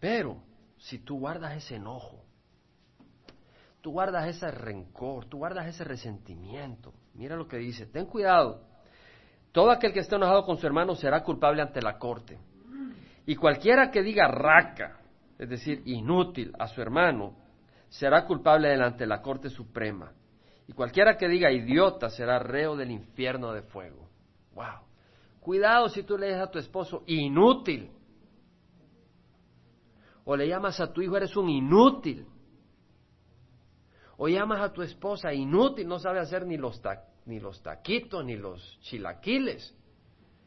Pero 0.00 0.42
si 0.78 0.98
tú 0.98 1.18
guardas 1.18 1.56
ese 1.56 1.76
enojo, 1.76 2.22
tú 3.80 3.92
guardas 3.92 4.28
ese 4.28 4.50
rencor, 4.50 5.26
tú 5.26 5.38
guardas 5.38 5.66
ese 5.66 5.84
resentimiento, 5.84 6.92
mira 7.14 7.36
lo 7.36 7.48
que 7.48 7.56
dice, 7.58 7.86
ten 7.86 8.06
cuidado. 8.06 8.62
Todo 9.52 9.70
aquel 9.70 9.92
que 9.92 10.00
esté 10.00 10.16
enojado 10.16 10.44
con 10.44 10.58
su 10.58 10.66
hermano 10.66 10.94
será 10.94 11.22
culpable 11.22 11.62
ante 11.62 11.80
la 11.80 11.98
corte. 11.98 12.38
Y 13.26 13.36
cualquiera 13.36 13.90
que 13.90 14.02
diga 14.02 14.28
raca, 14.28 14.98
es 15.38 15.48
decir, 15.48 15.82
inútil 15.86 16.52
a 16.58 16.66
su 16.66 16.82
hermano, 16.82 17.34
será 17.88 18.24
culpable 18.24 18.68
delante 18.68 19.04
de 19.04 19.06
la 19.06 19.22
Corte 19.22 19.48
Suprema. 19.48 20.12
Y 20.66 20.72
cualquiera 20.72 21.16
que 21.16 21.28
diga 21.28 21.52
idiota 21.52 22.08
será 22.08 22.38
reo 22.38 22.76
del 22.76 22.90
infierno 22.90 23.52
de 23.52 23.62
fuego. 23.62 24.08
Wow. 24.54 24.84
Cuidado 25.40 25.88
si 25.88 26.02
tú 26.04 26.16
le 26.16 26.26
dices 26.26 26.42
a 26.42 26.50
tu 26.50 26.58
esposo 26.58 27.02
inútil. 27.06 27.90
O 30.24 30.36
le 30.36 30.48
llamas 30.48 30.80
a 30.80 30.90
tu 30.90 31.02
hijo 31.02 31.16
eres 31.16 31.36
un 31.36 31.50
inútil. 31.50 32.26
O 34.16 34.28
llamas 34.28 34.60
a 34.60 34.72
tu 34.72 34.80
esposa 34.80 35.34
inútil, 35.34 35.86
no 35.86 35.98
sabe 35.98 36.20
hacer 36.20 36.46
ni 36.46 36.56
los, 36.56 36.80
ni 37.26 37.40
los 37.40 37.62
taquitos 37.62 38.24
ni 38.24 38.36
los 38.36 38.78
chilaquiles. 38.80 39.76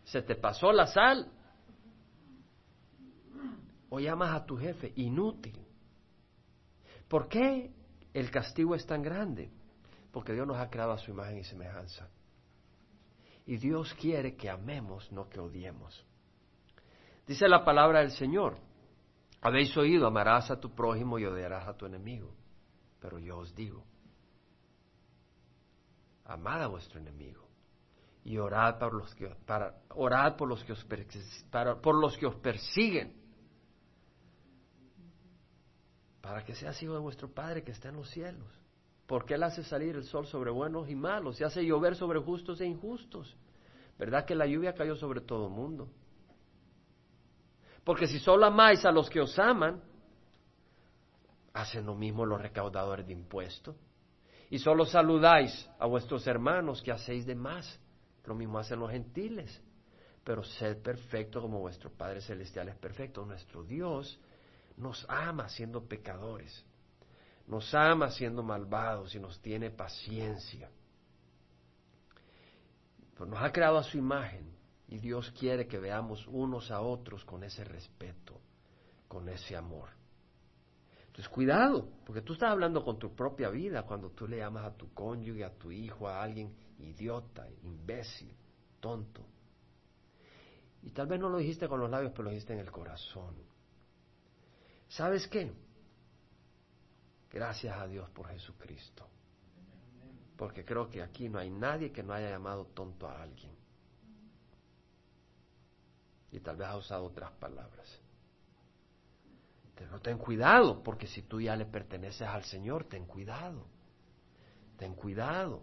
Se 0.03 0.24
te 0.24 0.36
pasó 0.36 0.72
la 0.72 0.88
sal. 0.88 1.32
O 3.89 3.99
llamas 3.99 4.34
a 4.34 4.45
tu 4.45 4.57
jefe 4.57 4.93
inútil. 4.95 5.59
¿Por 7.07 7.28
qué 7.28 7.72
el 8.13 8.32
castigo 8.32 8.74
es 8.74 8.86
tan 8.86 9.03
grande? 9.03 9.51
Porque 10.18 10.34
Dios 10.34 10.47
nos 10.47 10.57
ha 10.57 10.68
creado 10.68 10.93
a 10.93 10.97
su 10.97 11.11
imagen 11.11 11.38
y 11.38 11.43
semejanza. 11.43 12.09
Y 13.45 13.57
Dios 13.57 13.93
quiere 13.93 14.36
que 14.36 14.49
amemos, 14.49 15.11
no 15.11 15.30
que 15.30 15.39
odiemos. 15.39 16.03
Dice 17.28 17.47
la 17.47 17.63
palabra 17.63 17.99
del 17.99 18.09
Señor, 18.09 18.57
habéis 19.41 19.78
oído, 19.78 20.07
amarás 20.07 20.49
a 20.49 20.59
tu 20.59 20.74
prójimo 20.74 21.20
y 21.20 21.26
odiarás 21.26 21.68
a 21.68 21.78
tu 21.78 21.86
enemigo. 21.86 22.34
Pero 22.99 23.20
yo 23.20 23.38
os 23.38 23.53
digo, 23.53 23.86
amad 26.26 26.63
a 26.63 26.68
vuestro 26.68 26.99
enemigo 26.99 27.47
y 28.24 28.39
orad 28.39 28.80
por 28.80 28.95
los 28.95 29.13
que, 29.13 29.32
orad 29.89 30.36
por 30.36 30.49
los 30.49 30.63
que 30.63 30.72
os, 30.72 30.84
por 31.84 31.93
los 31.93 32.18
que 32.18 32.26
os 32.26 32.36
persiguen, 32.38 33.22
para 36.22 36.43
que 36.43 36.55
sea 36.55 36.72
hijo 36.82 36.93
de 36.93 36.99
vuestro 37.01 37.32
Padre 37.32 37.63
que 37.63 37.70
está 37.70 37.89
en 37.89 37.97
los 37.97 38.09
cielos 38.09 38.66
porque 39.08 39.36
Él 39.36 39.43
hace 39.43 39.64
salir 39.64 39.95
el 39.95 40.03
sol 40.03 40.28
sobre 40.28 40.51
buenos 40.51 40.89
y 40.89 40.95
malos 40.95 41.39
y 41.39 41.45
hace 41.45 41.66
llover 41.66 41.95
sobre 41.95 42.20
justos 42.20 42.60
e 42.60 42.66
injustos. 42.66 43.36
¿Verdad 43.97 44.26
que 44.26 44.36
la 44.36 44.45
lluvia 44.45 44.74
cayó 44.74 44.95
sobre 44.95 45.22
todo 45.22 45.47
el 45.47 45.53
mundo? 45.53 45.89
Porque 47.86 48.05
si 48.05 48.20
solo 48.20 48.45
amáis 48.45 48.86
a 48.86 48.91
los 48.91 49.10
que 49.10 49.22
os 49.22 49.39
aman, 49.39 49.82
hacen 51.53 51.86
lo 51.86 51.95
mismo 51.95 52.26
los 52.26 52.41
recaudadores 52.41 53.08
de 53.08 53.14
impuestos. 53.14 53.78
Y 54.49 54.60
solo 54.60 54.86
saludáis 54.86 55.70
a 55.80 55.86
vuestros 55.86 56.28
hermanos 56.28 56.82
que 56.82 56.91
hacéis 56.91 57.26
de 57.26 57.36
más. 57.36 57.80
Lo 58.26 58.36
mismo 58.36 58.60
hacen 58.60 58.80
los 58.80 58.91
gentiles. 58.91 59.62
Pero 60.26 60.43
sed 60.43 60.82
perfecto 60.82 61.41
como 61.41 61.60
vuestro 61.60 61.89
Padre 61.89 62.20
Celestial 62.20 62.68
es 62.68 62.76
perfecto. 62.76 63.26
Nuestro 63.26 63.64
Dios 63.64 64.20
nos 64.76 65.05
ama 65.10 65.47
siendo 65.47 65.88
pecadores. 65.88 66.66
Nos 67.48 67.74
ama 67.74 68.12
siendo 68.12 68.43
malvados 68.43 69.16
y 69.16 69.20
nos 69.20 69.39
tiene 69.41 69.72
paciencia. 69.72 70.70
Pues 73.16 73.30
nos 73.30 73.41
ha 73.41 73.52
creado 73.52 73.78
a 73.78 73.84
su 73.84 73.98
imagen 73.98 74.54
y 74.88 75.00
Dios 75.00 75.32
quiere 75.32 75.68
que 75.68 75.80
veamos 75.80 76.28
unos 76.28 76.70
a 76.72 76.82
otros 76.82 77.24
con 77.26 77.43
ese 77.43 77.64
respeto, 77.64 78.39
con 79.08 79.28
ese 79.30 79.56
amor. 79.56 79.89
Entonces, 81.08 81.30
cuidado, 81.30 81.89
porque 82.06 82.22
tú 82.22 82.34
estás 82.34 82.52
hablando 82.52 82.84
con 82.84 83.00
tu 83.00 83.16
propia 83.16 83.50
vida 83.50 83.84
cuando 83.84 84.12
tú 84.12 84.28
le 84.28 84.38
llamas 84.38 84.66
a 84.66 84.78
tu 84.78 84.93
cónyuge, 84.93 85.43
a 85.43 85.58
tu 85.58 85.72
hijo, 85.72 86.08
a 86.08 86.22
alguien 86.22 86.54
idiota, 86.78 87.48
imbécil, 87.64 88.32
tonto. 88.80 89.26
Y 90.84 90.91
tal 90.91 91.08
vez 91.08 91.20
no 91.20 91.30
lo 91.30 91.38
dijiste 91.38 91.68
con 91.68 91.80
los 91.80 91.89
labios, 91.89 92.12
pero 92.12 92.26
lo 92.26 92.30
dijiste 92.30 92.54
en 92.54 92.60
el 92.60 92.72
corazón. 92.72 93.36
¿Sabes 94.89 95.28
qué? 95.28 95.52
Gracias 97.38 97.78
a 97.78 97.86
Dios 97.86 98.10
por 98.10 98.28
Jesucristo. 98.30 99.08
Porque 100.36 100.66
creo 100.66 100.90
que 100.90 101.04
aquí 101.04 101.30
no 101.30 101.38
hay 101.38 101.52
nadie 101.52 101.92
que 101.92 102.02
no 102.02 102.12
haya 102.12 102.32
llamado 102.32 102.66
tonto 102.74 103.08
a 103.08 103.22
alguien. 103.22 103.52
Y 106.32 106.40
tal 106.40 106.56
vez 106.56 106.68
ha 106.68 106.76
usado 106.76 107.06
otras 107.06 107.32
palabras. 107.34 108.02
Pero 109.76 110.02
ten 110.02 110.18
cuidado, 110.18 110.82
porque 110.82 111.06
si 111.06 111.22
tú 111.22 111.40
ya 111.40 111.56
le 111.56 111.68
perteneces 111.68 112.28
al 112.28 112.44
Señor, 112.44 112.86
ten 112.86 113.06
cuidado. 113.06 113.68
Ten 114.76 114.96
cuidado. 114.96 115.62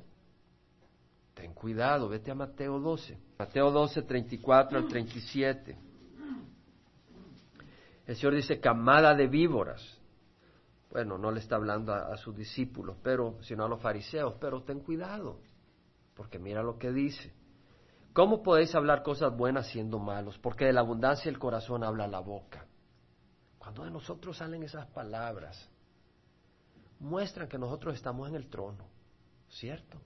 Ten 1.34 1.52
cuidado. 1.54 2.08
Vete 2.08 2.30
a 2.30 2.36
Mateo 2.36 2.78
12. 2.78 3.18
Mateo 3.36 3.72
12, 3.72 4.02
34 4.02 4.78
al 4.78 4.86
37. 4.86 5.76
El 8.06 8.14
Señor 8.14 8.36
dice, 8.36 8.60
camada 8.60 9.12
de 9.12 9.26
víboras. 9.26 10.03
Bueno, 10.94 11.18
no 11.18 11.32
le 11.32 11.40
está 11.40 11.56
hablando 11.56 11.92
a, 11.92 12.16
sus 12.16 12.36
discípulos, 12.36 12.96
pero 13.02 13.36
sino 13.42 13.64
a 13.64 13.68
los 13.68 13.82
fariseos, 13.82 14.36
pero 14.40 14.62
ten 14.62 14.78
cuidado, 14.78 15.40
porque 16.14 16.38
mira 16.38 16.62
lo 16.62 16.78
que 16.78 16.92
dice. 16.92 17.34
¿Cómo 18.12 18.44
podéis 18.44 18.72
hablar 18.76 19.02
cosas 19.02 19.36
buenas 19.36 19.66
siendo 19.66 19.98
malos? 19.98 20.38
Porque 20.38 20.66
de 20.66 20.72
la 20.72 20.82
abundancia 20.82 21.28
el 21.28 21.40
corazón 21.40 21.82
habla 21.82 22.06
la 22.06 22.20
boca. 22.20 22.64
Cuando 23.58 23.82
de 23.82 23.90
nosotros 23.90 24.36
salen 24.36 24.62
esas 24.62 24.86
palabras, 24.86 25.68
muestran 27.00 27.48
que 27.48 27.58
nosotros 27.58 27.96
estamos 27.96 28.28
en 28.28 28.36
el 28.36 28.48
trono, 28.48 28.86
¿cierto? 29.48 30.00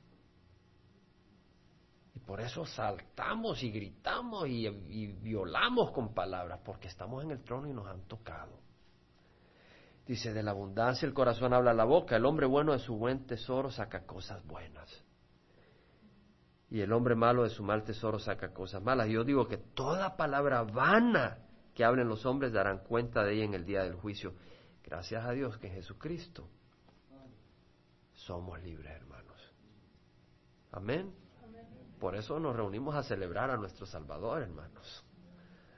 Y 2.14 2.18
por 2.20 2.40
eso 2.40 2.64
saltamos 2.64 3.62
y 3.62 3.70
gritamos 3.70 4.48
y, 4.48 4.66
y 4.66 5.06
violamos 5.08 5.90
con 5.90 6.14
palabras, 6.14 6.60
porque 6.64 6.88
estamos 6.88 7.22
en 7.24 7.32
el 7.32 7.44
trono 7.44 7.68
y 7.68 7.74
nos 7.74 7.86
han 7.86 8.00
tocado. 8.08 8.67
Dice, 10.08 10.32
de 10.32 10.42
la 10.42 10.52
abundancia 10.52 11.04
el 11.04 11.12
corazón 11.12 11.52
habla 11.52 11.74
la 11.74 11.84
boca, 11.84 12.16
el 12.16 12.24
hombre 12.24 12.46
bueno 12.46 12.72
de 12.72 12.78
su 12.78 12.96
buen 12.96 13.26
tesoro 13.26 13.70
saca 13.70 14.06
cosas 14.06 14.42
buenas. 14.46 15.04
Y 16.70 16.80
el 16.80 16.94
hombre 16.94 17.14
malo 17.14 17.42
de 17.42 17.50
su 17.50 17.62
mal 17.62 17.84
tesoro 17.84 18.18
saca 18.18 18.54
cosas 18.54 18.82
malas. 18.82 19.08
Yo 19.08 19.22
digo 19.22 19.46
que 19.46 19.58
toda 19.58 20.16
palabra 20.16 20.62
vana 20.62 21.40
que 21.74 21.84
hablen 21.84 22.08
los 22.08 22.24
hombres 22.24 22.54
darán 22.54 22.78
cuenta 22.78 23.22
de 23.22 23.34
ella 23.34 23.44
en 23.44 23.54
el 23.54 23.66
día 23.66 23.82
del 23.82 23.96
juicio. 23.96 24.32
Gracias 24.82 25.26
a 25.26 25.32
Dios 25.32 25.58
que 25.58 25.66
en 25.66 25.74
Jesucristo 25.74 26.48
somos 28.14 28.62
libres, 28.62 28.90
hermanos. 28.90 29.52
Amén. 30.72 31.14
Por 32.00 32.16
eso 32.16 32.40
nos 32.40 32.56
reunimos 32.56 32.94
a 32.94 33.02
celebrar 33.02 33.50
a 33.50 33.58
nuestro 33.58 33.84
Salvador, 33.84 34.40
hermanos. 34.40 35.04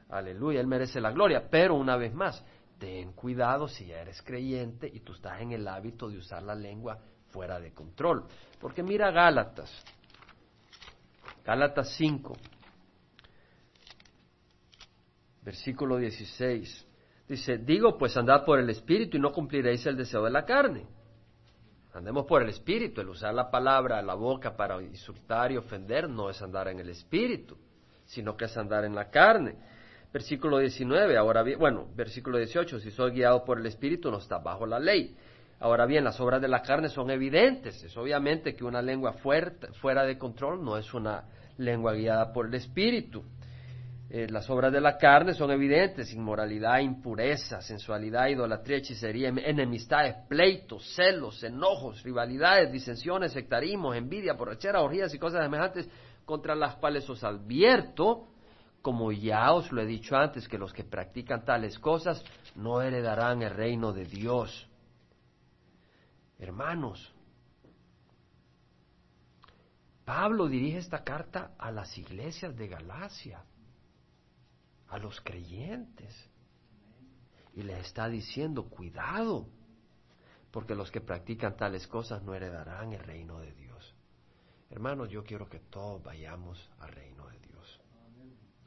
Aleluya, 0.08 0.60
Él 0.60 0.68
merece 0.68 1.00
la 1.00 1.10
gloria. 1.10 1.48
Pero 1.50 1.74
una 1.74 1.96
vez 1.96 2.14
más, 2.14 2.44
ten 2.80 3.12
cuidado 3.12 3.68
si 3.68 3.92
eres 3.92 4.22
creyente 4.22 4.90
y 4.92 5.00
tú 5.00 5.12
estás 5.12 5.40
en 5.42 5.52
el 5.52 5.68
hábito 5.68 6.08
de 6.08 6.16
usar 6.16 6.42
la 6.42 6.54
lengua 6.54 6.98
fuera 7.28 7.60
de 7.60 7.72
control. 7.72 8.24
Porque 8.58 8.82
mira 8.82 9.10
Gálatas, 9.10 9.70
Gálatas 11.44 11.94
5, 11.96 12.36
versículo 15.42 15.98
16. 15.98 16.86
Dice, 17.28 17.58
digo 17.58 17.96
pues 17.98 18.16
andad 18.16 18.44
por 18.44 18.58
el 18.58 18.70
Espíritu 18.70 19.18
y 19.18 19.20
no 19.20 19.30
cumpliréis 19.30 19.84
el 19.86 19.96
deseo 19.96 20.24
de 20.24 20.30
la 20.30 20.44
carne. 20.44 20.86
Andemos 21.92 22.24
por 22.24 22.42
el 22.42 22.48
Espíritu, 22.48 23.02
el 23.02 23.10
usar 23.10 23.34
la 23.34 23.50
palabra, 23.50 24.00
la 24.00 24.14
boca 24.14 24.56
para 24.56 24.80
insultar 24.80 25.52
y 25.52 25.58
ofender 25.58 26.08
no 26.08 26.30
es 26.30 26.40
andar 26.40 26.68
en 26.68 26.78
el 26.80 26.88
Espíritu, 26.88 27.58
sino 28.06 28.36
que 28.36 28.46
es 28.46 28.56
andar 28.56 28.84
en 28.84 28.94
la 28.94 29.10
carne. 29.10 29.56
Versículo 30.12 30.58
19, 30.58 31.16
ahora 31.16 31.42
bien, 31.42 31.58
bueno, 31.58 31.86
versículo 31.94 32.38
18, 32.38 32.80
si 32.80 32.90
soy 32.90 33.12
guiado 33.12 33.44
por 33.44 33.60
el 33.60 33.66
Espíritu 33.66 34.10
no 34.10 34.18
está 34.18 34.38
bajo 34.38 34.66
la 34.66 34.80
ley. 34.80 35.16
Ahora 35.60 35.86
bien, 35.86 36.02
las 36.02 36.18
obras 36.20 36.40
de 36.40 36.48
la 36.48 36.62
carne 36.62 36.88
son 36.88 37.10
evidentes. 37.10 37.82
Es 37.84 37.96
obviamente 37.96 38.56
que 38.56 38.64
una 38.64 38.82
lengua 38.82 39.12
fuera 39.12 40.04
de 40.04 40.18
control 40.18 40.64
no 40.64 40.76
es 40.78 40.92
una 40.94 41.24
lengua 41.58 41.92
guiada 41.92 42.32
por 42.32 42.46
el 42.46 42.54
Espíritu. 42.54 43.22
Eh, 44.12 44.26
las 44.28 44.50
obras 44.50 44.72
de 44.72 44.80
la 44.80 44.96
carne 44.96 45.34
son 45.34 45.52
evidentes, 45.52 46.12
inmoralidad, 46.12 46.80
impureza, 46.80 47.60
sensualidad, 47.60 48.26
idolatría, 48.26 48.78
hechicería, 48.78 49.28
enemistades, 49.28 50.16
pleitos, 50.28 50.84
celos, 50.96 51.44
enojos, 51.44 52.02
rivalidades, 52.02 52.72
disensiones, 52.72 53.30
sectarismos, 53.30 53.94
envidia, 53.94 54.32
borrachera, 54.32 54.80
orgías 54.80 55.14
y 55.14 55.18
cosas 55.20 55.44
semejantes 55.44 55.88
contra 56.24 56.56
las 56.56 56.74
cuales 56.76 57.08
os 57.08 57.22
advierto 57.22 58.26
como 58.82 59.12
ya 59.12 59.52
os 59.52 59.70
lo 59.72 59.82
he 59.82 59.86
dicho 59.86 60.16
antes, 60.16 60.48
que 60.48 60.58
los 60.58 60.72
que 60.72 60.84
practican 60.84 61.44
tales 61.44 61.78
cosas 61.78 62.24
no 62.54 62.80
heredarán 62.80 63.42
el 63.42 63.50
reino 63.50 63.92
de 63.92 64.04
Dios. 64.04 64.68
Hermanos, 66.38 67.12
Pablo 70.04 70.48
dirige 70.48 70.78
esta 70.78 71.04
carta 71.04 71.54
a 71.58 71.70
las 71.70 71.96
iglesias 71.98 72.56
de 72.56 72.68
Galacia, 72.68 73.44
a 74.88 74.98
los 74.98 75.20
creyentes, 75.20 76.28
y 77.54 77.62
les 77.62 77.86
está 77.86 78.08
diciendo, 78.08 78.64
cuidado, 78.68 79.46
porque 80.50 80.74
los 80.74 80.90
que 80.90 81.00
practican 81.00 81.56
tales 81.56 81.86
cosas 81.86 82.22
no 82.22 82.34
heredarán 82.34 82.92
el 82.92 83.00
reino 83.00 83.38
de 83.38 83.52
Dios. 83.52 83.94
Hermanos, 84.70 85.10
yo 85.10 85.22
quiero 85.22 85.48
que 85.48 85.60
todos 85.60 86.02
vayamos 86.02 86.70
al 86.80 86.92
reino. 86.92 87.19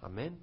Amén. 0.03 0.37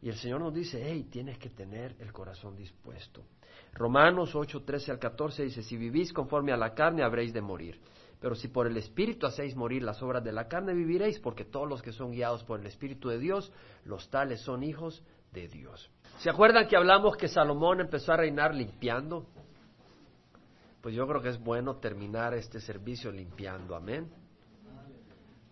Y 0.00 0.08
el 0.08 0.16
Señor 0.16 0.40
nos 0.40 0.52
dice, 0.52 0.82
hey, 0.84 1.06
tienes 1.10 1.38
que 1.38 1.50
tener 1.50 1.94
el 1.98 2.12
corazón 2.12 2.56
dispuesto. 2.56 3.24
Romanos 3.72 4.34
8, 4.34 4.62
13 4.64 4.92
al 4.92 4.98
14 4.98 5.44
dice, 5.44 5.62
si 5.62 5.76
vivís 5.76 6.12
conforme 6.12 6.52
a 6.52 6.56
la 6.56 6.74
carne 6.74 7.02
habréis 7.02 7.32
de 7.32 7.40
morir. 7.40 7.80
Pero 8.20 8.34
si 8.34 8.48
por 8.48 8.66
el 8.66 8.76
Espíritu 8.76 9.26
hacéis 9.26 9.54
morir 9.54 9.82
las 9.82 10.02
obras 10.02 10.24
de 10.24 10.32
la 10.32 10.48
carne, 10.48 10.72
viviréis, 10.72 11.18
porque 11.18 11.44
todos 11.44 11.68
los 11.68 11.82
que 11.82 11.92
son 11.92 12.12
guiados 12.12 12.42
por 12.44 12.58
el 12.58 12.66
Espíritu 12.66 13.08
de 13.08 13.18
Dios, 13.18 13.52
los 13.84 14.08
tales 14.08 14.40
son 14.40 14.62
hijos 14.62 15.04
de 15.32 15.48
Dios. 15.48 15.90
¿Se 16.18 16.30
acuerdan 16.30 16.66
que 16.66 16.76
hablamos 16.76 17.16
que 17.16 17.28
Salomón 17.28 17.80
empezó 17.80 18.12
a 18.12 18.16
reinar 18.16 18.54
limpiando? 18.54 19.26
Pues 20.80 20.94
yo 20.94 21.06
creo 21.06 21.20
que 21.20 21.30
es 21.30 21.38
bueno 21.38 21.76
terminar 21.76 22.34
este 22.34 22.60
servicio 22.60 23.10
limpiando, 23.10 23.74
amén. 23.74 24.10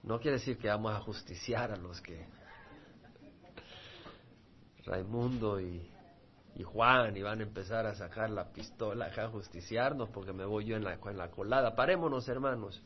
No 0.03 0.19
quiere 0.19 0.39
decir 0.39 0.59
que 0.59 0.69
vamos 0.69 0.95
a 0.95 1.01
justiciar 1.01 1.71
a 1.71 1.77
los 1.77 2.01
que 2.01 2.27
Raimundo 4.85 5.61
y, 5.61 5.89
Juan 6.65 7.17
y 7.17 7.23
van 7.23 7.41
a 7.41 7.43
empezar 7.43 7.87
a 7.87 7.95
sacar 7.95 8.31
la 8.31 8.53
pistola 8.53 9.07
a 9.07 9.29
justiciarnos 9.29 10.11
porque 10.11 10.33
me 10.33 10.45
voy 10.45 10.65
yo 10.65 10.77
en 10.77 10.85
la, 10.85 11.31
colada. 11.31 11.75
Parémonos, 11.75 12.29
hermanos. 12.29 12.81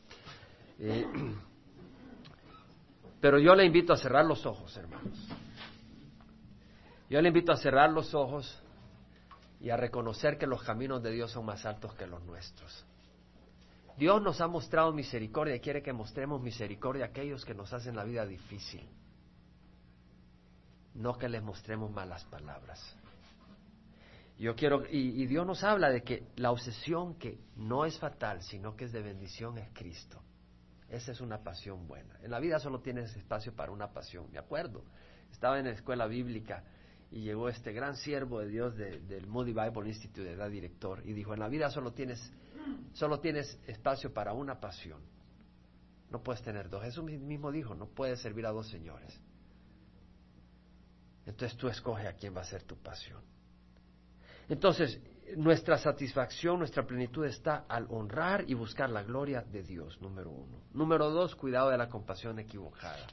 Eh, 0.79 1.05
pero 3.21 3.39
yo 3.39 3.55
le 3.55 3.65
invito 3.65 3.93
a 3.93 3.97
cerrar 3.97 4.25
los 4.25 4.45
ojos, 4.45 4.75
hermanos. 4.77 5.17
Yo 7.09 7.21
le 7.21 7.27
invito 7.27 7.51
a 7.51 7.57
cerrar 7.57 7.91
los 7.91 8.13
ojos 8.13 8.61
y 9.59 9.69
a 9.69 9.77
reconocer 9.77 10.37
que 10.37 10.47
los 10.47 10.63
caminos 10.63 11.03
de 11.03 11.11
Dios 11.11 11.31
son 11.31 11.45
más 11.45 11.65
altos 11.65 11.93
que 11.95 12.07
los 12.07 12.23
nuestros. 12.23 12.85
Dios 13.97 14.21
nos 14.21 14.39
ha 14.41 14.47
mostrado 14.47 14.93
misericordia 14.93 15.55
y 15.55 15.59
quiere 15.59 15.81
que 15.81 15.91
mostremos 15.91 16.41
misericordia 16.41 17.05
a 17.05 17.07
aquellos 17.07 17.43
que 17.43 17.55
nos 17.55 17.73
hacen 17.73 17.95
la 17.95 18.03
vida 18.03 18.25
difícil. 18.25 18.87
No 20.93 21.17
que 21.17 21.27
les 21.27 21.41
mostremos 21.41 21.91
malas 21.91 22.23
palabras. 22.25 22.79
Yo 24.39 24.55
quiero, 24.55 24.83
y, 24.87 25.25
Dios 25.25 25.47
nos 25.47 25.63
habla 25.63 25.89
de 25.89 26.03
que 26.03 26.27
la 26.35 26.51
obsesión 26.51 27.15
que 27.15 27.39
no 27.55 27.85
es 27.85 27.97
fatal, 27.97 28.43
sino 28.43 28.75
que 28.75 28.85
es 28.85 28.91
de 28.91 29.01
bendición, 29.01 29.57
es 29.57 29.69
Cristo. 29.73 30.21
Esa 30.89 31.11
es 31.11 31.19
una 31.19 31.39
pasión 31.43 31.87
buena. 31.87 32.19
En 32.21 32.29
la 32.29 32.39
vida 32.39 32.59
solo 32.59 32.79
tienes 32.79 33.15
espacio 33.15 33.55
para 33.55 33.71
una 33.71 33.91
pasión. 33.91 34.31
Me 34.31 34.37
acuerdo, 34.37 34.83
estaba 35.31 35.57
en 35.57 35.65
la 35.65 35.71
escuela 35.71 36.05
bíblica 36.05 36.63
y 37.09 37.21
llegó 37.21 37.49
este 37.49 37.73
gran 37.73 37.95
siervo 37.95 38.39
de 38.39 38.47
Dios 38.47 38.75
del 38.75 39.25
Moody 39.25 39.53
Bible 39.53 39.89
Institute, 39.89 40.31
edad 40.31 40.49
director, 40.49 41.01
y 41.03 41.13
dijo, 41.13 41.33
en 41.33 41.39
la 41.39 41.47
vida 41.47 41.71
solo 41.71 41.93
tienes, 41.93 42.19
solo 42.93 43.19
tienes 43.19 43.59
espacio 43.67 44.13
para 44.13 44.33
una 44.33 44.59
pasión. 44.59 45.01
No 46.09 46.23
puedes 46.23 46.41
tener 46.41 46.69
dos. 46.69 46.83
Jesús 46.83 47.03
mismo 47.03 47.51
dijo, 47.51 47.75
no 47.75 47.87
puedes 47.87 48.21
servir 48.21 48.45
a 48.45 48.51
dos 48.51 48.67
señores. 48.69 49.19
Entonces 51.25 51.57
tú 51.57 51.67
escoges 51.67 52.07
a 52.07 52.13
quién 52.13 52.35
va 52.35 52.41
a 52.41 52.45
ser 52.45 52.63
tu 52.63 52.77
pasión. 52.77 53.21
Entonces, 54.47 55.01
nuestra 55.35 55.77
satisfacción, 55.77 56.59
nuestra 56.59 56.85
plenitud 56.85 57.25
está 57.25 57.65
al 57.67 57.85
honrar 57.89 58.49
y 58.49 58.53
buscar 58.53 58.89
la 58.89 59.03
gloria 59.03 59.41
de 59.41 59.61
Dios, 59.61 60.01
número 60.01 60.31
uno. 60.31 60.61
Número 60.73 61.09
dos, 61.09 61.35
cuidado 61.35 61.69
de 61.69 61.77
la 61.77 61.89
compasión 61.89 62.39
equivocada. 62.39 63.05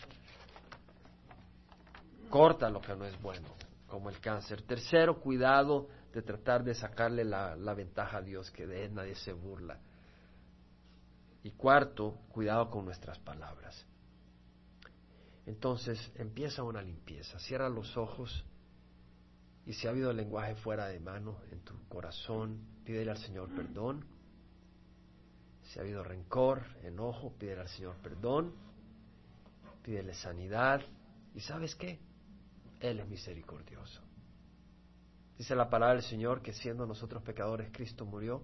Corta 2.31 2.71
lo 2.71 2.81
que 2.81 2.95
no 2.95 3.05
es 3.05 3.21
bueno, 3.21 3.49
como 3.89 4.11
el 4.11 4.21
cáncer. 4.21 4.63
Tercero, 4.63 5.21
cuidado 5.21 5.89
de 6.15 6.23
tratar 6.23 6.63
de 6.63 6.75
sacarle 6.75 7.25
la, 7.25 7.75
ventaja 7.75 8.19
a 8.19 8.23
Dios, 8.23 8.51
que 8.53 8.67
de 8.67 8.85
él 8.85 8.95
nadie 8.95 9.17
se 9.17 9.33
burla. 9.33 9.81
Y 11.43 11.51
cuarto, 11.51 12.21
cuidado 12.31 12.71
con 12.71 12.85
nuestras 12.85 13.19
palabras. 13.19 13.85
Entonces 15.45 16.13
empieza 16.15 16.63
una 16.63 16.81
limpieza. 16.81 17.39
Cierra 17.41 17.69
los 17.69 17.97
ojos 17.97 18.45
y 19.67 19.73
si 19.73 19.87
ha 19.87 19.91
habido 19.91 20.13
lenguaje 20.13 20.55
fuera 20.55 20.87
de 20.87 21.01
mano 21.01 21.39
en 21.51 21.61
tu 21.61 21.75
corazón, 21.89 22.61
pídele 22.85 23.11
al 23.11 23.19
Señor 23.19 23.51
perdón. 23.55 24.07
Si 25.65 25.79
ha 25.79 25.83
habido 25.83 26.05
rencor, 26.05 26.63
enojo, 26.85 27.33
pídele 27.33 27.63
al 27.63 27.69
Señor 27.69 27.97
perdón. 27.97 28.55
Pídele 29.83 30.15
sanidad. 30.15 30.81
¿Y 31.35 31.41
sabes 31.41 31.75
qué? 31.75 31.99
Él 32.81 33.01
es 33.01 33.09
misericordioso. 33.09 34.01
Dice 35.39 35.55
la 35.57 35.69
palabra 35.69 35.95
del 35.95 36.05
Señor 36.05 36.43
que 36.43 36.53
siendo 36.53 36.87
nosotros 36.87 37.23
pecadores, 37.23 37.71
Cristo 37.73 38.05
murió. 38.05 38.43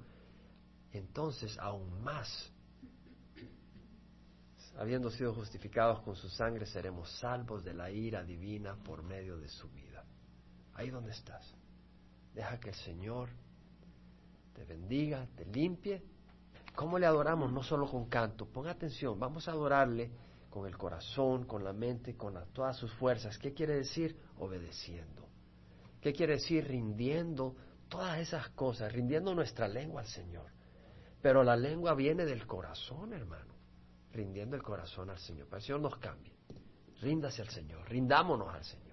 Entonces, 0.93 1.57
aún 1.59 2.03
más, 2.03 2.53
habiendo 4.76 5.11
sido 5.11 5.32
justificados 5.34 6.01
con 6.01 6.16
su 6.16 6.28
sangre, 6.28 6.66
seremos 6.66 7.11
salvos 7.18 7.64
de 7.64 7.74
la 7.74 7.91
ira 7.91 8.24
divina 8.24 8.76
por 8.76 9.03
medio 9.03 9.38
de 9.38 9.49
su 9.49 9.68
vida 9.70 9.91
ahí 10.80 10.91
donde 10.91 11.11
estás. 11.11 11.55
Deja 12.34 12.59
que 12.59 12.70
el 12.70 12.74
Señor 12.74 13.28
te 14.55 14.64
bendiga, 14.64 15.26
te 15.36 15.45
limpie. 15.45 16.03
¿Cómo 16.74 16.99
le 16.99 17.07
adoramos? 17.07 17.53
No 17.53 17.62
solo 17.62 17.91
con 17.91 18.07
canto. 18.07 18.47
Ponga 18.47 18.70
atención, 18.70 19.18
vamos 19.18 19.47
a 19.49 19.53
adorarle 19.53 20.11
con 20.49 20.66
el 20.66 20.76
corazón, 20.76 21.45
con 21.45 21.62
la 21.62 21.72
mente, 21.72 22.16
con 22.16 22.34
todas 22.53 22.76
sus 22.76 22.93
fuerzas. 22.95 23.36
¿Qué 23.38 23.53
quiere 23.53 23.74
decir? 23.74 24.18
Obedeciendo. 24.38 25.28
¿Qué 26.01 26.13
quiere 26.13 26.35
decir? 26.35 26.67
Rindiendo 26.67 27.57
todas 27.89 28.19
esas 28.19 28.49
cosas, 28.51 28.93
rindiendo 28.93 29.35
nuestra 29.35 29.69
lengua 29.69 30.01
al 30.01 30.07
Señor. 30.07 30.47
Pero 31.21 31.43
la 31.43 31.57
lengua 31.57 31.95
viene 31.95 32.25
del 32.25 32.47
corazón, 32.47 33.13
hermano. 33.13 33.55
Rindiendo 34.13 34.57
el 34.57 34.63
corazón 34.63 35.11
al 35.11 35.19
Señor. 35.19 35.49
Para 35.49 35.59
el 35.59 35.65
Señor 35.65 35.81
nos 35.81 35.97
cambie. 35.99 36.33
Ríndase 37.01 37.43
al 37.43 37.49
Señor. 37.49 37.89
Rindámonos 37.89 38.49
al 38.55 38.65
Señor. 38.65 38.91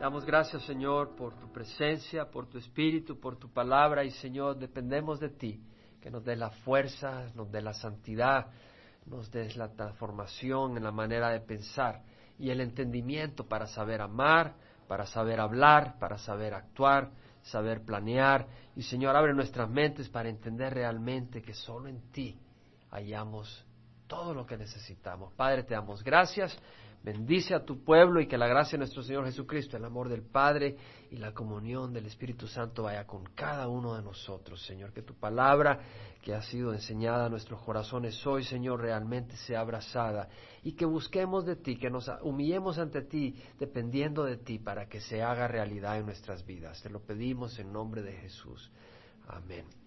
Damos 0.00 0.24
gracias, 0.24 0.64
Señor, 0.64 1.14
por 1.14 1.38
tu 1.38 1.52
presencia, 1.52 2.30
por 2.30 2.48
tu 2.48 2.58
espíritu, 2.58 3.20
por 3.20 3.36
tu 3.36 3.52
palabra 3.52 4.04
y, 4.04 4.10
Señor, 4.10 4.58
dependemos 4.58 5.20
de 5.20 5.28
ti, 5.28 5.62
que 6.00 6.10
nos 6.10 6.24
des 6.24 6.36
la 6.36 6.50
fuerza, 6.50 7.30
nos 7.34 7.50
des 7.52 7.62
la 7.62 7.74
santidad, 7.74 8.48
nos 9.06 9.30
des 9.30 9.56
la 9.56 9.68
transformación 9.68 10.76
en 10.76 10.84
la 10.84 10.90
manera 10.90 11.30
de 11.30 11.40
pensar 11.40 12.02
y 12.38 12.50
el 12.50 12.60
entendimiento 12.60 13.46
para 13.46 13.66
saber 13.66 14.00
amar, 14.00 14.56
para 14.88 15.06
saber 15.06 15.40
hablar, 15.40 15.98
para 15.98 16.18
saber 16.18 16.54
actuar, 16.54 17.10
saber 17.42 17.84
planear. 17.84 18.46
Y, 18.76 18.82
Señor, 18.82 19.16
abre 19.16 19.34
nuestras 19.34 19.68
mentes 19.68 20.08
para 20.08 20.28
entender 20.28 20.74
realmente 20.74 21.42
que 21.42 21.54
solo 21.54 21.88
en 21.88 22.10
ti 22.12 22.38
hallamos 22.90 23.64
todo 24.06 24.34
lo 24.34 24.46
que 24.46 24.56
necesitamos. 24.56 25.32
Padre, 25.32 25.62
te 25.62 25.74
damos 25.74 26.02
gracias 26.02 26.56
Bendice 27.02 27.54
a 27.54 27.64
tu 27.64 27.82
pueblo 27.82 28.20
y 28.20 28.28
que 28.28 28.38
la 28.38 28.46
gracia 28.46 28.72
de 28.72 28.78
nuestro 28.78 29.02
Señor 29.02 29.24
Jesucristo, 29.24 29.76
el 29.76 29.84
amor 29.84 30.08
del 30.08 30.22
Padre 30.22 30.76
y 31.10 31.16
la 31.16 31.32
comunión 31.32 31.92
del 31.92 32.06
Espíritu 32.06 32.46
Santo 32.46 32.84
vaya 32.84 33.06
con 33.06 33.24
cada 33.34 33.66
uno 33.66 33.96
de 33.96 34.02
nosotros, 34.02 34.62
Señor. 34.64 34.92
Que 34.92 35.02
tu 35.02 35.14
palabra 35.14 35.80
que 36.22 36.32
ha 36.32 36.42
sido 36.42 36.72
enseñada 36.72 37.26
a 37.26 37.28
nuestros 37.28 37.60
corazones 37.62 38.24
hoy, 38.24 38.44
Señor, 38.44 38.80
realmente 38.80 39.36
sea 39.36 39.60
abrazada 39.60 40.28
y 40.62 40.72
que 40.72 40.84
busquemos 40.84 41.44
de 41.44 41.56
ti, 41.56 41.76
que 41.76 41.90
nos 41.90 42.08
humillemos 42.22 42.78
ante 42.78 43.02
ti, 43.02 43.34
dependiendo 43.58 44.22
de 44.22 44.36
ti, 44.36 44.60
para 44.60 44.86
que 44.86 45.00
se 45.00 45.22
haga 45.22 45.48
realidad 45.48 45.98
en 45.98 46.06
nuestras 46.06 46.46
vidas. 46.46 46.80
Te 46.82 46.90
lo 46.90 47.00
pedimos 47.00 47.58
en 47.58 47.72
nombre 47.72 48.02
de 48.02 48.12
Jesús. 48.12 48.70
Amén. 49.26 49.81